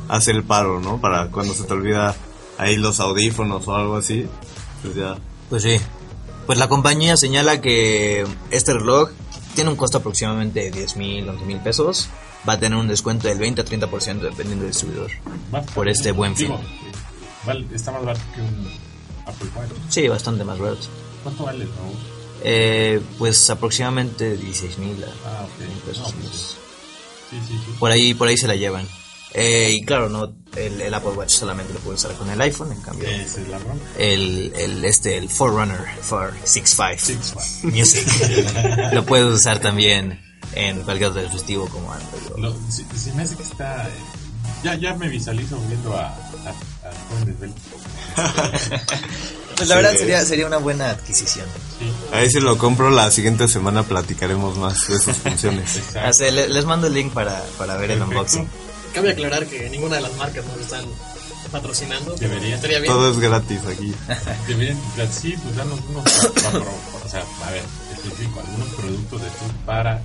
hace 0.09 0.31
el 0.31 0.43
paro, 0.43 0.81
¿no? 0.81 1.01
Para 1.03 1.27
cuando 1.31 1.53
se 1.53 1.65
te 1.65 1.73
olvida 1.75 2.15
ahí 2.57 2.77
los 2.77 2.99
audífonos 3.01 3.67
o 3.69 3.75
algo 3.75 3.97
así, 3.97 4.27
ya 4.97 5.17
Pues 5.51 5.63
sí. 5.63 5.77
Pues 6.47 6.59
la 6.59 6.69
compañía 6.69 7.17
señala 7.17 7.61
que 7.61 8.27
este 8.51 8.75
reloj 8.75 9.11
tiene 9.55 9.71
un 9.71 9.77
costo 9.77 9.99
aproximadamente 9.99 10.61
de 10.61 10.71
10 10.71 10.97
mil, 10.97 11.29
11 11.29 11.45
mil 11.45 11.59
pesos. 11.59 12.09
Va 12.49 12.55
a 12.55 12.59
tener 12.59 12.77
un 12.77 12.89
descuento 12.89 13.29
del 13.29 13.39
20 13.39 13.61
a 13.61 13.65
30% 13.65 14.21
dependiendo 14.21 14.65
del 14.65 14.73
distribuidor. 14.73 15.11
Más 15.53 15.65
Por 15.71 15.89
este 15.89 16.11
buen 16.11 16.35
fin. 16.35 16.49
Digo, 16.49 16.61
vale, 17.47 17.67
está 17.73 17.93
más 17.93 18.05
barato 18.05 18.25
que 18.35 18.41
un 18.41 18.69
Apple 19.27 19.49
Watch. 19.55 19.71
Sí, 19.89 20.09
bastante 20.09 20.43
más 20.43 20.59
barato. 20.59 20.87
¿Cuánto 21.23 21.45
vale, 21.45 21.65
no? 21.67 21.71
Eh, 22.43 23.01
pues 23.19 23.49
aproximadamente 23.51 24.37
16 24.37 24.79
mil 24.79 25.05
Ah, 25.25 25.45
ok. 25.45 25.85
pesos. 25.87 26.13
No, 26.13 26.21
pues, 26.21 26.57
sí, 27.31 27.37
sí, 27.47 27.55
sí. 27.65 27.73
Por 27.79 27.93
ahí, 27.93 28.15
por 28.15 28.27
ahí 28.27 28.37
se 28.37 28.49
la 28.49 28.57
llevan. 28.57 28.89
Eh, 29.35 29.71
y 29.73 29.85
claro, 29.85 30.09
no, 30.11 30.33
el, 30.57 30.81
el 30.81 30.93
Apple 30.95 31.13
Watch 31.13 31.31
solamente 31.31 31.73
lo 31.73 31.81
puedes 31.81 32.05
usar 32.05 32.17
con 32.17 32.29
el 32.31 32.41
iPhone, 32.41 32.71
en 32.73 32.81
cambio 32.83 33.09
Esa 33.09 33.41
es 33.41 33.49
la 33.49 33.59
bronca. 33.59 33.83
el, 33.99 34.53
el 34.57 34.85
este 34.85 35.17
el 35.17 35.31
Forerunner 35.31 35.81
for 36.03 36.35
65 36.45 36.99
Six 36.99 37.33
Flags. 37.33 37.65
Music 37.65 38.07
lo 38.93 39.07
puedes 39.07 39.27
usar 39.35 39.59
también 39.61 40.21
en 40.55 40.83
cualquier 40.83 41.11
otro 41.11 41.23
dispositivo 41.23 41.67
como 41.69 41.93
Android. 41.93 42.23
o- 42.35 42.39
Lo, 42.39 42.57
si, 42.71 42.85
si 42.95 43.11
me 43.13 43.23
hace 43.23 43.37
que 43.37 43.43
está. 43.43 43.89
eh, 43.89 43.93
Ya, 44.63 44.75
ya 44.75 44.95
me 44.95 45.09
visualizo 45.09 45.57
viendo 45.67 45.97
a, 45.97 46.09
a, 46.09 46.11
a 46.11 46.93
jóvenes 47.09 47.41
del. 47.41 47.53
Pues 49.57 49.69
la 49.69 49.77
verdad 49.77 49.93
sería 49.97 50.25
sería 50.25 50.47
una 50.47 50.57
buena 50.57 50.91
adquisición. 50.91 51.47
Sí, 51.79 51.85
Ahí 52.13 52.29
si 52.31 52.41
lo 52.41 52.57
compro 52.59 52.91
la 52.91 53.11
siguiente 53.11 53.47
semana 53.49 53.83
platicaremos 53.85 54.57
más 54.59 54.89
de 54.89 54.99
sus 54.99 55.15
funciones. 55.17 55.77
exacto. 55.77 56.11
O 56.11 56.13
sea, 56.13 56.31
le- 56.33 56.49
les 56.49 56.65
mando 56.65 56.87
el 56.89 56.95
link 56.95 57.13
para, 57.13 57.43
para 57.59 57.77
ver 57.77 57.93
el 57.93 58.03
unboxing. 58.03 58.49
Cabe 58.95 59.11
aclarar 59.11 59.47
que 59.47 59.71
ninguna 59.71 59.97
de 59.97 60.03
las 60.03 60.17
marcas 60.17 60.45
nos 60.47 60.57
están 60.59 60.85
patrocinando. 61.51 62.15
pero 62.19 62.31
Debería. 62.31 62.55
Estaría 62.57 62.81
bien. 62.81 62.93
Todo 62.93 63.11
es 63.11 63.19
gratis 63.19 63.61
aquí. 63.67 63.95
Deberían, 64.49 64.79
sí, 65.11 65.35
pues 65.43 65.57
darnos 65.57 65.81
unos. 65.89 66.05
o 66.05 67.09
sea, 67.09 67.25
a 67.47 67.51
ver, 67.51 67.63
específico, 67.93 68.41
algunos 68.41 68.69
productos 68.75 69.23
de 69.23 69.29
tú 69.29 69.45
para 69.67 70.01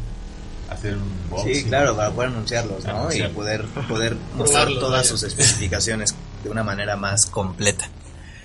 hacer 0.69 0.95
un 0.95 1.03
unboxing. 1.03 1.55
Sí, 1.55 1.63
claro, 1.63 1.95
para 1.95 2.11
poder 2.11 2.29
anunciarlos, 2.29 2.83
¿no? 2.85 2.91
Anunciarlos. 2.91 3.31
Y 3.31 3.35
poder, 3.35 3.65
poder 3.87 4.17
mostrar 4.35 4.67
todas 4.67 5.07
sus 5.07 5.23
especificaciones 5.23 6.15
de 6.43 6.49
una 6.49 6.63
manera 6.63 6.95
más 6.95 7.25
completa. 7.25 7.89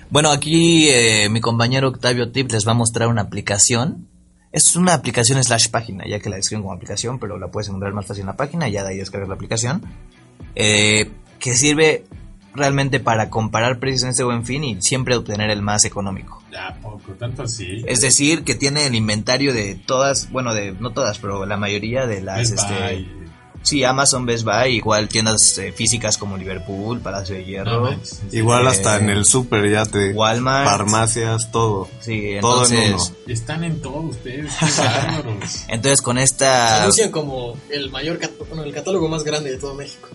Bueno, 0.09 0.31
aquí 0.31 0.89
eh, 0.89 1.27
mi 1.29 1.41
compañero 1.41 1.87
Octavio 1.87 2.31
Tip 2.31 2.51
les 2.51 2.67
va 2.67 2.71
a 2.71 2.75
mostrar 2.75 3.07
una 3.07 3.23
aplicación. 3.23 4.07
Es 4.51 4.75
una 4.75 4.93
aplicación 4.93 5.43
slash 5.43 5.69
página, 5.69 6.05
ya 6.07 6.19
que 6.19 6.29
la 6.29 6.35
describen 6.35 6.61
como 6.61 6.75
aplicación, 6.75 7.17
pero 7.17 7.39
la 7.39 7.47
puedes 7.47 7.69
encontrar 7.69 7.93
más 7.93 8.05
fácil 8.05 8.21
en 8.21 8.27
la 8.27 8.35
página, 8.35 8.69
ya 8.69 8.83
de 8.83 8.89
ahí 8.91 8.97
descargas 8.97 9.27
la 9.27 9.33
aplicación. 9.33 9.81
Eh, 10.55 11.11
que 11.39 11.55
sirve 11.55 12.05
realmente 12.55 12.99
para 12.99 13.29
comparar 13.29 13.79
precios 13.79 14.03
en 14.03 14.09
este 14.09 14.23
buen 14.23 14.45
fin 14.45 14.63
y 14.63 14.81
siempre 14.81 15.15
obtener 15.15 15.49
el 15.49 15.61
más 15.61 15.85
económico. 15.85 16.41
Ya, 16.51 16.77
poco, 16.81 17.13
tanto 17.13 17.43
así. 17.43 17.83
Es 17.87 18.01
decir, 18.01 18.43
que 18.43 18.55
tiene 18.55 18.85
el 18.85 18.95
inventario 18.95 19.53
de 19.53 19.75
todas, 19.75 20.31
bueno, 20.31 20.53
de 20.53 20.71
no 20.73 20.91
todas, 20.91 21.19
pero 21.19 21.45
la 21.45 21.57
mayoría 21.57 22.05
de 22.05 22.21
las, 22.21 22.51
Best 22.51 22.53
este, 22.53 22.73
Buy, 22.73 23.07
sí, 23.63 23.83
Amazon, 23.83 24.25
Best 24.27 24.43
Buy, 24.43 24.75
igual 24.75 25.07
tiendas 25.07 25.57
eh, 25.57 25.71
físicas 25.71 26.17
como 26.17 26.37
Liverpool, 26.37 26.99
Palacio 26.99 27.35
de 27.35 27.43
Hierro. 27.43 27.95
Igual 28.31 28.67
hasta 28.67 28.97
en 28.97 29.09
el 29.09 29.25
super 29.25 29.67
ya 29.69 29.85
te... 29.85 30.13
Walmart. 30.13 30.69
Farmacias, 30.69 31.51
todo. 31.51 31.89
sí, 32.01 32.35
Todo 32.39 32.67
en 32.67 32.93
uno. 32.93 33.03
Están 33.25 33.63
en 33.63 33.81
todo 33.81 34.01
ustedes, 34.01 34.53
qué 34.59 34.65
entonces 35.73 36.01
con 36.01 36.17
Se 36.17 36.23
esta, 36.23 36.81
anuncian 36.81 37.09
como 37.09 37.57
el 37.71 37.89
mayor 37.89 38.19
bueno, 38.47 38.63
el 38.63 38.73
catálogo 38.73 39.07
más 39.07 39.23
grande 39.23 39.51
de 39.51 39.57
todo 39.57 39.73
México. 39.73 40.09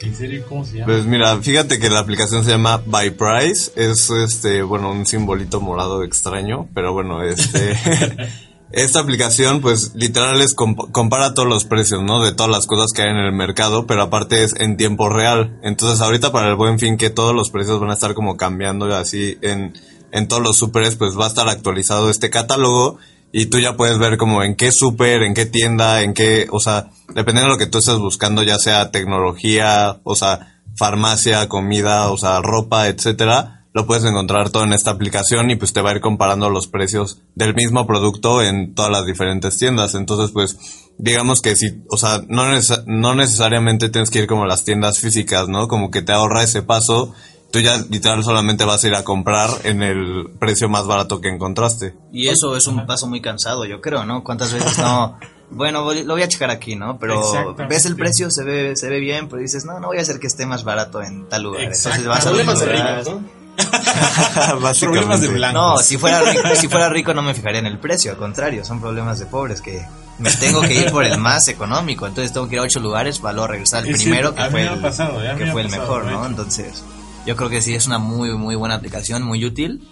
¿En 0.00 0.14
serio 0.14 0.44
cómo 0.48 0.64
se 0.64 0.74
llama? 0.78 0.86
Pues 0.86 1.04
mira, 1.06 1.36
fíjate 1.38 1.78
que 1.78 1.90
la 1.90 2.00
aplicación 2.00 2.44
se 2.44 2.50
llama 2.50 2.82
By 2.86 3.10
Price, 3.10 3.72
es 3.76 4.10
este, 4.10 4.62
bueno, 4.62 4.90
un 4.92 5.06
simbolito 5.06 5.60
morado 5.60 6.02
extraño, 6.04 6.68
pero 6.74 6.92
bueno, 6.92 7.22
este, 7.22 7.76
esta 8.72 9.00
aplicación 9.00 9.60
pues 9.60 9.92
literal 9.94 10.40
es 10.40 10.54
comp- 10.54 10.90
compara 10.92 11.34
todos 11.34 11.48
los 11.48 11.64
precios, 11.64 12.02
¿no? 12.02 12.22
De 12.22 12.32
todas 12.32 12.50
las 12.52 12.66
cosas 12.66 12.92
que 12.94 13.02
hay 13.02 13.08
en 13.10 13.16
el 13.16 13.32
mercado, 13.32 13.86
pero 13.86 14.02
aparte 14.02 14.44
es 14.44 14.54
en 14.60 14.76
tiempo 14.76 15.08
real. 15.08 15.58
Entonces 15.62 16.00
ahorita 16.00 16.32
para 16.32 16.48
el 16.48 16.54
buen 16.56 16.78
fin 16.78 16.96
que 16.96 17.10
todos 17.10 17.34
los 17.34 17.50
precios 17.50 17.80
van 17.80 17.90
a 17.90 17.94
estar 17.94 18.14
como 18.14 18.36
cambiando 18.36 18.94
así 18.94 19.38
en, 19.42 19.72
en 20.12 20.28
todos 20.28 20.42
los 20.42 20.56
superes, 20.58 20.96
pues 20.96 21.18
va 21.18 21.24
a 21.24 21.28
estar 21.28 21.48
actualizado 21.48 22.10
este 22.10 22.30
catálogo 22.30 22.98
y 23.32 23.46
tú 23.46 23.58
ya 23.60 23.76
puedes 23.76 23.98
ver 23.98 24.16
como 24.16 24.42
en 24.42 24.54
qué 24.56 24.72
super, 24.72 25.22
en 25.22 25.34
qué 25.34 25.46
tienda, 25.46 26.02
en 26.02 26.14
qué, 26.14 26.46
o 26.50 26.60
sea, 26.60 26.90
dependiendo 27.14 27.52
de 27.52 27.54
lo 27.54 27.58
que 27.58 27.66
tú 27.70 27.78
estés 27.78 27.98
buscando, 27.98 28.42
ya 28.42 28.58
sea 28.58 28.90
tecnología, 28.90 29.98
o 30.04 30.16
sea, 30.16 30.60
farmacia, 30.76 31.48
comida, 31.48 32.10
o 32.10 32.16
sea, 32.16 32.40
ropa, 32.40 32.88
etcétera, 32.88 33.66
lo 33.74 33.86
puedes 33.86 34.04
encontrar 34.04 34.50
todo 34.50 34.64
en 34.64 34.72
esta 34.72 34.90
aplicación 34.90 35.50
y 35.50 35.56
pues 35.56 35.72
te 35.72 35.82
va 35.82 35.90
a 35.90 35.94
ir 35.94 36.00
comparando 36.00 36.50
los 36.50 36.68
precios 36.68 37.20
del 37.34 37.54
mismo 37.54 37.86
producto 37.86 38.42
en 38.42 38.74
todas 38.74 38.90
las 38.90 39.04
diferentes 39.04 39.58
tiendas. 39.58 39.94
Entonces, 39.94 40.30
pues, 40.32 40.56
digamos 40.96 41.42
que 41.42 41.54
si, 41.54 41.82
o 41.90 41.96
sea, 41.96 42.22
no, 42.28 42.44
neces- 42.44 42.84
no 42.86 43.14
necesariamente 43.14 43.88
tienes 43.88 44.10
que 44.10 44.20
ir 44.20 44.26
como 44.26 44.44
a 44.44 44.48
las 44.48 44.64
tiendas 44.64 44.98
físicas, 44.98 45.48
¿no? 45.48 45.68
Como 45.68 45.90
que 45.90 46.02
te 46.02 46.12
ahorra 46.12 46.42
ese 46.42 46.62
paso. 46.62 47.12
Tú 47.50 47.60
ya 47.60 47.78
literal 47.88 48.22
solamente 48.22 48.64
vas 48.64 48.84
a 48.84 48.88
ir 48.88 48.94
a 48.94 49.04
comprar 49.04 49.48
en 49.64 49.82
el 49.82 50.28
precio 50.38 50.68
más 50.68 50.86
barato 50.86 51.20
que 51.20 51.28
encontraste. 51.28 51.94
y 52.12 52.28
eso 52.28 52.56
es 52.56 52.66
un 52.66 52.84
paso 52.86 53.06
muy 53.06 53.20
cansado, 53.22 53.64
yo 53.64 53.80
creo, 53.80 54.04
¿no? 54.04 54.22
¿Cuántas 54.22 54.52
veces 54.52 54.78
no? 54.78 55.18
Bueno, 55.50 55.82
voy- 55.82 56.02
lo 56.04 56.12
voy 56.12 56.20
a 56.22 56.28
checar 56.28 56.50
aquí, 56.50 56.76
¿no? 56.76 56.98
Pero 56.98 57.54
ves 57.70 57.86
el 57.86 57.96
precio, 57.96 58.30
se 58.30 58.44
ve, 58.44 58.76
se 58.76 58.90
ve 58.90 59.00
bien, 59.00 59.30
pero 59.30 59.40
dices, 59.40 59.64
no, 59.64 59.80
no 59.80 59.86
voy 59.86 59.96
a 59.96 60.02
hacer 60.02 60.20
que 60.20 60.26
esté 60.26 60.44
más 60.44 60.62
barato 60.62 61.02
en 61.02 61.26
tal 61.26 61.44
lugar. 61.44 61.62
Entonces 61.62 62.04
vas 62.06 62.26
a 62.26 62.28
Problemas 62.28 62.60
de 62.60 62.66
lugar- 62.66 62.98
ricos, 62.98 63.14
¿no? 63.14 64.60
Básicamente. 64.60 64.80
Problemas 64.86 65.20
de 65.22 65.28
blanco. 65.28 65.58
No, 65.58 65.78
si 65.78 65.96
fuera 65.96 66.20
rico, 66.20 66.42
si 66.54 66.68
fuera 66.68 66.88
rico 66.90 67.14
no 67.14 67.22
me 67.22 67.32
fijaría 67.32 67.60
en 67.60 67.66
el 67.66 67.78
precio, 67.78 68.10
al 68.10 68.18
contrario, 68.18 68.62
son 68.62 68.78
problemas 68.82 69.18
de 69.20 69.24
pobres 69.26 69.62
que 69.62 69.82
me 70.18 70.30
tengo 70.32 70.60
que 70.60 70.74
ir 70.74 70.90
por 70.90 71.04
el 71.04 71.16
más 71.18 71.48
económico, 71.48 72.06
entonces 72.06 72.30
tengo 72.32 72.46
que 72.46 72.56
ir 72.56 72.60
a 72.60 72.64
ocho 72.64 72.80
lugares 72.80 73.18
para 73.18 73.32
luego 73.32 73.46
regresar 73.48 73.84
al 73.84 73.92
primero 73.94 74.34
que 74.34 74.44
fue 74.50 74.62
el, 74.66 74.80
pasado, 74.80 75.18
que 75.38 75.46
fue 75.46 75.62
el 75.62 75.68
pasado, 75.68 75.82
mejor, 75.82 76.04
¿no? 76.04 76.10
hecho. 76.18 76.26
Entonces, 76.26 76.84
yo 77.28 77.36
creo 77.36 77.48
que 77.50 77.60
sí 77.62 77.74
es 77.74 77.86
una 77.86 77.98
muy 77.98 78.30
muy 78.36 78.56
buena 78.56 78.74
aplicación, 78.76 79.22
muy 79.22 79.44
útil. 79.44 79.86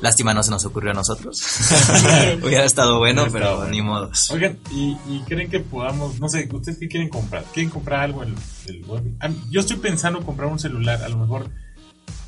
Lástima 0.00 0.32
no 0.32 0.42
se 0.44 0.50
nos 0.50 0.64
ocurrió 0.64 0.92
a 0.92 0.94
nosotros. 0.94 1.42
Hubiera 2.42 2.64
estado 2.64 2.98
bueno, 2.98 3.26
pero 3.32 3.56
bueno. 3.56 3.70
ni 3.70 3.82
modos. 3.82 4.30
Oigan, 4.30 4.56
¿y, 4.70 4.96
y 5.08 5.22
creen 5.26 5.50
que 5.50 5.58
podamos, 5.60 6.20
no 6.20 6.28
sé, 6.28 6.48
¿ustedes 6.52 6.78
qué 6.78 6.88
quieren 6.88 7.08
comprar? 7.08 7.42
¿Quieren 7.52 7.68
comprar 7.68 8.00
algo 8.00 8.22
en 8.22 8.34
el 8.68 8.84
web? 8.84 9.02
Ah, 9.20 9.28
Yo 9.50 9.60
estoy 9.60 9.76
pensando 9.78 10.20
en 10.20 10.24
comprar 10.24 10.48
un 10.50 10.58
celular, 10.60 11.02
a 11.02 11.08
lo 11.08 11.18
mejor 11.18 11.50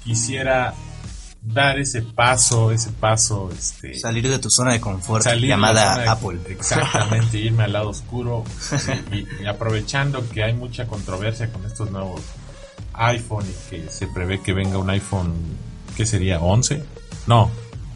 quisiera 0.04 0.74
dar 1.42 1.78
ese 1.78 2.02
paso, 2.02 2.70
ese 2.70 2.90
paso, 2.90 3.50
este... 3.56 3.94
Salir 3.98 4.28
de 4.28 4.38
tu 4.38 4.50
zona 4.50 4.72
de 4.72 4.80
confort 4.80 5.22
salir 5.24 5.48
llamada 5.48 5.98
de- 5.98 6.08
Apple. 6.08 6.38
Exactamente, 6.48 7.38
irme 7.38 7.64
al 7.64 7.72
lado 7.72 7.88
oscuro 7.90 8.44
y 9.12 9.46
aprovechando 9.46 10.28
que 10.28 10.42
hay 10.42 10.52
mucha 10.54 10.86
controversia 10.86 11.50
con 11.52 11.64
estos 11.64 11.90
nuevos 11.90 12.20
iPhone 13.00 13.46
y 13.48 13.70
que 13.70 13.90
se 13.90 14.06
prevé 14.08 14.40
que 14.40 14.52
venga 14.52 14.78
un 14.78 14.90
iPhone, 14.90 15.32
¿qué 15.96 16.04
sería? 16.06 16.40
¿11? 16.40 16.82
No, 17.26 17.50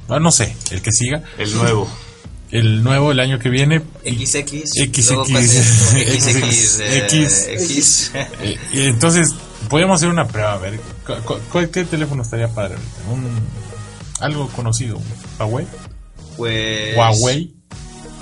no, 0.08 0.20
no 0.20 0.30
sé, 0.30 0.54
el 0.70 0.80
que 0.82 0.90
siga. 0.92 1.22
El 1.38 1.54
nuevo. 1.54 1.88
el 2.50 2.82
nuevo 2.82 3.12
el 3.12 3.20
año 3.20 3.38
que 3.38 3.48
viene. 3.50 3.80
XX. 4.04 4.62
XX. 4.74 5.08
XX. 6.38 6.80
X. 7.48 8.12
Entonces, 8.72 9.34
podemos 9.68 9.96
hacer 9.96 10.08
una 10.08 10.26
prueba, 10.26 10.54
a 10.54 10.58
ver, 10.58 10.78
cu- 11.06 11.14
cu- 11.24 11.38
¿cuál, 11.50 11.68
¿qué 11.70 11.84
teléfono 11.84 12.22
estaría 12.22 12.48
padre 12.48 12.74
ahorita? 12.74 13.10
Un, 13.12 13.28
algo 14.20 14.48
conocido, 14.48 15.00
Huawei. 15.38 15.66
Pues. 16.36 16.96
Huawei. 16.96 17.54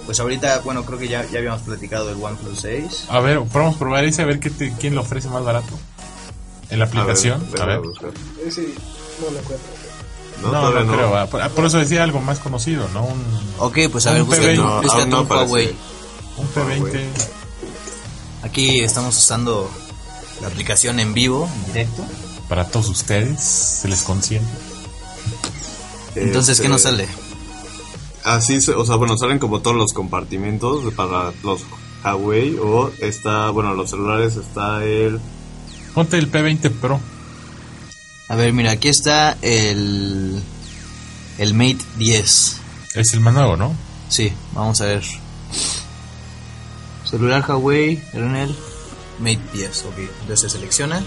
Pues 0.06 0.18
ahorita, 0.18 0.60
bueno, 0.64 0.84
creo 0.84 0.98
que 0.98 1.06
ya, 1.08 1.24
ya 1.30 1.38
habíamos 1.38 1.62
platicado 1.62 2.08
del 2.08 2.20
OnePlus 2.22 2.60
6. 2.60 3.04
A 3.08 3.20
ver, 3.20 3.40
podemos 3.44 3.76
probar 3.76 4.04
ese, 4.04 4.22
a 4.22 4.24
ver 4.24 4.40
qué 4.40 4.50
te- 4.50 4.72
quién 4.80 4.94
lo 4.96 5.02
ofrece 5.02 5.28
más 5.28 5.44
barato. 5.44 5.78
En 6.72 6.78
la 6.78 6.86
aplicación, 6.86 7.46
a 7.60 7.64
ver. 7.66 7.80
Ese 8.46 8.62
no 9.20 9.30
lo 9.30 9.38
encuentro. 9.38 9.68
No, 10.42 10.50
no, 10.52 10.60
todavía 10.70 10.92
creo, 10.92 11.10
va. 11.12 11.26
por, 11.26 11.50
por 11.50 11.64
eso 11.66 11.78
decía 11.78 12.02
algo 12.02 12.20
más 12.20 12.40
conocido, 12.40 12.88
¿no? 12.92 13.04
Un, 13.04 13.22
Ok, 13.58 13.78
pues 13.92 14.06
a 14.06 14.12
ver, 14.12 14.24
búscate, 14.24 14.56
P20. 14.56 14.58
un- 14.58 14.86
No, 14.86 15.06
no 15.06 15.20
un 15.22 15.30
Huawei. 15.30 15.76
un 16.38 16.48
P20. 16.48 17.04
Aquí 18.42 18.80
estamos 18.80 19.16
usando 19.16 19.70
la 20.40 20.48
aplicación 20.48 20.98
en 20.98 21.14
vivo, 21.14 21.48
en 21.60 21.66
directo. 21.66 22.04
Para 22.48 22.66
todos 22.66 22.88
ustedes, 22.88 23.40
se 23.40 23.86
les 23.88 24.02
consiente. 24.02 24.50
Entonces, 26.16 26.60
¿qué 26.60 26.68
nos 26.68 26.82
sale? 26.82 27.06
Así, 28.24 28.60
se- 28.60 28.72
o 28.74 28.84
sea, 28.84 28.96
bueno, 28.96 29.16
salen 29.16 29.38
como 29.38 29.60
todos 29.60 29.76
los 29.76 29.92
compartimentos 29.92 30.92
para 30.94 31.32
los 31.42 31.60
Huawei 32.04 32.56
o 32.58 32.90
está, 33.00 33.50
bueno, 33.50 33.74
los 33.74 33.90
celulares 33.90 34.36
está 34.36 34.84
el... 34.84 35.20
Ponte 35.94 36.18
el 36.18 36.30
P20 36.30 36.70
Pro. 36.70 37.00
A 38.28 38.36
ver, 38.36 38.52
mira, 38.52 38.72
aquí 38.72 38.88
está 38.88 39.36
el. 39.42 40.42
El 41.38 41.54
Mate 41.54 41.78
10. 41.96 42.56
Es 42.94 43.14
el 43.14 43.20
más 43.20 43.34
nuevo, 43.34 43.56
¿no? 43.56 43.74
Sí, 44.08 44.32
vamos 44.52 44.80
a 44.80 44.86
ver. 44.86 45.02
Celular 47.04 47.44
Huawei, 47.46 48.02
el 48.12 48.24
Mate 49.18 49.40
10, 49.52 49.84
ok. 49.86 49.98
Entonces 50.22 50.40
se 50.40 50.48
selecciona. 50.50 51.02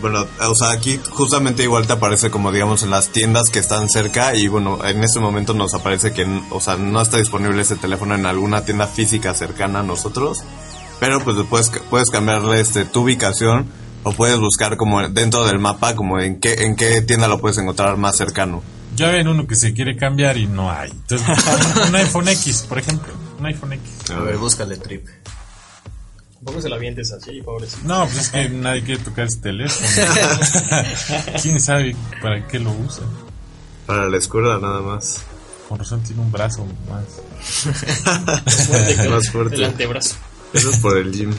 Bueno, 0.00 0.26
o 0.40 0.54
sea, 0.54 0.70
aquí 0.70 1.00
justamente 1.10 1.62
igual 1.62 1.86
te 1.86 1.94
aparece 1.94 2.30
como 2.30 2.52
digamos 2.52 2.82
en 2.82 2.90
las 2.90 3.08
tiendas 3.08 3.48
que 3.48 3.58
están 3.58 3.88
cerca 3.88 4.34
y 4.34 4.46
bueno, 4.46 4.84
en 4.84 5.02
este 5.02 5.20
momento 5.20 5.54
nos 5.54 5.72
aparece 5.72 6.12
que, 6.12 6.26
o 6.50 6.60
sea, 6.60 6.76
no 6.76 7.00
está 7.00 7.16
disponible 7.16 7.62
ese 7.62 7.76
teléfono 7.76 8.14
en 8.14 8.26
alguna 8.26 8.64
tienda 8.64 8.86
física 8.86 9.32
cercana 9.32 9.80
a 9.80 9.82
nosotros, 9.82 10.44
pero 11.00 11.22
pues 11.22 11.36
puedes, 11.48 11.70
puedes 11.90 12.10
cambiarle 12.10 12.60
este, 12.60 12.84
tu 12.84 13.02
ubicación 13.02 13.66
o 14.02 14.12
puedes 14.12 14.38
buscar 14.38 14.76
como 14.76 15.06
dentro 15.08 15.44
del 15.44 15.58
mapa 15.58 15.96
como 15.96 16.20
en 16.20 16.38
qué, 16.38 16.64
en 16.64 16.76
qué 16.76 17.02
tienda 17.02 17.28
lo 17.28 17.40
puedes 17.40 17.58
encontrar 17.58 17.96
más 17.96 18.16
cercano. 18.16 18.62
Ya 18.94 19.10
ven 19.10 19.28
uno 19.28 19.46
que 19.46 19.56
se 19.56 19.74
quiere 19.74 19.96
cambiar 19.96 20.38
y 20.38 20.46
no 20.46 20.70
hay. 20.70 20.90
Entonces, 20.90 21.28
un, 21.88 21.94
iPhone 21.94 22.28
X, 22.28 22.64
por 22.68 22.78
ejemplo. 22.78 23.12
Un 23.38 23.44
iPhone 23.44 23.74
X. 23.74 24.10
A 24.10 24.20
ver, 24.20 24.38
búscale 24.38 24.76
trip. 24.78 25.06
Tampoco 26.34 26.62
se 26.62 26.68
la 26.68 26.78
vientes 26.78 27.12
así, 27.12 27.42
pobrecito. 27.42 27.82
No, 27.86 28.04
pues 28.04 28.18
es 28.18 28.28
que 28.30 28.48
nadie 28.48 28.84
quiere 28.84 29.02
tocar 29.02 29.26
ese 29.26 29.40
teléfono. 29.40 29.86
¿Quién 31.42 31.60
sabe 31.60 31.96
para 32.22 32.46
qué 32.46 32.58
lo 32.58 32.70
usa? 32.72 33.04
Para 33.86 34.08
la 34.08 34.16
escuela 34.16 34.58
nada 34.60 34.80
más. 34.80 35.18
Con 35.68 35.78
razón 35.78 36.00
tiene 36.02 36.22
un 36.22 36.30
brazo 36.30 36.64
más. 36.88 37.66
Más 39.10 39.30
fuerte. 39.30 39.56
El 39.56 39.64
antebrazo. 39.64 40.14
Eso 40.56 40.70
es 40.70 40.78
por 40.78 40.96
el 40.98 41.12
gym. 41.12 41.32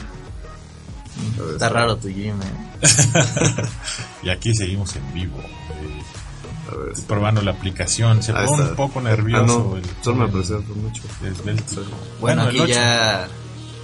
Está 1.52 1.68
raro 1.68 1.96
tu 1.96 2.08
gym, 2.08 2.40
eh. 2.42 2.68
Y 4.22 4.30
aquí 4.30 4.54
seguimos 4.54 4.94
en 4.96 5.12
vivo. 5.14 5.38
eh, 5.40 6.02
A 6.72 6.76
ver. 6.76 6.92
probando 7.06 7.42
la 7.42 7.52
aplicación. 7.52 8.22
Se 8.22 8.32
pone 8.32 8.62
un 8.62 8.76
poco 8.76 9.00
Ah, 9.00 9.02
nervioso. 9.02 9.46
no, 9.70 9.76
el 9.76 9.84
solo 10.02 10.16
me 10.16 10.28
por 10.28 10.76
mucho. 10.76 11.02
Bueno, 12.20 12.42
aquí 12.42 12.66
ya. 12.66 13.28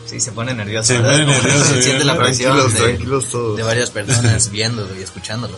Sí, 0.06 0.20
se 0.20 0.32
pone 0.32 0.52
nervioso. 0.54 0.92
Se 0.94 1.82
siente 1.82 2.04
la 2.04 2.16
presión 2.16 2.52
Tranquilos, 2.52 2.74
de, 2.74 2.80
tranquilos 2.80 3.28
todos. 3.30 3.56
de 3.56 3.62
varias 3.62 3.90
personas 3.90 4.50
viéndolo 4.50 4.94
y 4.98 5.02
escuchándolo. 5.02 5.56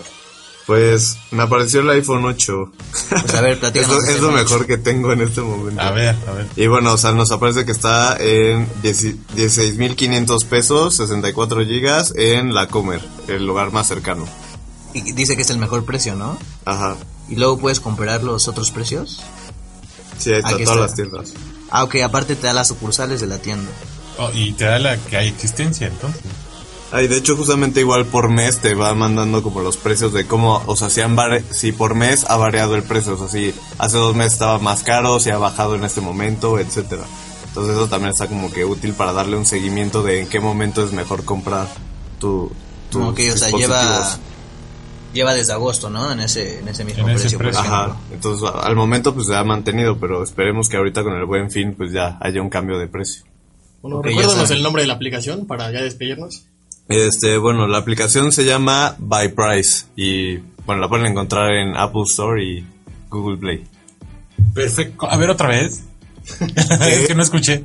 Pues 0.67 1.17
me 1.31 1.45
apareció 1.45 1.81
el 1.81 1.91
iPhone 1.91 2.25
8. 2.25 2.73
Pues 3.11 3.35
a 3.35 3.41
ver, 3.41 3.59
Es 3.75 3.89
lo, 3.89 4.03
es 4.03 4.21
lo 4.21 4.33
mejor 4.33 4.67
que 4.67 4.79
tengo 4.79 5.13
en 5.13 5.21
este 5.23 5.41
momento. 5.41 5.81
A 5.81 5.93
ver, 5.93 6.17
a 6.27 6.33
ver. 6.33 6.47
Y 6.57 6.67
bueno, 6.67 6.93
o 6.95 6.99
sea, 6.99 7.13
nos 7.13 7.31
aparece 7.31 7.65
que 7.65 7.71
está 7.73 8.17
en 8.19 8.69
10 8.83 9.37
16.500 9.37 10.45
pesos, 10.47 10.97
64 10.97 11.65
gigas 11.65 12.13
en 12.17 12.53
la 12.53 12.67
Comer, 12.67 13.01
el 13.29 13.47
lugar 13.47 13.71
más 13.73 13.87
cercano. 13.87 14.27
Y 14.93 15.13
dice 15.13 15.37
que 15.37 15.43
es 15.43 15.51
el 15.51 15.59
mejor 15.59 15.85
precio, 15.85 16.17
¿no? 16.17 16.37
Ajá. 16.65 16.97
Y 17.29 17.37
luego 17.37 17.59
puedes 17.59 17.79
comprar 17.81 18.25
los 18.25 18.49
otros 18.49 18.71
precios. 18.73 19.21
Sí, 20.19 20.33
ahí 20.33 20.39
está, 20.39 20.55
Aquí 20.55 20.65
todas 20.65 20.79
está. 20.79 20.87
las 20.87 20.95
tiendas. 20.95 21.33
Ah, 21.71 21.85
ok, 21.85 21.97
aparte 22.05 22.35
te 22.35 22.47
da 22.47 22.53
las 22.55 22.69
sucursales 22.69 23.21
de 23.21 23.27
la 23.27 23.39
tienda. 23.39 23.71
Oh, 24.19 24.31
y 24.33 24.53
te 24.53 24.65
da 24.65 24.79
la 24.79 24.97
que 24.97 25.17
hay 25.17 25.29
existencia, 25.29 25.87
entonces. 25.89 26.23
Ah, 26.97 27.03
y 27.03 27.09
de 27.09 27.19
hecho 27.19 27.37
justamente 27.37 27.81
igual 27.81 28.07
por 28.07 28.31
mes 28.31 28.59
te 28.59 28.75
va 28.75 28.95
mandando 28.95 29.43
como 29.43 29.61
los 29.61 29.77
precios 29.77 30.15
de 30.15 30.27
cómo, 30.27 30.63
o 30.65 30.77
sea, 30.77 30.89
si, 30.89 31.03
han 31.03 31.15
si 31.51 31.73
por 31.73 31.95
mes 31.95 32.25
ha 32.27 32.37
variado 32.37 32.75
el 32.75 32.85
precio, 32.85 33.13
o 33.13 33.19
sea, 33.19 33.29
si 33.29 33.55
hace 33.77 33.99
dos 33.99 34.17
meses 34.17 34.33
estaba 34.33 34.59
más 34.61 34.83
caro, 34.83 35.21
si 35.21 35.29
ha 35.29 35.37
bajado 35.37 35.75
en 35.75 35.85
este 35.85 36.01
momento, 36.01 36.59
etcétera. 36.59 37.03
Entonces 37.49 37.77
eso 37.77 37.87
también 37.89 38.13
está 38.13 38.29
como 38.29 38.51
que 38.51 38.65
útil 38.65 38.95
para 38.95 39.13
darle 39.13 39.37
un 39.37 39.45
seguimiento 39.45 40.03
de 40.03 40.23
en 40.23 40.29
qué 40.31 40.41
momento 40.41 40.83
es 40.83 40.93
mejor 40.93 41.27
comprar 41.27 41.69
tu, 42.19 42.51
tus 42.91 43.03
ok, 43.03 43.21
o 43.31 43.37
sea, 43.37 43.51
lleva, 43.51 44.17
lleva 45.13 45.35
desde 45.35 45.53
agosto, 45.53 45.91
¿no? 45.91 46.11
En 46.11 46.21
ese, 46.21 46.61
en 46.61 46.69
ese 46.69 46.83
mismo 46.87 47.07
En 47.07 47.15
ese 47.15 47.25
precio, 47.25 47.39
por 47.39 47.47
precio. 47.49 47.61
ejemplo. 47.61 47.93
Ajá, 47.93 47.97
entonces 48.11 48.51
al 48.55 48.75
momento 48.75 49.13
pues 49.13 49.27
se 49.27 49.37
ha 49.37 49.45
mantenido, 49.45 49.99
pero 49.99 50.23
esperemos 50.23 50.71
que 50.71 50.79
ahorita 50.79 51.03
con 51.03 51.13
el 51.13 51.27
buen 51.27 51.51
fin 51.51 51.75
pues 51.75 51.93
ya 51.93 52.17
haya 52.23 52.41
un 52.41 52.49
cambio 52.49 52.79
de 52.79 52.89
precio. 52.89 53.23
Bueno, 53.83 53.99
Ok, 53.99 54.07
ya 54.07 54.11
recuérdanos 54.13 54.51
el 54.51 54.63
nombre 54.63 54.81
de 54.81 54.89
la 54.89 54.95
aplicación 54.95 55.47
para 55.47 55.71
ya 55.71 55.83
despedirnos. 55.83 56.47
Este, 56.89 57.37
bueno, 57.39 57.67
la 57.67 57.79
aplicación 57.79 58.31
se 58.33 58.45
llama 58.45 58.95
By 58.99 59.31
Price 59.35 59.87
y 59.97 60.37
bueno, 60.65 60.81
la 60.83 60.89
pueden 60.89 61.07
encontrar 61.07 61.53
en 61.53 61.77
Apple 61.77 62.03
Store 62.09 62.43
y 62.43 62.65
Google 63.09 63.39
Play. 63.39 63.65
Perfecto. 64.55 65.11
A 65.11 65.17
ver 65.17 65.31
otra 65.31 65.49
vez. 65.49 65.83
es 66.81 67.07
que 67.07 67.15
no 67.15 67.23
escuché. 67.23 67.65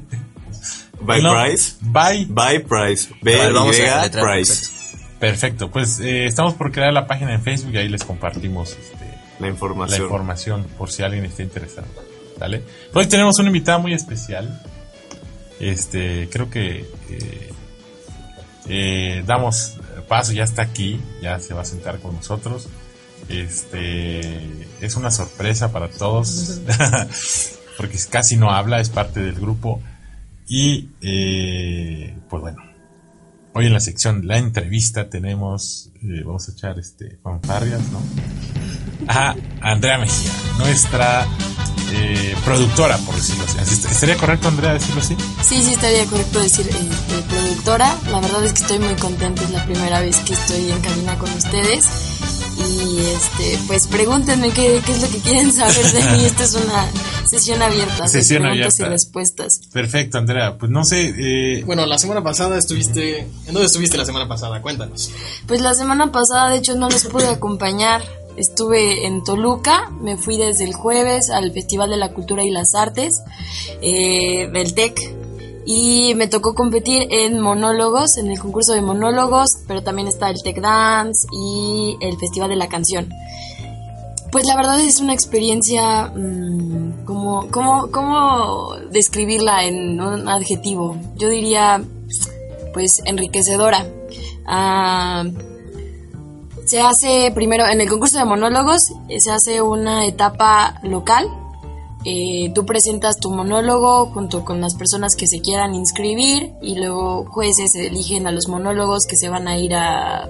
By 1.01 1.22
No, 1.22 1.34
Price. 1.34 1.76
By. 1.82 2.26
By 2.26 2.59
Price. 2.63 3.09
B 3.22 3.36
a 3.41 3.49
Price. 4.09 4.11
perfecto. 4.11 4.69
Perfecto. 5.19 5.72
Pues 5.72 5.99
eh, 5.99 6.26
estamos 6.26 6.55
por 6.55 6.72
crear 6.72 6.91
la 6.93 7.05
página 7.07 7.34
en 7.34 7.41
Facebook 7.41 7.74
y 7.74 7.78
ahí 7.78 7.89
les 7.89 8.03
compartimos 8.03 8.72
este, 8.72 9.05
La 9.39 9.47
la 9.47 9.47
información. 9.49 10.01
información 10.03 10.67
por 10.78 10.91
si 10.91 11.03
alguien 11.03 11.26
está 11.26 11.43
interesado. 11.43 11.88
¿Sale? 12.39 12.63
Hoy 12.93 13.05
tenemos 13.05 13.38
una 13.38 13.49
invitada 13.49 13.78
muy 13.78 13.93
especial. 13.93 14.61
Este, 15.59 16.28
creo 16.32 16.49
que 16.49 16.86
eh, 17.09 17.51
eh, 18.68 19.24
damos 19.26 19.78
paso, 20.07 20.34
ya 20.34 20.43
está 20.43 20.62
aquí, 20.64 20.99
ya 21.22 21.39
se 21.39 21.53
va 21.53 21.62
a 21.62 21.66
sentar 21.66 21.99
con 21.99 22.16
nosotros. 22.16 22.68
Este, 23.30 24.68
es 24.82 24.95
una 24.95 25.12
sorpresa 25.12 25.72
para 25.72 25.89
todos, 25.89 26.59
porque 27.78 27.97
casi 28.09 28.36
no 28.36 28.51
habla, 28.51 28.80
es 28.80 28.89
parte 28.89 29.22
del 29.22 29.36
grupo. 29.36 29.82
Y, 30.47 30.89
eh, 31.01 32.18
pues 32.30 32.41
bueno, 32.41 32.62
hoy 33.53 33.68
en 33.68 33.74
la 33.74 33.80
sección 33.80 34.28
La 34.28 34.38
entrevista 34.38 35.09
tenemos, 35.09 35.91
eh, 36.03 36.24
vamos 36.26 36.49
a 36.49 36.51
echar 36.51 36.78
este, 36.78 37.18
fanfarrias, 37.24 37.82
¿no? 37.91 38.01
A 39.08 39.36
Andrea 39.62 39.97
Mejía, 39.97 40.32
nuestra 40.58 41.28
eh, 41.93 42.36
productora, 42.45 42.97
por 42.99 43.16
decirlo 43.16 43.43
así. 43.45 43.58
Así 43.60 43.74
est- 43.74 43.91
¿Estaría 43.91 44.18
correcto, 44.18 44.47
Andrea, 44.47 44.74
decirlo 44.74 45.02
así? 45.02 45.16
Sí, 45.43 45.62
sí, 45.64 45.74
estaría 45.74 46.06
correcto 46.06 46.39
decir 46.39 46.68
eh, 46.68 46.74
eh, 46.74 47.24
productora. 47.30 47.95
La 48.12 48.20
verdad 48.20 48.43
es 48.45 48.54
que 48.54 48.62
estoy 48.62 48.80
muy 48.80 48.95
contenta, 48.95 49.43
es 49.43 49.49
la 49.52 49.64
primera 49.66 49.99
vez 49.99 50.18
que 50.18 50.34
estoy 50.34 50.72
en 50.72 50.80
cabina 50.80 51.18
con 51.18 51.30
ustedes. 51.32 51.86
Y 52.58 52.99
este, 52.99 53.60
pues 53.66 53.88
pregúntenme 53.88 54.49
qué, 54.52 54.82
qué 54.86 54.91
es 54.91 55.02
lo 55.02 55.10
que 55.10 55.18
quieren 55.18 55.52
saber 55.52 55.84
de 55.93 56.04
mí. 56.12 56.26
Esta 56.26 56.43
es 56.43 56.54
una 56.54 56.86
sesión 57.28 57.62
abierta, 57.62 58.08
Sesión 58.08 58.43
preguntas 58.43 58.80
y 58.80 58.84
respuestas. 58.84 59.62
Perfecto, 59.74 60.18
Andrea. 60.20 60.58
Pues 60.58 60.70
no 60.72 60.84
sé, 60.86 61.14
eh, 61.18 61.64
Bueno, 61.66 61.86
la 61.88 61.97
semana 61.97 62.22
pasada 62.22 62.58
estuviste... 62.60 63.20
¿En 63.22 63.54
dónde 63.54 63.66
estuviste 63.66 63.97
la 63.97 64.06
semana 64.06 64.28
pasada? 64.28 64.62
Cuéntanos. 64.62 65.10
Pues 65.47 65.60
la 65.62 65.74
semana 65.74 66.12
pasada, 66.12 66.49
de 66.52 66.58
hecho, 66.58 66.76
no 66.76 66.88
los 66.89 67.06
pude 67.06 67.28
acompañar. 67.30 68.04
Estuve 68.38 69.05
en 69.05 69.23
Toluca, 69.23 69.91
me 69.99 70.17
fui 70.17 70.38
desde 70.38 70.63
el 70.63 70.73
jueves 70.73 71.29
al 71.29 71.51
Festival 71.51 71.89
de 71.89 71.97
la 71.97 72.13
Cultura 72.13 72.43
y 72.43 72.49
las 72.49 72.75
Artes, 72.75 73.21
eh, 73.82 74.49
del 74.51 74.73
TEC, 74.73 74.99
y 75.65 76.13
me 76.15 76.27
tocó 76.27 76.55
competir 76.55 77.07
en 77.11 77.39
monólogos, 77.39 78.17
en 78.17 78.32
el 78.32 78.39
concurso 78.39 78.73
de 78.73 78.82
monólogos, 78.82 79.57
pero 79.67 79.84
también 79.84 80.07
está 80.07 80.29
el 80.29 80.41
TEC 80.41 80.59
Dance 80.59 81.27
y 81.32 81.97
el 82.01 82.17
Festival 82.17 82.49
de 82.49 82.55
la 82.55 82.67
Canción. 82.67 83.09
Pues 84.32 84.45
la 84.45 84.55
verdad 84.55 84.79
es 84.79 85.01
una 85.01 85.13
experiencia, 85.13 86.05
mm, 86.05 87.03
¿cómo, 87.05 87.47
cómo, 87.51 87.91
¿cómo 87.91 88.75
describirla 88.89 89.65
en 89.65 89.99
un 89.99 90.29
adjetivo? 90.29 90.97
Yo 91.17 91.27
diría, 91.27 91.84
pues, 92.73 93.01
enriquecedora. 93.05 93.86
Ah, 94.45 95.25
Se 96.72 96.80
hace 96.80 97.30
primero 97.36 97.67
en 97.67 97.82
el 97.82 97.89
concurso 97.89 98.17
de 98.17 98.24
monólogos, 98.24 98.93
eh, 99.09 99.19
se 99.19 99.30
hace 99.30 99.61
una 99.61 100.05
etapa 100.05 100.80
local. 100.84 101.28
Eh, 102.05 102.49
tú 102.55 102.65
presentas 102.65 103.17
tu 103.17 103.30
monólogo 103.30 104.05
junto 104.05 104.45
con 104.45 104.61
las 104.61 104.76
personas 104.76 105.17
que 105.17 105.28
se 105.28 105.41
quieran 105.41 105.76
inscribir 105.76 106.53
y 106.61 106.76
luego 106.76 107.26
jueces 107.30 107.76
eligen 107.76 108.26
a 108.26 108.32
los 108.32 108.47
monólogos 108.47 109.05
que 109.05 109.17
se 109.17 109.28
van 109.28 109.49
a 109.49 109.57
ir 109.57 109.76
a, 109.76 110.30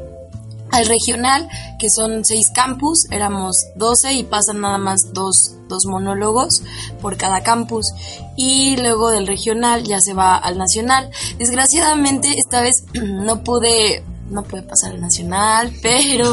al 0.72 0.86
regional, 0.88 1.48
que 1.78 1.92
son 1.92 2.26
seis 2.26 2.50
campus, 2.50 3.06
éramos 3.12 3.68
12 3.76 4.14
y 4.14 4.24
pasan 4.24 4.62
nada 4.62 4.80
más 4.80 5.14
dos, 5.14 5.58
dos 5.70 5.86
monólogos 5.86 6.64
por 7.04 7.18
cada 7.18 7.44
campus. 7.44 7.94
Y 8.36 8.78
luego 8.78 9.12
del 9.12 9.28
regional 9.28 9.84
ya 9.84 10.02
se 10.02 10.16
va 10.16 10.38
al 10.38 10.58
nacional. 10.58 11.12
Desgraciadamente 11.38 12.34
esta 12.40 12.62
vez 12.62 12.86
no 12.94 13.44
pude 13.44 14.04
no 14.32 14.44
pude 14.44 14.64
pasar 14.64 14.94
al 14.94 15.02
nacional, 15.02 15.72
pero 15.82 16.32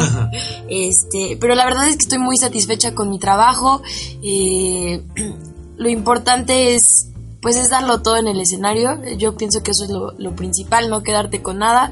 este, 0.68 1.36
pero 1.40 1.54
la 1.54 1.64
verdad 1.64 1.88
es 1.88 1.96
que 1.96 2.02
estoy 2.02 2.18
muy 2.18 2.36
satisfecha 2.36 2.94
con 2.94 3.10
mi 3.10 3.18
trabajo. 3.18 3.82
Eh, 4.22 5.02
lo 5.76 5.88
importante 5.88 6.74
es 6.74 7.08
pues 7.40 7.56
es 7.56 7.70
darlo 7.70 8.02
todo 8.02 8.16
en 8.16 8.26
el 8.26 8.40
escenario. 8.40 8.90
Yo 9.16 9.36
pienso 9.36 9.62
que 9.62 9.70
eso 9.70 9.84
es 9.84 9.90
lo, 9.90 10.12
lo 10.18 10.34
principal, 10.34 10.90
no 10.90 11.02
quedarte 11.02 11.40
con 11.40 11.58
nada, 11.58 11.90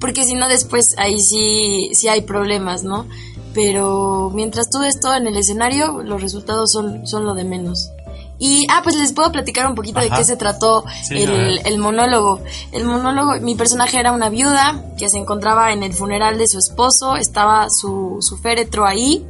porque 0.00 0.24
si 0.24 0.34
no 0.34 0.48
después 0.48 0.94
ahí 0.98 1.20
sí, 1.20 1.90
sí 1.92 2.08
hay 2.08 2.22
problemas, 2.22 2.82
¿no? 2.82 3.06
Pero 3.54 4.30
mientras 4.34 4.68
tú 4.68 4.78
des 4.80 5.00
todo 5.00 5.14
en 5.14 5.26
el 5.26 5.36
escenario, 5.36 6.02
los 6.02 6.20
resultados 6.20 6.70
son, 6.72 7.06
son 7.06 7.24
lo 7.24 7.34
de 7.34 7.44
menos. 7.44 7.90
Y, 8.38 8.66
ah, 8.70 8.80
pues 8.82 8.96
les 8.96 9.12
puedo 9.12 9.32
platicar 9.32 9.66
un 9.66 9.74
poquito 9.74 10.00
de 10.00 10.10
qué 10.10 10.24
se 10.24 10.36
trató 10.36 10.84
Sí, 11.04 11.22
el, 11.22 11.60
el 11.64 11.78
monólogo. 11.78 12.40
El 12.72 12.84
monólogo, 12.84 13.40
mi 13.40 13.54
personaje 13.54 13.98
era 13.98 14.12
una 14.12 14.28
viuda 14.28 14.84
que 14.98 15.08
se 15.08 15.18
encontraba 15.18 15.72
en 15.72 15.82
el 15.82 15.94
funeral 15.94 16.36
de 16.36 16.46
su 16.46 16.58
esposo, 16.58 17.16
estaba 17.16 17.68
su, 17.70 18.18
su 18.20 18.36
féretro 18.36 18.84
ahí 18.84 19.26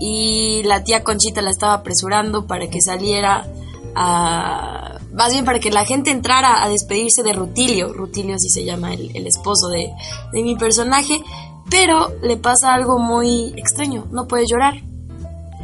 y 0.00 0.62
la 0.64 0.84
tía 0.84 1.02
Conchita 1.02 1.40
la 1.40 1.50
estaba 1.50 1.74
apresurando 1.74 2.46
para 2.46 2.68
que 2.68 2.80
saliera 2.80 3.46
a... 3.94 4.98
Más 5.14 5.32
bien 5.32 5.44
para 5.44 5.60
que 5.60 5.70
la 5.70 5.84
gente 5.84 6.10
entrara 6.10 6.62
a 6.62 6.68
despedirse 6.68 7.22
de 7.22 7.32
Rutilio. 7.32 7.92
Rutilio 7.92 8.34
así 8.34 8.50
se 8.50 8.64
llama 8.64 8.92
el, 8.92 9.16
el 9.16 9.26
esposo 9.26 9.68
de, 9.68 9.90
de 10.32 10.42
mi 10.42 10.56
personaje. 10.56 11.22
Pero 11.70 12.12
le 12.22 12.36
pasa 12.36 12.74
algo 12.74 12.98
muy 12.98 13.54
extraño, 13.56 14.06
no 14.10 14.26
puede 14.26 14.44
llorar. 14.46 14.82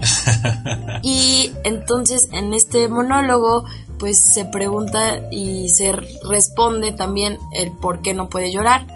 Y 1.02 1.52
entonces 1.64 2.28
en 2.32 2.52
este 2.52 2.88
monólogo 2.88 3.64
pues 3.98 4.22
se 4.32 4.44
pregunta 4.46 5.20
y 5.30 5.68
se 5.68 5.92
responde 5.92 6.92
también 6.92 7.38
el 7.52 7.70
por 7.72 8.00
qué 8.00 8.14
no 8.14 8.28
puede 8.28 8.52
llorar. 8.52 8.86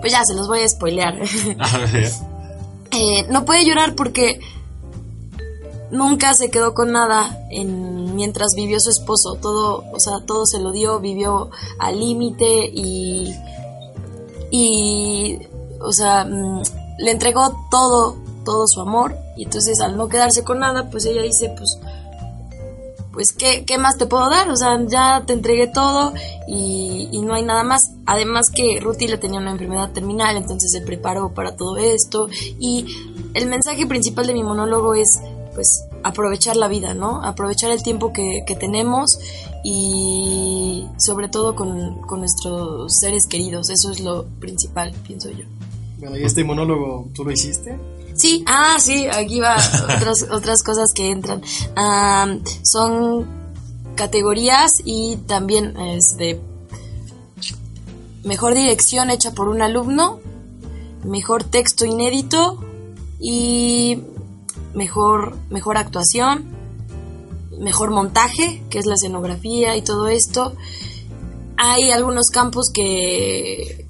Pues 0.00 0.12
ya 0.12 0.24
se 0.24 0.34
los 0.34 0.48
voy 0.48 0.60
a 0.60 0.68
spoilear. 0.68 1.20
A 1.58 1.78
ver. 1.78 2.10
Eh, 2.90 3.26
no 3.28 3.44
puede 3.44 3.66
llorar 3.66 3.94
porque 3.94 4.40
nunca 5.90 6.32
se 6.32 6.50
quedó 6.50 6.72
con 6.72 6.90
nada 6.92 7.38
en, 7.50 8.14
mientras 8.14 8.54
vivió 8.54 8.80
su 8.80 8.88
esposo. 8.88 9.34
Todo, 9.34 9.84
o 9.92 10.00
sea, 10.00 10.20
todo 10.26 10.46
se 10.46 10.58
lo 10.58 10.72
dio, 10.72 10.98
vivió 10.98 11.50
al 11.78 12.00
límite 12.00 12.70
y, 12.72 13.34
y, 14.50 15.38
o 15.82 15.92
sea, 15.92 16.24
mm, 16.24 16.62
le 16.98 17.10
entregó 17.10 17.54
todo, 17.70 18.16
todo 18.44 18.66
su 18.66 18.80
amor. 18.80 19.16
Y 19.36 19.44
entonces 19.44 19.80
al 19.80 19.96
no 19.96 20.08
quedarse 20.08 20.44
con 20.44 20.60
nada, 20.60 20.90
pues 20.90 21.04
ella 21.06 21.22
dice, 21.22 21.52
pues, 21.56 21.78
pues 23.12 23.32
¿qué, 23.32 23.64
qué 23.64 23.78
más 23.78 23.98
te 23.98 24.06
puedo 24.06 24.30
dar? 24.30 24.48
O 24.48 24.56
sea, 24.56 24.78
ya 24.86 25.24
te 25.26 25.32
entregué 25.32 25.66
todo 25.66 26.12
y, 26.46 27.20
no 27.22 27.34
hay 27.34 27.42
nada 27.42 27.62
más. 27.62 27.90
Además 28.06 28.50
que 28.50 28.78
Ruti 28.80 29.06
le 29.06 29.18
tenía 29.18 29.40
una 29.40 29.50
enfermedad 29.50 29.90
terminal, 29.92 30.36
entonces 30.36 30.70
se 30.72 30.80
preparó 30.80 31.34
para 31.34 31.56
todo 31.56 31.76
esto. 31.76 32.28
Y 32.58 32.86
el 33.34 33.48
mensaje 33.48 33.86
principal 33.86 34.26
de 34.26 34.34
mi 34.34 34.42
monólogo 34.42 34.94
es, 34.94 35.18
pues, 35.54 35.84
aprovechar 36.02 36.56
la 36.56 36.68
vida, 36.68 36.94
¿no? 36.94 37.22
Aprovechar 37.22 37.70
el 37.70 37.82
tiempo 37.82 38.12
que, 38.12 38.44
que 38.46 38.54
tenemos 38.54 39.18
y 39.64 40.86
sobre 40.96 41.28
todo 41.28 41.54
con, 41.54 42.00
con 42.02 42.20
nuestros 42.20 42.94
seres 42.94 43.26
queridos. 43.26 43.68
Eso 43.68 43.90
es 43.90 44.00
lo 44.00 44.26
principal, 44.38 44.94
pienso 45.06 45.28
yo. 45.30 45.44
Bueno, 45.98 46.16
y 46.16 46.22
este 46.22 46.44
monólogo, 46.44 47.08
¿tú 47.12 47.24
lo 47.24 47.32
hiciste? 47.32 47.76
Sí, 48.18 48.42
ah, 48.48 48.76
sí, 48.80 49.06
aquí 49.06 49.38
va 49.38 49.56
otras, 49.96 50.26
otras 50.30 50.62
cosas 50.64 50.92
que 50.92 51.10
entran. 51.10 51.40
Son 52.64 53.26
categorías 53.94 54.82
y 54.84 55.16
también 55.26 55.76
este 55.78 56.40
mejor 58.24 58.54
dirección 58.54 59.10
hecha 59.10 59.32
por 59.32 59.48
un 59.48 59.62
alumno, 59.62 60.18
mejor 61.04 61.44
texto 61.44 61.84
inédito 61.84 62.58
y 63.20 64.02
mejor 64.74 65.36
mejor 65.48 65.76
actuación, 65.76 66.44
mejor 67.60 67.92
montaje, 67.92 68.64
que 68.68 68.80
es 68.80 68.86
la 68.86 68.94
escenografía 68.94 69.76
y 69.76 69.82
todo 69.82 70.08
esto. 70.08 70.54
Hay 71.56 71.92
algunos 71.92 72.30
campos 72.30 72.70
que 72.72 73.86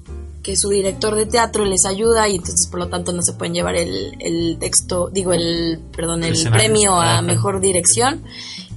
que 0.49 0.55
su 0.57 0.69
director 0.69 1.13
de 1.15 1.27
teatro 1.27 1.63
les 1.63 1.85
ayuda 1.85 2.27
y 2.27 2.37
entonces 2.37 2.65
por 2.65 2.79
lo 2.79 2.87
tanto 2.89 3.11
no 3.13 3.21
se 3.21 3.33
pueden 3.33 3.53
llevar 3.53 3.75
el, 3.75 4.15
el 4.19 4.57
texto, 4.59 5.09
digo 5.11 5.31
el, 5.31 5.79
perdón, 5.95 6.23
el 6.23 6.35
premio 6.49 6.95
a 6.95 7.13
Ajá. 7.13 7.21
mejor 7.21 7.59
dirección 7.61 8.23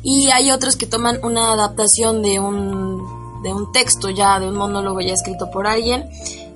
y 0.02 0.28
hay 0.30 0.50
otros 0.50 0.76
que 0.76 0.84
toman 0.86 1.18
una 1.24 1.52
adaptación 1.54 2.20
de 2.22 2.38
un, 2.40 3.42
de 3.42 3.54
un 3.54 3.72
texto 3.72 4.10
ya, 4.10 4.38
de 4.38 4.48
un 4.48 4.56
monólogo 4.56 5.00
ya 5.00 5.14
escrito 5.14 5.50
por 5.50 5.66
alguien 5.66 6.10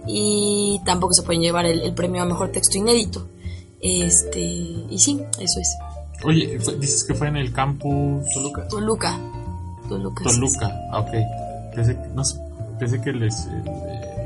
y 0.06 0.82
tampoco 0.84 1.14
se 1.14 1.22
pueden 1.22 1.40
llevar 1.40 1.64
el, 1.64 1.80
el 1.80 1.94
premio 1.94 2.22
a 2.22 2.26
mejor 2.26 2.52
texto 2.52 2.76
inédito. 2.76 3.26
Este, 3.80 4.40
y 4.40 4.98
sí, 4.98 5.18
eso 5.40 5.60
es. 5.60 5.76
Oye, 6.24 6.58
fue- 6.60 6.76
dices 6.76 7.04
que 7.04 7.14
fue 7.14 7.28
en 7.28 7.36
el 7.36 7.52
campus 7.54 8.22
Toluca. 8.34 8.68
Toluca. 8.68 9.18
Toluca. 9.88 10.24
Toluca. 10.24 10.80
Ah, 10.92 11.00
ok. 11.00 11.10
Pensé, 11.74 11.94
que- 11.94 12.08
no 12.14 12.22
sé, 12.24 12.38
pensé 12.78 13.00
que 13.00 13.10
el, 13.10 13.22
es- 13.22 13.46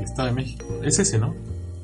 Estado 0.03 0.27
de 0.29 0.33
México. 0.33 0.65
Es 0.83 0.99
ese, 0.99 1.17
¿no? 1.17 1.33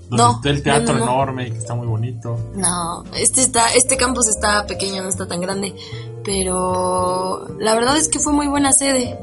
Donde 0.10 0.24
No, 0.24 0.32
está 0.38 0.50
el 0.50 0.64
teatro 0.64 0.94
no, 0.94 1.00
no, 1.00 1.06
no. 1.06 1.12
enorme 1.12 1.48
y 1.48 1.52
que 1.52 1.58
está 1.58 1.76
muy 1.76 1.88
bonito. 1.88 2.38
No, 2.56 3.04
este 3.14 3.42
está, 3.42 3.70
este 3.74 3.98
campus 3.98 4.28
está 4.28 4.66
pequeño, 4.66 5.04
no 5.04 5.10
está 5.10 5.28
tan 5.28 5.42
grande, 5.42 5.76
pero 6.24 7.48
la 7.60 7.76
verdad 7.76 7.98
es 7.98 8.08
que 8.08 8.20
fue 8.20 8.32
muy 8.34 8.48
buena 8.48 8.72
sede. 8.72 9.18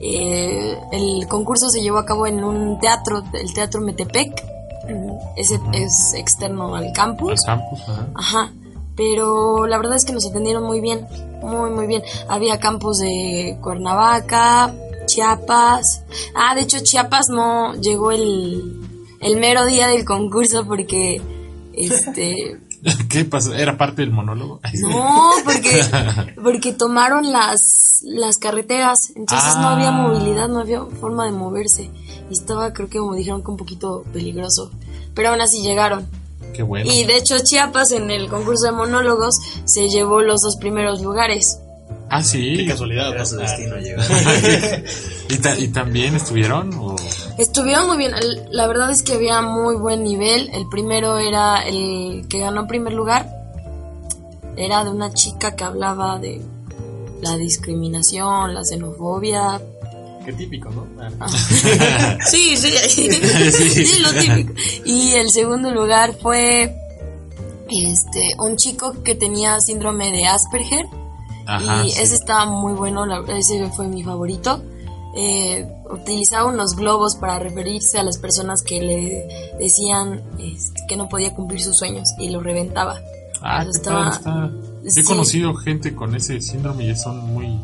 Eh, 0.00 0.78
el 0.92 1.26
concurso 1.26 1.70
se 1.70 1.80
llevó 1.80 1.98
a 1.98 2.04
cabo 2.04 2.26
en 2.26 2.44
un 2.44 2.78
teatro, 2.80 3.22
el 3.32 3.54
Teatro 3.54 3.80
Metepec, 3.80 4.44
mm, 4.88 5.10
ese 5.36 5.58
es 5.72 6.12
externo 6.14 6.74
al 6.76 6.92
campus. 6.92 7.42
Campus, 7.46 7.80
ajá. 7.88 8.06
Ajá, 8.14 8.52
pero 8.94 9.66
la 9.66 9.78
verdad 9.78 9.96
es 9.96 10.04
que 10.04 10.12
nos 10.12 10.26
atendieron 10.26 10.64
muy 10.64 10.80
bien, 10.80 11.06
muy, 11.42 11.70
muy 11.70 11.86
bien. 11.86 12.02
Había 12.28 12.60
campus 12.60 12.98
de 12.98 13.58
Cuernavaca, 13.62 14.72
Chiapas. 15.06 16.02
Ah, 16.34 16.54
de 16.54 16.62
hecho, 16.62 16.78
Chiapas 16.82 17.26
no 17.30 17.74
llegó 17.74 18.10
el, 18.12 18.80
el 19.20 19.36
mero 19.38 19.64
día 19.66 19.88
del 19.88 20.04
concurso 20.04 20.64
porque, 20.66 21.22
este, 21.72 22.60
¿Qué 23.08 23.24
pasó? 23.24 23.54
¿Era 23.54 23.76
parte 23.78 24.02
del 24.02 24.10
monólogo? 24.10 24.60
No, 24.88 25.30
porque, 25.44 25.80
porque 26.42 26.72
tomaron 26.72 27.32
las, 27.32 28.00
las 28.04 28.38
carreteras, 28.38 29.10
entonces 29.16 29.56
no 29.56 29.68
había 29.68 29.88
Ah. 29.88 29.92
movilidad, 29.92 30.48
no 30.48 30.60
había 30.60 30.82
forma 30.84 31.24
de 31.24 31.32
moverse. 31.32 31.90
Y 32.30 32.32
estaba, 32.34 32.72
creo 32.72 32.88
que 32.88 32.98
como 32.98 33.14
dijeron, 33.14 33.42
que 33.42 33.50
un 33.50 33.56
poquito 33.56 34.04
peligroso. 34.12 34.70
Pero 35.14 35.30
aún 35.30 35.40
así 35.40 35.62
llegaron. 35.62 36.06
Qué 36.52 36.62
bueno. 36.62 36.90
Y 36.90 37.04
de 37.04 37.16
hecho 37.16 37.38
Chiapas 37.42 37.92
en 37.92 38.10
el 38.10 38.28
concurso 38.28 38.66
de 38.66 38.72
monólogos 38.72 39.36
se 39.64 39.88
llevó 39.88 40.22
los 40.22 40.40
dos 40.42 40.56
primeros 40.56 41.00
lugares. 41.02 41.58
Ah, 42.08 42.22
sí. 42.22 42.56
Qué 42.58 42.66
casualidad. 42.66 43.24
Su 43.24 43.36
destino 43.36 43.76
llegar. 43.76 44.06
¿Y, 45.28 45.38
ta- 45.38 45.58
y 45.58 45.68
también 45.68 46.14
estuvieron? 46.14 46.72
O... 46.74 46.94
Estuvieron 47.38 47.88
muy 47.88 47.96
bien, 47.96 48.12
la 48.50 48.66
verdad 48.68 48.90
es 48.90 49.02
que 49.02 49.14
había 49.14 49.42
muy 49.42 49.74
buen 49.76 50.04
nivel. 50.04 50.48
El 50.52 50.68
primero 50.68 51.18
era 51.18 51.62
el 51.66 52.26
que 52.28 52.38
ganó 52.38 52.66
primer 52.68 52.92
lugar. 52.92 53.28
Era 54.56 54.84
de 54.84 54.90
una 54.90 55.12
chica 55.12 55.54
que 55.56 55.64
hablaba 55.64 56.18
de 56.18 56.40
la 57.20 57.36
discriminación, 57.36 58.54
la 58.54 58.64
xenofobia. 58.64 59.60
Qué 60.24 60.32
típico, 60.32 60.70
¿no? 60.70 60.86
Ah. 61.20 61.26
Sí, 62.30 62.56
sí, 62.56 62.70
sí, 62.90 64.00
lo 64.00 64.12
típico. 64.12 64.52
Y 64.84 65.12
el 65.14 65.30
segundo 65.30 65.70
lugar 65.72 66.14
fue 66.20 66.74
este 67.68 68.28
un 68.38 68.56
chico 68.56 69.02
que 69.02 69.14
tenía 69.16 69.58
síndrome 69.60 70.10
de 70.12 70.26
Asperger. 70.26 70.86
Ajá, 71.46 71.84
y 71.84 71.90
sí. 71.90 72.00
ese 72.02 72.14
estaba 72.14 72.46
muy 72.46 72.72
bueno, 72.74 73.06
la- 73.06 73.22
ese 73.36 73.68
fue 73.70 73.88
mi 73.88 74.02
favorito. 74.02 74.62
Eh, 75.18 75.66
utilizaba 75.90 76.50
unos 76.50 76.76
globos 76.76 77.16
para 77.16 77.38
referirse 77.38 77.98
a 77.98 78.02
las 78.02 78.18
personas 78.18 78.62
que 78.62 78.82
le 78.82 79.56
decían 79.58 80.20
este, 80.38 80.82
que 80.86 80.96
no 80.96 81.08
podía 81.08 81.34
cumplir 81.34 81.62
sus 81.62 81.78
sueños 81.78 82.08
y 82.18 82.28
los 82.28 82.42
reventaba. 82.42 83.00
Ah, 83.40 83.62
qué 83.64 83.70
estaba- 83.70 84.10
está. 84.10 84.50
sí. 84.86 85.00
He 85.00 85.04
conocido 85.04 85.54
gente 85.54 85.94
con 85.94 86.14
ese 86.14 86.40
síndrome 86.42 86.84
y 86.90 86.96
son 86.96 87.32
muy, 87.32 87.58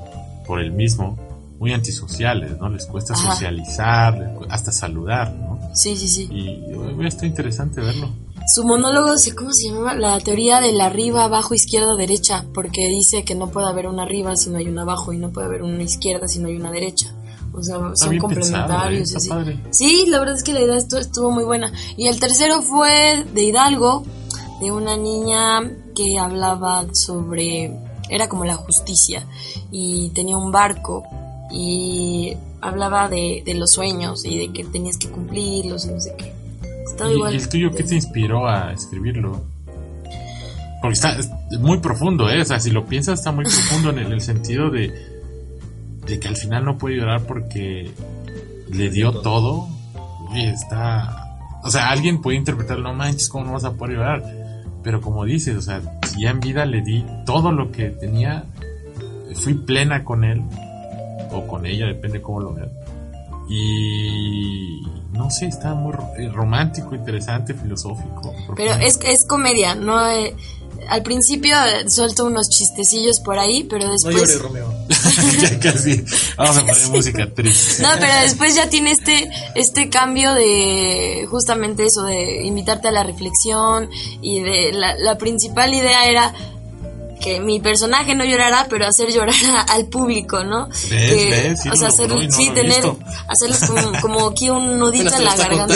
por 0.47 0.61
el 0.61 0.73
mismo, 0.73 1.19
muy 1.59 1.73
antisociales, 1.75 2.59
¿no? 2.59 2.69
Les 2.71 2.87
cuesta 2.87 3.13
Ajá. 3.15 3.35
socializar, 3.35 4.35
hasta 4.49 4.73
saludar, 4.73 5.33
¿no? 5.35 5.59
Sí, 5.75 5.95
sí, 5.97 6.09
sí. 6.09 6.29
Y 6.33 7.07
está 7.07 7.27
interesante 7.27 7.81
verlo. 7.81 8.09
Su 8.55 8.65
monólogo, 8.65 9.15
¿cómo 9.37 9.51
se 9.53 9.69
llama? 9.71 9.95
La 9.95 10.19
teoría 10.21 10.61
del 10.61 10.81
arriba, 10.81 11.25
abajo, 11.25 11.55
izquierda, 11.55 11.95
derecha, 11.97 12.45
porque 12.53 12.87
dice 12.89 13.25
que 13.25 13.35
no 13.35 13.49
puede 13.49 13.69
haber 13.69 13.87
una 13.87 14.03
arriba 14.03 14.37
si 14.37 14.51
no 14.51 14.59
hay 14.59 14.69
una 14.69 14.83
abajo 14.83 15.13
y 15.13 15.19
no 15.19 15.31
puede 15.31 15.47
haber 15.47 15.63
una 15.63 15.83
izquierda 15.83 16.29
si 16.29 16.39
no 16.39 16.49
hay 16.49 16.57
una 16.57 16.71
derecha. 16.71 17.15
O 17.55 17.63
sea, 17.63 17.77
son 17.95 18.19
complementarios. 18.19 19.13
pensado, 19.13 19.49
¿eh? 19.51 19.59
Sí, 19.71 20.07
la 20.09 20.19
verdad 20.21 20.37
es 20.37 20.43
que 20.43 20.53
la 20.55 20.61
idea 20.61 20.77
estu- 20.77 20.99
estuvo 20.99 21.31
muy 21.31 21.45
buena. 21.45 21.73
Y 21.97 22.09
el 22.09 22.19
tercero 22.19 22.63
fue 22.63 23.25
de 23.33 23.43
Hidalgo, 23.45 24.05
de 24.61 24.71
una 24.73 24.97
niña 24.97 25.61
que 25.95 26.19
hablaba 26.19 26.87
sobre, 26.95 27.77
era 28.09 28.29
como 28.29 28.45
la 28.45 28.55
justicia, 28.57 29.27
y 29.71 30.11
tenía 30.11 30.37
un 30.37 30.51
barco, 30.51 31.05
y 31.51 32.35
hablaba 32.61 33.09
de, 33.09 33.43
de 33.45 33.55
los 33.55 33.71
sueños 33.73 34.25
y 34.25 34.39
de 34.39 34.53
que 34.53 34.65
tenías 34.65 34.97
que 34.97 35.11
cumplirlos 35.11 35.85
y 35.85 35.89
no 35.89 36.01
sé 36.01 36.15
qué. 36.17 36.33
¿Y, 37.09 37.13
igual. 37.13 37.35
y 37.35 37.37
el 37.37 37.49
tuyo 37.49 37.71
qué 37.71 37.83
te 37.83 37.95
inspiró 37.95 38.47
a 38.49 38.73
escribirlo? 38.73 39.45
Porque 40.81 40.95
está 40.95 41.17
es 41.19 41.31
muy 41.61 41.79
profundo, 41.79 42.29
¿eh? 42.29 42.41
O 42.41 42.45
sea, 42.45 42.59
si 42.59 42.71
lo 42.71 42.87
piensas, 42.87 43.21
está 43.21 43.31
muy 43.33 43.45
profundo 43.45 43.91
en 43.91 43.99
el, 43.99 44.13
el 44.13 44.21
sentido 44.21 44.71
de, 44.71 44.93
de 46.07 46.19
que 46.19 46.29
al 46.29 46.37
final 46.37 46.65
no 46.65 46.79
puede 46.79 46.97
llorar 46.97 47.23
porque 47.23 47.93
le 48.71 48.91
dio 48.91 49.13
todo. 49.13 49.69
Oye, 50.31 50.51
está. 50.51 51.39
O 51.63 51.71
sea, 51.71 51.91
alguien 51.91 52.21
puede 52.21 52.39
interpretar, 52.39 52.79
no 52.79 52.93
manches, 52.95 53.29
¿cómo 53.29 53.45
no 53.45 53.53
vas 53.53 53.65
a 53.65 53.73
poder 53.75 53.97
llorar? 53.97 54.25
Pero 54.83 55.01
como 55.01 55.25
dices, 55.25 55.57
o 55.57 55.63
sea, 55.63 55.81
si 56.09 56.23
ya 56.23 56.31
en 56.31 56.41
vida 56.41 56.67
le 56.67 56.83
di 56.83 57.05
todo 57.25 57.53
lo 57.53 57.71
que 57.71 57.91
tenía, 57.91 58.45
fui 59.35 59.55
plena 59.55 60.05
con 60.05 60.25
él, 60.25 60.43
o 61.31 61.47
con 61.47 61.67
ella, 61.67 61.87
depende 61.87 62.21
cómo 62.21 62.41
lo 62.41 62.55
vean. 62.55 62.71
Y 63.49 64.83
no 65.13 65.31
sé, 65.31 65.47
está 65.47 65.75
muy 65.75 65.95
eh, 66.19 66.29
romántico, 66.31 66.95
interesante, 66.95 67.55
filosófico. 67.55 68.35
Pero 68.57 68.75
es, 68.75 68.99
es 69.05 69.27
comedia, 69.27 69.75
no 69.75 70.09
eh, 70.09 70.35
al 70.89 71.03
principio 71.03 71.55
eh, 71.65 71.89
suelto 71.89 72.27
unos 72.27 72.49
chistecillos 72.49 73.21
por 73.21 73.39
ahí, 73.39 73.65
pero 73.65 73.87
No 73.87 73.93
después... 73.93 74.17
llores, 74.17 74.41
Romeo. 74.41 74.75
ya 75.41 75.59
casi. 75.61 76.05
Vamos 76.37 76.57
a 76.57 76.61
poner 76.61 76.89
música 76.89 77.35
triste. 77.35 77.83
No, 77.83 77.89
pero 78.01 78.13
después 78.23 78.55
ya 78.55 78.69
tiene 78.69 78.93
este, 78.93 79.31
este 79.55 79.89
cambio 79.91 80.35
de 80.35 81.27
justamente 81.29 81.85
eso, 81.85 82.03
de 82.05 82.43
invitarte 82.45 82.89
a 82.89 82.93
la 82.93 83.03
reflexión 83.03 83.91
y 84.21 84.41
de 84.41 84.73
la, 84.73 84.97
la 84.97 85.19
principal 85.19 85.75
idea 85.75 86.07
era 86.07 86.35
que 87.23 87.41
mi 87.41 87.61
personaje 87.61 88.15
no 88.15 88.25
llorara, 88.25 88.67
pero 88.69 88.87
hacer 88.87 89.11
llorar 89.13 89.35
a- 89.55 89.63
al 89.75 89.87
público, 89.87 90.43
¿no? 90.45 90.69
¿Ves? 90.69 90.89
Que, 90.91 91.31
¿Ves? 91.31 91.63
Sí 91.63 91.69
o 91.71 91.77
sea, 91.77 91.89
hacer, 91.89 92.09
no 92.11 92.19
sí, 92.31 92.51
tener, 92.51 92.83
hacerles 93.29 93.61
como, 93.67 94.01
como 94.01 94.27
aquí 94.29 94.51
un 94.51 94.79
nudito 94.79 95.15
en 95.15 95.25
la 95.25 95.37
garganta. 95.37 95.75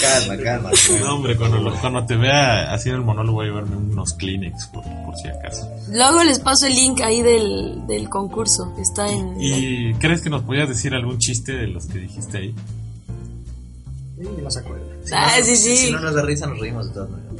Calma, 0.00 0.36
calma. 0.42 0.70
No, 1.00 1.14
hombre, 1.14 1.36
cuando, 1.36 1.58
lo- 1.58 1.74
cuando 1.80 2.04
te 2.06 2.16
vea 2.16 2.72
haciendo 2.72 3.00
el 3.00 3.04
monólogo 3.04 3.36
voy 3.38 3.46
a 3.46 3.48
llevarme 3.50 3.76
unos 3.76 4.14
Kleenex 4.14 4.66
por, 4.68 4.82
por 5.04 5.16
si 5.16 5.28
acaso. 5.28 5.68
Luego 5.90 6.24
les 6.24 6.38
paso 6.38 6.66
el 6.66 6.74
link 6.74 7.00
ahí 7.02 7.22
del, 7.22 7.86
del 7.86 8.08
concurso, 8.08 8.74
está 8.80 9.10
en... 9.10 9.36
¿Y 9.40 9.92
crees 9.94 10.22
que 10.22 10.30
nos 10.30 10.42
podías 10.42 10.68
decir 10.68 10.94
algún 10.94 11.18
chiste 11.18 11.52
de 11.52 11.66
los 11.66 11.86
que 11.86 11.98
dijiste 11.98 12.38
ahí? 12.38 12.54
Y 14.18 14.42
no 14.42 14.50
se 14.50 14.60
acuerda. 15.16 15.36
Ah, 15.38 15.42
sí, 15.44 15.56
sí. 15.56 15.76
Si 15.76 15.90
no 15.92 16.00
nos 16.00 16.14
da 16.14 16.22
risa, 16.22 16.46
nos 16.46 16.58
reímos 16.58 16.88
de 16.88 16.94
todas 16.94 17.10
maneras. 17.10 17.30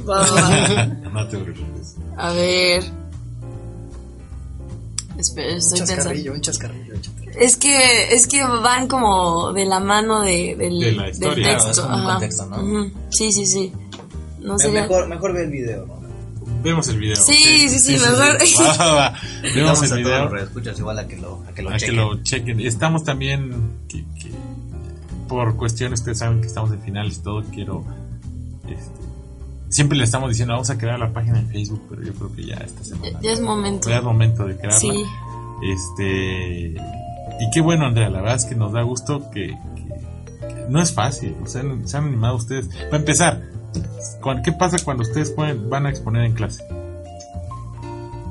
No 1.13 1.27
te 1.27 1.37
preocupes. 1.37 1.95
A 2.17 2.31
ver. 2.31 2.83
Espera, 5.17 5.51
Un 5.51 5.57
estoy 5.57 5.79
pensando. 5.79 5.95
chascarrillo, 5.95 6.33
un 6.33 6.41
chascarrillo. 6.41 6.93
Es 7.37 7.57
que, 7.57 8.13
es 8.13 8.27
que 8.27 8.43
van 8.43 8.87
como 8.87 9.53
de 9.53 9.65
la 9.65 9.79
mano 9.79 10.21
de, 10.21 10.55
del, 10.57 10.79
De 10.79 10.91
la 10.93 11.03
del 11.03 11.11
historia. 11.11 11.43
Claro, 11.43 11.63
texto. 11.65 11.81
es 11.81 11.87
un 11.87 11.93
ajá. 11.93 12.11
contexto, 12.13 12.45
¿no? 12.47 12.91
Sí, 13.09 13.31
sí, 13.31 13.45
sí. 13.45 13.71
No 14.39 14.53
Me- 14.53 14.59
sería... 14.59 14.81
Mejor, 14.83 15.07
mejor 15.07 15.33
ve 15.33 15.43
el 15.43 15.51
video, 15.51 15.85
¿no? 15.85 16.01
Vemos 16.63 16.87
el 16.89 16.97
video. 16.99 17.15
Sí, 17.15 17.69
sí, 17.69 17.79
sí, 17.79 17.91
mejor. 17.93 18.37
Va, 18.59 18.77
va, 18.77 18.93
va. 18.93 19.13
Vemos 19.41 19.63
Vamos 19.79 19.83
el 19.83 19.91
a 19.93 19.95
video. 19.95 20.35
escuchas 20.37 20.79
igual 20.79 20.99
a 20.99 21.07
que 21.07 21.17
lo, 21.17 21.43
a 21.47 21.53
que 21.53 21.61
lo 21.61 21.69
a 21.69 21.73
que 21.73 21.79
chequen. 21.79 21.95
lo 21.97 22.23
chequen. 22.23 22.59
Estamos 22.61 23.03
también, 23.03 23.51
que- 23.87 24.03
que 24.19 24.31
por 25.31 25.55
cuestiones, 25.55 26.01
ustedes 26.01 26.17
saben 26.19 26.41
que 26.41 26.47
estamos 26.47 26.71
en 26.71 26.81
finales 26.81 27.17
y 27.17 27.21
todo, 27.21 27.41
quiero... 27.51 27.85
este, 28.67 29.01
siempre 29.69 29.97
le 29.97 30.03
estamos 30.03 30.29
diciendo, 30.29 30.53
vamos 30.53 30.69
a 30.69 30.77
crear 30.77 30.99
la 30.99 31.13
página 31.13 31.39
en 31.39 31.47
Facebook, 31.47 31.81
pero 31.89 32.03
yo 32.03 32.13
creo 32.13 32.35
que 32.35 32.45
ya 32.45 32.55
esta 32.57 32.83
semana... 32.83 33.17
Ya 33.21 33.31
es 33.31 33.39
momento. 33.39 33.89
Ya 33.89 33.97
es 33.99 34.03
momento 34.03 34.45
de 34.45 34.57
crearla. 34.57 34.77
Sí. 34.79 35.03
Este... 35.63 36.75
Y 37.39 37.49
qué 37.53 37.61
bueno, 37.61 37.85
Andrea, 37.85 38.09
la 38.09 38.19
verdad 38.19 38.35
es 38.35 38.45
que 38.45 38.55
nos 38.55 38.73
da 38.73 38.81
gusto 38.81 39.31
que... 39.31 39.47
que- 39.47 40.45
que 40.47 40.65
no 40.69 40.81
es 40.81 40.91
fácil, 40.93 41.35
o 41.43 41.47
sea, 41.47 41.63
se 41.85 41.97
han 41.97 42.03
animado 42.05 42.35
ustedes. 42.35 42.67
Para 42.67 42.97
empezar, 42.97 43.41
¿cuán- 44.21 44.41
¿qué 44.43 44.51
pasa 44.51 44.77
cuando 44.83 45.03
ustedes 45.03 45.31
pueden, 45.31 45.69
van 45.69 45.85
a 45.85 45.89
exponer 45.89 46.25
en 46.25 46.33
clase? 46.33 46.63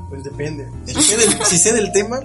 Pues 0.09 0.23
depende. 0.23 0.67
Si 0.85 1.01
sé 1.01 1.17
del, 1.17 1.45
si 1.45 1.57
sé 1.57 1.73
del 1.73 1.91
tema, 1.91 2.19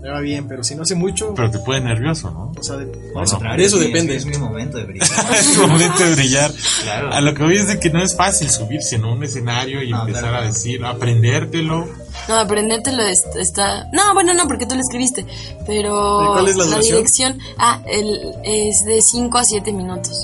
me 0.00 0.08
va 0.10 0.20
bien, 0.20 0.46
pero 0.48 0.62
si 0.62 0.74
no 0.74 0.84
sé 0.84 0.94
mucho, 0.94 1.32
Pero 1.34 1.50
te 1.50 1.58
pone 1.58 1.80
nervioso, 1.80 2.30
¿no? 2.30 2.52
o 2.58 2.62
sea, 2.62 2.76
de, 2.76 2.84
¿O 3.14 3.22
eso, 3.22 3.38
no? 3.40 3.56
de 3.56 3.64
eso 3.64 3.78
Sí, 3.78 3.86
depende. 3.86 4.16
Es 4.16 4.26
mi 4.26 4.36
momento 4.38 4.78
de 4.78 4.84
brillar. 4.84 5.08
es 5.34 5.56
el 5.58 5.66
momento 5.68 6.04
de 6.04 6.14
brillar. 6.14 6.52
Claro. 6.82 7.12
A 7.12 7.20
lo 7.20 7.34
que 7.34 7.42
voy 7.42 7.56
es 7.56 7.68
de 7.68 7.78
que 7.80 7.90
no 7.90 8.02
es 8.02 8.14
fácil 8.16 8.48
subirse 8.50 8.96
en 8.96 9.04
un 9.04 9.22
escenario 9.24 9.82
y 9.82 9.90
No, 9.90 10.00
empezar 10.02 10.22
claro. 10.22 10.38
a 10.38 10.46
decir, 10.46 10.84
aprendértelo. 10.84 11.88
No, 12.28 12.34
aprendértelo 12.38 13.02
es- 13.02 13.24
está... 13.36 13.88
No, 13.92 14.14
bueno, 14.14 14.34
no, 14.34 14.46
porque 14.46 14.66
tú 14.66 14.74
lo 14.74 14.80
escribiste. 14.80 15.26
Pero 15.66 16.20
¿De 16.20 16.26
cuál 16.28 16.48
es 16.48 16.56
la 16.56 16.78
dirección... 16.78 17.38
Ah, 17.58 17.80
el, 17.86 18.34
es 18.44 18.84
de 18.84 19.00
5 19.02 19.38
a 19.38 19.44
7 19.44 19.72
minutos. 19.72 20.16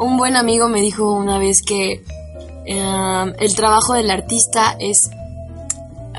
Un 0.00 0.16
buen 0.16 0.36
amigo 0.36 0.68
me 0.68 0.80
dijo 0.80 1.12
una 1.12 1.38
vez 1.38 1.62
que 1.62 2.02
eh, 2.66 3.32
el 3.38 3.54
trabajo 3.54 3.94
del 3.94 4.10
artista 4.10 4.76
es 4.80 5.08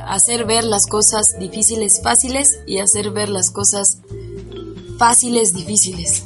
hacer 0.07 0.45
ver 0.45 0.63
las 0.63 0.87
cosas 0.87 1.37
difíciles 1.39 2.01
fáciles 2.03 2.59
y 2.67 2.79
hacer 2.79 3.11
ver 3.11 3.29
las 3.29 3.51
cosas 3.51 3.99
fáciles 4.97 5.53
difíciles. 5.53 6.25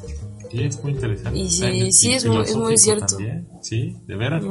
Sí, 0.51 0.63
es 0.63 0.84
muy 0.84 0.93
interesante. 0.93 1.38
Y 1.39 1.49
sí, 1.49 1.63
en- 1.65 1.93
sí, 1.93 2.13
es 2.13 2.25
muy- 2.25 2.41
es 2.43 2.55
muy 2.55 2.77
cierto. 2.77 3.05
también. 3.17 3.47
Sí, 3.61 3.95
de 4.07 4.15
veras. 4.15 4.43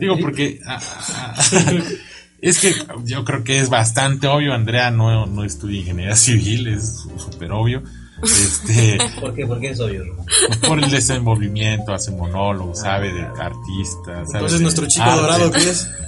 Digo, 0.00 0.16
porque 0.20 0.60
ah, 0.66 0.78
ah, 1.14 1.34
es 2.40 2.58
que 2.60 2.72
yo 3.04 3.24
creo 3.24 3.42
que 3.42 3.58
es 3.58 3.68
bastante 3.68 4.26
obvio. 4.28 4.52
Andrea 4.54 4.90
no, 4.90 5.26
no 5.26 5.44
estudia 5.44 5.80
ingeniería 5.80 6.14
civil, 6.16 6.68
es 6.68 7.04
súper 7.16 7.50
obvio. 7.52 7.82
Este, 8.22 8.98
¿Por 9.20 9.34
qué? 9.34 9.44
¿Por 9.46 9.58
qué 9.58 9.70
es 9.70 9.80
obvio, 9.80 10.04
por 10.68 10.78
el 10.82 10.88
desenvolvimiento, 10.88 11.92
hace 11.92 12.12
monólogos, 12.12 12.78
sabe 12.78 13.12
de 13.12 13.22
artistas. 13.22 14.04
sabe 14.06 14.22
Entonces, 14.34 14.58
de 14.58 14.62
nuestro 14.62 14.86
chico 14.86 15.04
arte. 15.06 15.20
dorado, 15.22 15.50
¿qué 15.50 15.58
es? 15.70 15.88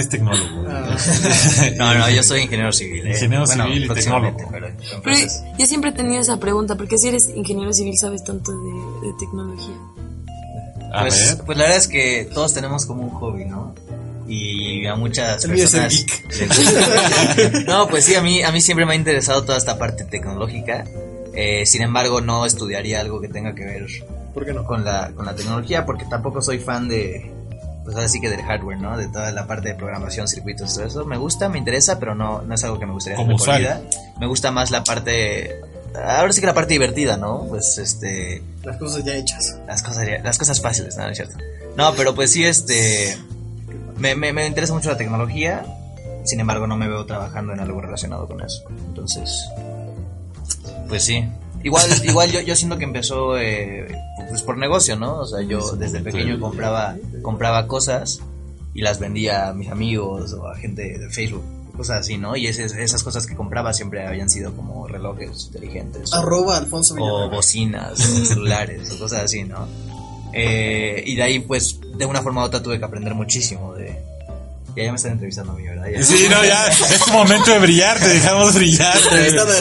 Es 0.00 0.08
tecnólogo. 0.08 0.64
Ah. 0.68 0.96
No, 1.76 1.94
no, 1.94 2.10
yo 2.10 2.22
soy 2.22 2.42
ingeniero 2.42 2.72
civil. 2.72 3.06
¿eh? 3.06 3.10
Ingeniero 3.12 3.44
Bueno, 3.46 3.64
civil 3.64 3.84
y 3.84 3.86
próximamente, 3.86 4.42
tecnólogo. 4.44 4.74
pero- 4.80 5.02
pues, 5.02 5.42
yo 5.58 5.66
siempre 5.66 5.90
he 5.90 5.92
tenido 5.92 6.20
esa 6.20 6.38
pregunta, 6.38 6.74
porque 6.76 6.96
si 6.98 7.08
eres 7.08 7.28
ingeniero 7.34 7.72
civil 7.72 7.96
sabes 7.98 8.24
tanto 8.24 8.50
de, 8.52 9.08
de 9.08 9.14
tecnología. 9.18 9.74
A 10.92 11.02
pues, 11.02 11.36
ver. 11.36 11.44
pues 11.46 11.58
la 11.58 11.64
verdad 11.64 11.78
es 11.78 11.88
que 11.88 12.28
todos 12.32 12.52
tenemos 12.54 12.86
como 12.86 13.02
un 13.02 13.10
hobby, 13.10 13.44
¿no? 13.44 13.74
Y 14.26 14.86
a 14.86 14.94
muchas 14.96 15.44
personas 15.46 16.04
gusta. 16.06 17.62
No, 17.66 17.88
pues 17.88 18.04
sí, 18.04 18.14
a 18.14 18.22
mí, 18.22 18.42
a 18.42 18.50
mí 18.52 18.60
siempre 18.60 18.86
me 18.86 18.92
ha 18.92 18.96
interesado 18.96 19.44
toda 19.44 19.58
esta 19.58 19.78
parte 19.78 20.04
tecnológica. 20.04 20.84
Eh, 21.34 21.64
sin 21.66 21.82
embargo, 21.82 22.20
no 22.20 22.44
estudiaría 22.46 23.00
algo 23.00 23.20
que 23.20 23.28
tenga 23.28 23.54
que 23.54 23.64
ver 23.64 23.86
¿Por 24.34 24.44
qué 24.44 24.52
no? 24.52 24.64
con 24.64 24.84
la, 24.84 25.12
con 25.14 25.26
la 25.26 25.34
tecnología 25.34 25.84
porque 25.86 26.04
tampoco 26.06 26.42
soy 26.42 26.58
fan 26.58 26.88
de, 26.88 27.30
pues 27.92 28.04
así 28.04 28.20
que 28.20 28.28
del 28.30 28.42
hardware, 28.42 28.78
¿no? 28.78 28.96
De 28.96 29.08
toda 29.08 29.30
la 29.32 29.46
parte 29.46 29.68
de 29.70 29.74
programación, 29.74 30.28
circuitos, 30.28 30.74
todo 30.74 30.84
eso. 30.86 31.04
Me 31.04 31.16
gusta, 31.16 31.48
me 31.48 31.58
interesa, 31.58 31.98
pero 31.98 32.14
no, 32.14 32.42
no 32.42 32.54
es 32.54 32.62
algo 32.64 32.78
que 32.78 32.86
me 32.86 32.92
gustaría 32.92 33.16
Como 33.16 33.36
hacer 33.36 33.38
de 33.38 33.44
por 33.44 33.68
usuario. 33.74 33.88
vida. 33.90 34.16
Me 34.20 34.26
gusta 34.26 34.50
más 34.50 34.70
la 34.70 34.84
parte, 34.84 35.60
ahora 35.94 36.32
sí 36.32 36.40
que 36.40 36.46
la 36.46 36.54
parte 36.54 36.72
divertida, 36.74 37.16
¿no? 37.16 37.46
Pues 37.48 37.78
este, 37.78 38.42
Las 38.62 38.76
cosas 38.76 39.04
ya 39.04 39.14
hechas. 39.14 39.58
las 39.66 39.82
cosas, 39.82 40.06
las 40.22 40.38
cosas 40.38 40.60
fáciles, 40.60 40.96
¿no? 40.96 41.04
¿No 41.04 41.10
es 41.10 41.16
cierto? 41.16 41.36
No, 41.76 41.94
pero 41.94 42.14
pues 42.14 42.32
sí, 42.32 42.44
este, 42.44 43.16
me, 43.96 44.14
me, 44.14 44.32
me 44.32 44.46
interesa 44.46 44.72
mucho 44.74 44.90
la 44.90 44.96
tecnología, 44.96 45.64
sin 46.24 46.40
embargo 46.40 46.66
no 46.66 46.76
me 46.76 46.88
veo 46.88 47.06
trabajando 47.06 47.52
en 47.52 47.60
algo 47.60 47.80
relacionado 47.80 48.26
con 48.28 48.40
eso. 48.42 48.64
Entonces, 48.88 49.46
pues 50.88 51.04
sí. 51.04 51.28
Igual, 51.62 51.84
igual 52.04 52.30
yo, 52.32 52.40
yo 52.40 52.56
siento 52.56 52.78
que 52.78 52.84
empezó 52.84 53.38
eh, 53.38 53.86
pues 54.28 54.42
por 54.42 54.56
negocio, 54.56 54.96
¿no? 54.96 55.18
O 55.20 55.26
sea, 55.26 55.42
yo 55.42 55.72
desde 55.76 56.00
pequeño 56.00 56.40
compraba, 56.40 56.96
compraba 57.22 57.66
cosas 57.66 58.20
y 58.74 58.82
las 58.82 58.98
vendía 59.00 59.48
a 59.48 59.52
mis 59.54 59.68
amigos 59.70 60.32
o 60.32 60.46
a 60.48 60.56
gente 60.56 60.98
de 60.98 61.10
Facebook, 61.10 61.42
cosas 61.76 62.00
así, 62.00 62.16
¿no? 62.18 62.36
Y 62.36 62.46
esas, 62.46 62.72
esas 62.72 63.02
cosas 63.02 63.26
que 63.26 63.34
compraba 63.36 63.72
siempre 63.72 64.06
habían 64.06 64.30
sido 64.30 64.54
como 64.54 64.86
relojes 64.86 65.46
inteligentes. 65.46 66.12
o- 66.12 66.16
Arroba 66.16 66.56
Alfonso 66.56 66.94
o 66.94 66.96
Villanueva. 66.96 67.28
bocinas, 67.34 67.92
o 68.22 68.24
celulares, 68.24 68.90
o 68.92 68.98
cosas 68.98 69.24
así, 69.24 69.44
¿no? 69.44 69.66
Eh, 70.32 71.02
y 71.06 71.16
de 71.16 71.22
ahí, 71.24 71.38
pues, 71.40 71.80
de 71.96 72.06
una 72.06 72.22
forma 72.22 72.42
u 72.42 72.44
otra 72.46 72.62
tuve 72.62 72.78
que 72.78 72.84
aprender 72.84 73.14
muchísimo 73.14 73.74
de... 73.74 74.00
Ya, 74.76 74.84
ya 74.84 74.90
me 74.90 74.96
están 74.96 75.12
entrevistando 75.12 75.52
a 75.52 75.56
mí, 75.56 75.64
¿verdad? 75.64 75.86
Ya. 75.92 76.02
Sí, 76.02 76.26
no, 76.30 76.44
ya 76.44 76.66
es 76.68 77.04
tu 77.04 77.12
momento 77.12 77.50
de 77.50 77.58
brillar, 77.58 77.98
te 77.98 78.08
dejamos 78.08 78.54
brillar. 78.54 78.96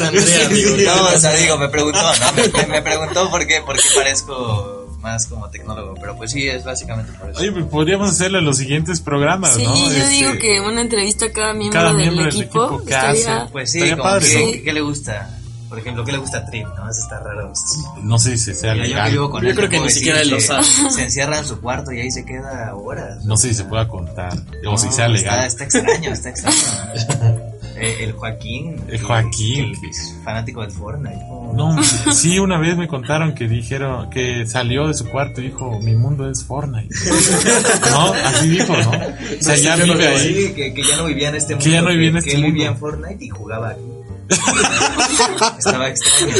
Andrea, 0.03 0.45
amigo. 0.45 0.69
No, 0.85 1.03
o 1.15 1.17
sea, 1.17 1.33
digo, 1.33 1.57
me 1.57 1.69
preguntó, 1.69 1.99
¿no? 2.01 2.67
Me, 2.67 2.81
preguntó 2.81 3.29
por 3.29 3.45
qué, 3.47 3.61
por 3.65 3.75
qué 3.75 3.83
parezco 3.95 4.97
más 5.01 5.27
como 5.27 5.49
tecnólogo, 5.49 5.95
pero 5.99 6.15
pues 6.17 6.31
sí, 6.31 6.47
es 6.47 6.63
básicamente 6.65 7.11
por 7.13 7.29
eso. 7.29 7.39
Oye, 7.39 7.51
pues 7.53 7.65
podríamos 7.65 8.09
hacerlo 8.09 8.39
en 8.39 8.45
los 8.45 8.57
siguientes 8.57 8.99
programas, 8.99 9.53
Sí, 9.55 9.63
¿no? 9.63 9.73
yo 9.75 9.91
Este, 9.91 10.07
digo 10.09 10.31
que 10.37 10.59
una 10.59 10.81
entrevista 10.81 11.25
a 11.27 11.31
cada 11.31 11.53
miembro, 11.53 11.79
cada 11.79 11.93
del, 11.93 11.97
miembro 12.01 12.25
del 12.25 12.33
equipo, 12.35 12.65
equipo 12.65 12.85
que 12.85 12.93
estaría-. 12.93 13.47
Pues 13.51 13.71
sí, 13.71 13.77
Estaría 13.79 14.03
padre, 14.03 14.27
que- 14.29 14.39
¿no? 14.45 14.51
¿qué, 14.51 14.61
qué 14.63 14.73
le 14.73 14.81
gusta? 14.81 15.38
Por 15.69 15.77
ejemplo, 15.79 16.03
¿qué 16.03 16.11
le 16.13 16.17
gusta 16.17 16.39
a 16.39 16.45
Trip? 16.47 16.65
¿No? 16.75 16.89
Eso 16.89 16.99
está 17.01 17.19
raro. 17.19 17.53
No 18.01 18.17
sé 18.17 18.37
si 18.37 18.53
sea 18.55 18.73
Mira, 18.73 18.85
yo 18.85 18.89
que 18.89 18.95
legal. 18.95 19.11
vivo 19.11 19.29
con 19.29 19.43
Yo 19.43 19.49
él, 19.49 19.55
creo 19.55 19.69
que 19.69 19.79
ni 19.79 19.89
siquiera 19.91 20.21
él 20.21 20.29
lo 20.31 20.37
que 20.37 20.41
sabe. 20.41 20.63
Se 20.63 21.03
encierra 21.03 21.37
en 21.37 21.45
su 21.45 21.61
cuarto 21.61 21.91
y 21.91 21.99
ahí 22.01 22.09
se 22.11 22.25
queda 22.25 22.73
horas. 22.75 23.23
No 23.23 23.37
sé 23.37 23.49
si 23.49 23.53
se 23.55 23.65
pueda 23.65 23.87
contar. 23.87 24.33
O 24.67 24.77
si 24.77 24.87
No, 24.87 24.91
sea 24.91 25.07
legal. 25.07 25.45
Está, 25.45 25.63
está 25.63 25.79
extraño, 25.79 26.11
está 26.11 26.29
extraño. 26.29 27.49
Eh, 27.81 28.03
el 28.03 28.11
Joaquín. 28.11 28.75
El 28.89 28.99
que- 28.99 29.05
Joaquín, 29.05 29.71
que 29.79 29.87
es 29.87 30.13
fanático 30.25 30.59
del 30.61 30.71
Fortnite. 30.71 31.15
¿no? 31.29 31.53
No, 31.75 31.81
sí, 32.11 32.37
una 32.37 32.57
vez 32.57 32.75
me 32.75 32.89
contaron 32.89 33.33
que 33.33 33.47
dijeron 33.47 34.09
que 34.09 34.45
salió 34.45 34.85
de 34.89 34.93
su 34.93 35.05
cuarto 35.09 35.39
y 35.39 35.45
dijo, 35.45 35.79
mi 35.79 35.95
mundo 35.95 36.29
es 36.29 36.43
Fortnite. 36.43 36.93
¿No? 37.91 38.11
Así 38.25 38.49
dijo, 38.49 38.75
¿no? 38.75 38.89
O 38.91 39.41
sea, 39.41 39.55
ya 39.55 39.77
vive 39.77 40.07
ahí. 40.07 40.33
Sí, 40.47 40.53
que, 40.53 40.73
que 40.73 40.83
ya 40.83 40.97
no 40.97 41.05
vivía 41.05 41.29
en 41.29 41.35
este 41.35 41.53
mundo. 41.55 41.63
Que 41.63 41.71
ya 41.71 41.81
no 41.81 41.89
vivía 41.89 42.09
en 42.09 42.17
este 42.17 42.31
que 42.31 42.35
mundo. 42.37 42.53
vivía 42.53 42.67
en 42.67 42.77
Fortnite 42.77 43.23
y 43.23 43.29
jugaba 43.29 43.69
aquí. 43.69 43.81
Estaba 45.57 45.89
extraño. 45.89 46.33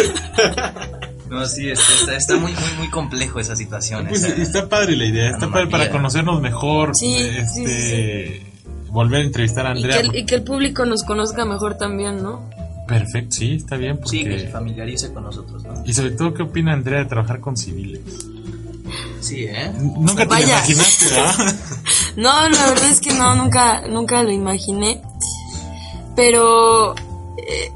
No, 1.30 1.46
sí, 1.46 1.70
está, 1.70 2.16
está, 2.16 2.38
muy, 2.38 2.54
muy, 2.54 2.74
muy 2.80 2.90
complejo 2.90 3.40
esa 3.40 3.56
situación. 3.56 4.08
Pues 4.08 4.24
esa- 4.24 4.42
está 4.42 4.68
padre 4.70 4.96
la 4.96 5.06
idea, 5.06 5.30
está 5.32 5.50
padre 5.50 5.68
para 5.68 5.90
conocernos 5.92 6.42
mejor, 6.42 6.96
Sí, 6.96 7.16
este, 7.16 8.42
volver 8.88 9.22
a 9.22 9.26
entrevistar 9.26 9.68
a 9.68 9.70
Y 9.74 9.84
Andrea. 9.84 10.02
que, 10.02 10.08
el, 10.08 10.16
y 10.16 10.26
que 10.26 10.36
el 10.36 10.44
público 10.44 10.86
nos 10.86 11.04
conozca 11.04 11.46
mejor 11.46 11.76
también, 11.78 12.24
¿no? 12.24 12.50
Perfecto, 12.88 13.36
sí, 13.36 13.58
está 13.58 13.78
bien, 13.78 13.98
porque... 13.98 14.10
Sí, 14.10 14.24
que 14.24 14.40
se 14.40 14.48
familiarice 14.48 15.14
con 15.14 15.24
nosotros, 15.26 15.62
¿no? 15.64 15.74
Y 15.86 15.94
sobre 15.94 16.12
todo, 16.12 16.34
¿qué 16.34 16.42
opina 16.42 16.74
Andrea 16.74 17.00
de 17.00 17.06
trabajar 17.06 17.40
con 17.40 17.56
civiles? 17.56 18.02
Sí, 19.22 19.44
¿eh? 19.48 19.72
Nunca 19.78 20.16
te 20.24 20.26
lo 20.26 20.30
Vaya. 20.32 20.48
imaginaste, 20.48 21.06
¿verdad? 21.14 21.56
No, 22.16 22.50
la 22.50 22.66
verdad 22.70 22.90
es 22.90 23.00
que 23.00 23.14
no, 23.14 23.36
nunca, 23.36 23.82
nunca 23.88 24.24
lo 24.24 24.32
imaginé. 24.32 25.00
Pero 26.16 26.96
eh, 27.38 27.72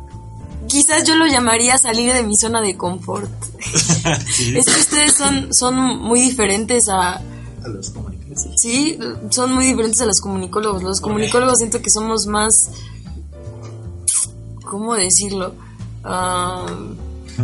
quizás 0.67 1.03
yo 1.05 1.15
lo 1.15 1.25
llamaría 1.27 1.77
salir 1.77 2.13
de 2.13 2.23
mi 2.23 2.35
zona 2.37 2.61
de 2.61 2.75
confort. 2.77 3.31
Sí. 4.35 4.57
Es 4.57 4.65
que 4.65 4.79
ustedes 4.81 5.13
son, 5.15 5.53
son 5.53 5.75
muy 5.99 6.19
diferentes 6.21 6.89
a... 6.89 7.13
A 7.15 7.67
los 7.67 7.89
comunicadores. 7.91 8.45
Sí, 8.57 8.99
son 9.29 9.53
muy 9.53 9.65
diferentes 9.65 10.01
a 10.01 10.05
los 10.05 10.19
comunicólogos. 10.19 10.83
Los 10.83 10.99
comunicólogos 11.01 11.59
siento 11.59 11.81
que 11.81 11.89
somos 11.89 12.25
más... 12.27 12.69
¿Cómo 14.65 14.95
decirlo? 14.95 15.53
Ah, 16.03 16.65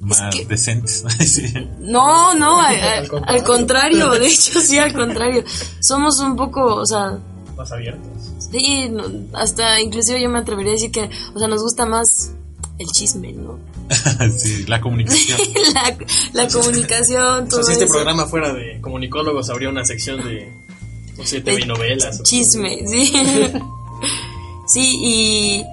Más 0.00 0.20
que- 0.32 0.44
decentes. 0.46 1.04
Sí. 1.20 1.52
no, 1.80 2.34
no, 2.34 2.60
a- 2.60 2.68
a- 2.70 2.98
Al 2.98 3.08
contrario. 3.08 3.26
al 3.38 3.44
contrario, 3.44 4.10
de 4.12 4.26
hecho 4.26 4.60
sí, 4.60 4.78
al 4.78 4.92
contrario. 4.92 5.44
Somos 5.80 6.18
un 6.20 6.34
poco, 6.36 6.76
o 6.76 6.86
sea, 6.86 7.18
Más 7.56 7.70
abiertos. 7.72 8.08
Sí, 8.52 8.88
no, 8.90 9.04
hasta 9.32 9.80
inclusive 9.80 10.20
yo 10.20 10.28
me 10.28 10.38
atrevería 10.38 10.72
a 10.72 10.74
decir 10.74 10.90
que, 10.92 11.08
o 11.34 11.38
sea, 11.38 11.48
nos 11.48 11.62
gusta 11.62 11.86
más 11.86 12.32
el 12.78 12.86
chisme, 12.88 13.32
¿no? 13.32 13.58
sí, 14.38 14.64
la 14.66 14.80
comunicación. 14.80 15.38
la, 15.74 15.96
la 16.44 16.48
comunicación, 16.48 17.44
O 17.44 17.48
todo 17.48 17.62
sea, 17.62 17.64
si 17.64 17.72
este 17.72 17.84
eso. 17.84 17.92
programa 17.94 18.26
fuera 18.26 18.52
de 18.52 18.80
comunicólogos, 18.80 19.48
habría 19.50 19.68
una 19.70 19.84
sección 19.84 20.22
de, 20.24 20.52
no 21.16 21.24
sé, 21.24 21.40
TV 21.40 21.64
novelas. 21.66 22.20
o- 22.20 22.22
Chisme, 22.22 22.86
sí. 22.86 23.12
sí, 24.66 24.96
y, 25.02 25.64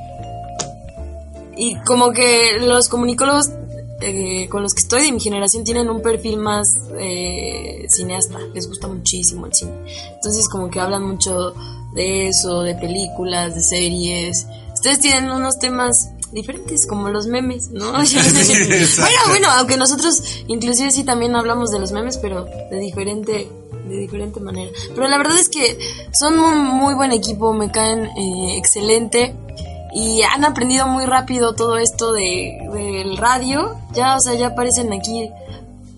y 1.57 1.75
como 1.85 2.11
que 2.11 2.53
los 2.61 2.87
comunicólogos 2.89 3.49
eh, 4.01 4.47
con 4.49 4.63
los 4.63 4.73
que 4.73 4.81
estoy 4.81 5.01
de 5.03 5.11
mi 5.11 5.19
generación 5.19 5.63
tienen 5.65 5.89
un 5.89 6.01
perfil 6.01 6.37
más 6.37 6.77
eh, 6.97 7.85
cineasta, 7.89 8.39
les 8.53 8.67
gusta 8.67 8.87
muchísimo 8.87 9.45
el 9.45 9.53
cine. 9.53 9.73
Entonces 10.15 10.47
como 10.49 10.69
que 10.69 10.79
hablan 10.79 11.03
mucho 11.03 11.53
de 11.93 12.27
eso, 12.27 12.61
de 12.61 12.75
películas, 12.75 13.55
de 13.55 13.61
series. 13.61 14.47
Ustedes 14.73 14.99
tienen 14.99 15.29
unos 15.29 15.59
temas 15.59 16.11
diferentes 16.31 16.85
como 16.87 17.09
los 17.09 17.27
memes, 17.27 17.69
¿no? 17.71 17.91
bueno, 17.91 19.19
bueno, 19.27 19.47
aunque 19.51 19.77
nosotros 19.77 20.21
inclusive 20.47 20.91
sí 20.91 21.03
también 21.03 21.35
hablamos 21.35 21.71
de 21.71 21.79
los 21.79 21.91
memes, 21.91 22.17
pero 22.17 22.45
de 22.45 22.79
diferente 22.79 23.49
de 23.89 23.97
diferente 23.97 24.39
manera. 24.39 24.71
Pero 24.93 25.07
la 25.07 25.17
verdad 25.17 25.37
es 25.37 25.49
que 25.49 25.77
son 26.13 26.39
un 26.39 26.65
muy 26.65 26.93
buen 26.93 27.11
equipo, 27.11 27.53
me 27.53 27.71
caen 27.71 28.05
eh, 28.05 28.57
excelente 28.57 29.35
y 29.93 30.21
han 30.21 30.45
aprendido 30.45 30.87
muy 30.87 31.05
rápido 31.05 31.53
todo 31.53 31.77
esto 31.77 32.13
de, 32.13 32.59
del 32.73 33.17
radio. 33.17 33.75
Ya, 33.93 34.15
o 34.15 34.19
sea, 34.19 34.35
ya 34.35 34.47
aparecen 34.47 34.93
aquí 34.93 35.29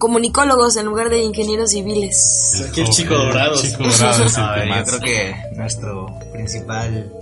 comunicólogos 0.02 0.78
en 0.78 0.88
lugar 0.88 1.12
de 1.12 1.22
ingenieros 1.22 1.70
civiles. 1.70 2.66
Aquí 2.68 2.82
el 2.82 2.90
chico 2.90 3.14
dorado. 3.14 3.56
Chico 3.56 3.84
dorado 3.84 4.26
es 4.26 4.36
el 4.36 4.44
A 4.44 4.54
que 4.56 4.60
ver, 4.60 4.70
yo 4.70 4.84
creo 4.84 5.00
que 5.00 5.36
nuestro 5.56 6.20
principal, 6.34 7.14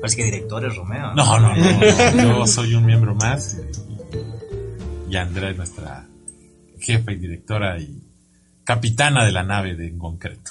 parece 0.00 0.16
que 0.16 0.24
director 0.24 0.66
es 0.66 0.74
Romeo. 0.74 1.14
No, 1.14 1.38
no, 1.38 1.54
no, 1.54 2.12
no. 2.12 2.22
Yo 2.40 2.46
soy 2.48 2.74
un 2.74 2.84
miembro 2.84 3.14
más. 3.14 3.58
Y 5.08 5.16
Andrea 5.16 5.50
es 5.50 5.56
nuestra 5.56 6.04
jefa 6.80 7.12
y 7.12 7.16
directora 7.16 7.78
y 7.78 8.02
capitana 8.64 9.24
de 9.24 9.30
la 9.30 9.44
nave 9.44 9.76
de 9.76 9.86
en 9.86 9.98
concreto. 9.98 10.50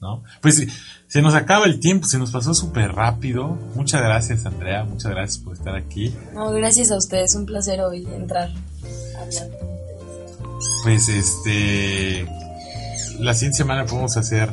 ¿No? 0.00 0.24
Pues 0.40 0.56
sí, 0.56 0.66
se 1.06 1.22
nos 1.22 1.34
acaba 1.34 1.66
el 1.66 1.78
tiempo, 1.78 2.08
se 2.08 2.18
nos 2.18 2.32
pasó 2.32 2.52
súper 2.52 2.92
rápido. 2.92 3.56
Muchas 3.76 4.02
gracias, 4.02 4.44
Andrea. 4.44 4.82
Muchas 4.82 5.12
gracias 5.12 5.38
por 5.38 5.54
estar 5.54 5.76
aquí. 5.76 6.12
No, 6.34 6.50
gracias 6.50 6.90
a 6.90 6.96
ustedes, 6.96 7.36
un 7.36 7.46
placer 7.46 7.80
hoy 7.80 8.08
entrar. 8.12 8.48
a 8.48 9.22
hablar. 9.22 9.79
Pues 10.82 11.08
este. 11.08 12.26
La 13.18 13.34
siguiente 13.34 13.58
semana 13.58 13.84
podemos 13.84 14.16
hacer 14.16 14.50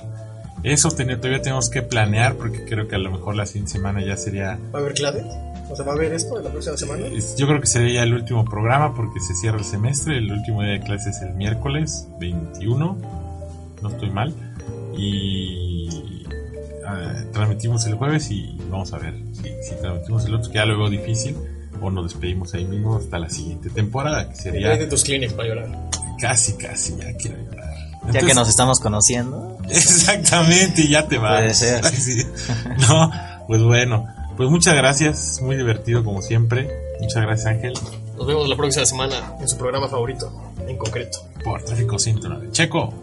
eso. 0.64 0.90
Todavía 0.90 1.42
tenemos 1.42 1.70
que 1.70 1.82
planear 1.82 2.36
porque 2.36 2.66
creo 2.66 2.88
que 2.88 2.96
a 2.96 3.00
lo 3.00 3.12
mejor 3.12 3.36
la 3.36 3.46
siguiente 3.46 3.74
semana 3.74 4.04
ya 4.04 4.18
sería. 4.18 4.60
¿Va 4.74 4.80
a 4.80 4.82
haber 4.82 4.94
clave? 4.94 5.24
O 5.70 5.76
sea, 5.76 5.86
¿va 5.86 5.94
a 5.94 5.96
haber 5.96 6.14
esto 6.14 6.40
la 6.40 6.50
próxima 6.50 6.78
semana? 6.78 7.08
Yo 7.38 7.48
creo 7.48 7.60
que 7.60 7.68
sería 7.68 7.96
ya 7.96 8.04
el 8.04 8.14
último 8.14 8.46
programa 8.46 8.96
porque 8.96 9.20
se 9.20 9.36
cierra 9.36 9.58
el 9.58 9.66
semestre. 9.66 10.18
El 10.18 10.32
último 10.32 10.62
día 10.62 10.74
de 10.74 10.80
clase 10.82 11.10
es 11.10 11.22
el 11.22 11.34
miércoles 11.34 12.08
21. 12.20 12.98
No 13.82 13.90
estoy 13.90 14.10
mal. 14.10 14.34
Y. 14.98 16.26
ah, 16.86 17.14
transmitimos 17.34 17.86
el 17.86 17.96
jueves 17.96 18.32
y 18.32 18.58
vamos 18.70 18.94
a 18.94 18.98
ver 18.98 19.14
si, 19.34 19.50
si 19.62 19.76
transmitimos 19.80 20.26
el 20.26 20.36
otro, 20.36 20.52
que 20.52 20.58
ya 20.58 20.66
lo 20.66 20.78
veo 20.78 20.90
difícil. 20.90 21.36
O 21.80 21.92
nos 21.92 22.12
despedimos 22.12 22.54
ahí 22.56 22.66
mismo 22.66 22.98
hasta 22.98 23.20
la 23.20 23.30
siguiente 23.30 23.70
temporada, 23.70 24.30
que 24.30 24.36
sería 24.36 24.76
de 24.76 24.88
tus 24.88 25.04
clinics 25.04 25.34
para 25.34 25.50
llorar. 25.50 25.90
Casi, 26.20 26.54
casi, 26.54 26.96
ya 26.98 27.14
quiero 27.18 27.38
llorar. 27.44 27.74
Ya 28.12 28.22
que 28.22 28.34
nos 28.34 28.48
estamos 28.48 28.80
conociendo. 28.80 29.58
Exactamente, 29.70 30.82
y 30.84 30.90
ya 30.90 31.08
te 31.08 31.18
vas. 31.18 31.40
Puede 31.42 31.54
ser. 31.54 31.86
Sí. 31.94 32.24
No, 32.88 33.12
pues 33.48 33.62
bueno, 33.64 34.08
pues 34.38 34.50
muchas 34.50 34.76
gracias, 34.76 35.40
muy 35.42 35.56
divertido 35.58 36.04
como 36.04 36.22
siempre. 36.22 36.70
Muchas 37.02 37.22
gracias 37.22 37.46
Ángel 37.48 37.74
Nos 38.18 38.26
vemos 38.28 38.48
la 38.50 38.56
próxima 38.56 38.86
semana 38.86 39.34
en 39.40 39.48
su 39.48 39.58
programa 39.58 39.88
favorito, 39.88 40.32
en 40.68 40.78
concreto. 40.78 41.20
por 41.44 41.62
Tráfico 41.64 42.00
109. 42.00 42.50
Checo, 42.52 42.94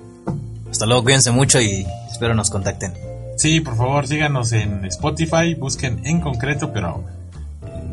Hasta 0.70 0.86
luego, 0.86 1.04
cuídense 1.04 1.30
mucho 1.30 1.60
y 1.60 1.86
espero 2.10 2.34
nos 2.34 2.50
contacten. 2.50 2.92
sí, 3.36 3.60
por 3.60 3.76
favor 3.76 4.06
síganos 4.08 4.52
en 4.52 4.84
Spotify, 4.86 5.54
busquen 5.54 6.04
en 6.06 6.20
concreto, 6.20 6.72
pero 6.72 7.04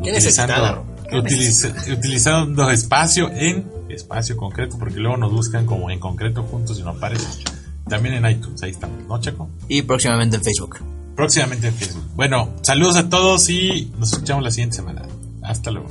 Qué 0.02 0.10
utilizando, 0.10 0.84
utiliza- 1.12 1.72
utilizando 1.92 2.70
espacio 2.70 3.30
en 3.32 3.66
espacio 3.92 4.36
concreto, 4.36 4.78
porque 4.78 5.00
luego 5.00 5.16
nos 5.16 5.32
buscan 5.32 5.66
como 5.66 5.90
en 5.90 5.98
concreto 5.98 6.42
juntos 6.42 6.78
y 6.78 6.82
no 6.82 6.90
aparece. 6.90 7.44
También 7.88 8.14
en 8.14 8.30
iTunes, 8.30 8.62
ahí 8.62 8.70
estamos, 8.70 9.04
¿no, 9.06 9.20
Checo? 9.20 9.48
Y 9.68 9.82
próximamente 9.82 10.36
en 10.36 10.42
Facebook. 10.42 10.78
Próximamente 11.16 11.68
en 11.68 11.74
Facebook. 11.74 12.04
Bueno, 12.14 12.54
saludos 12.62 12.96
a 12.96 13.08
todos 13.08 13.48
y 13.50 13.92
nos 13.98 14.12
escuchamos 14.12 14.42
la 14.42 14.50
siguiente 14.50 14.76
semana. 14.76 15.02
Hasta 15.42 15.70
luego. 15.70 15.88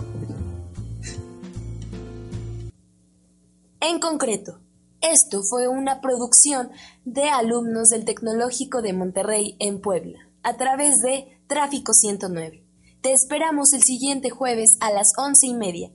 En 3.82 4.00
concreto, 4.00 4.60
esto 5.02 5.42
fue 5.44 5.68
una 5.68 6.02
producción 6.02 6.70
de 7.06 7.30
alumnos 7.30 7.90
del 7.90 8.06
Tecnológico 8.06 8.82
de 8.82 8.94
Monterrey 8.94 9.56
en 9.60 9.82
Puebla, 9.82 10.20
a 10.44 10.58
través 10.58 11.02
de 11.02 11.40
Tráfico 11.48 11.94
109. 11.94 12.64
Te 13.02 13.12
esperamos 13.12 13.74
el 13.74 13.82
siguiente 13.82 14.30
jueves 14.30 14.78
a 14.80 14.92
las 14.92 15.14
once 15.18 15.48
y 15.48 15.56
media. 15.56 15.92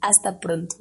Hasta 0.00 0.40
pronto. 0.40 0.76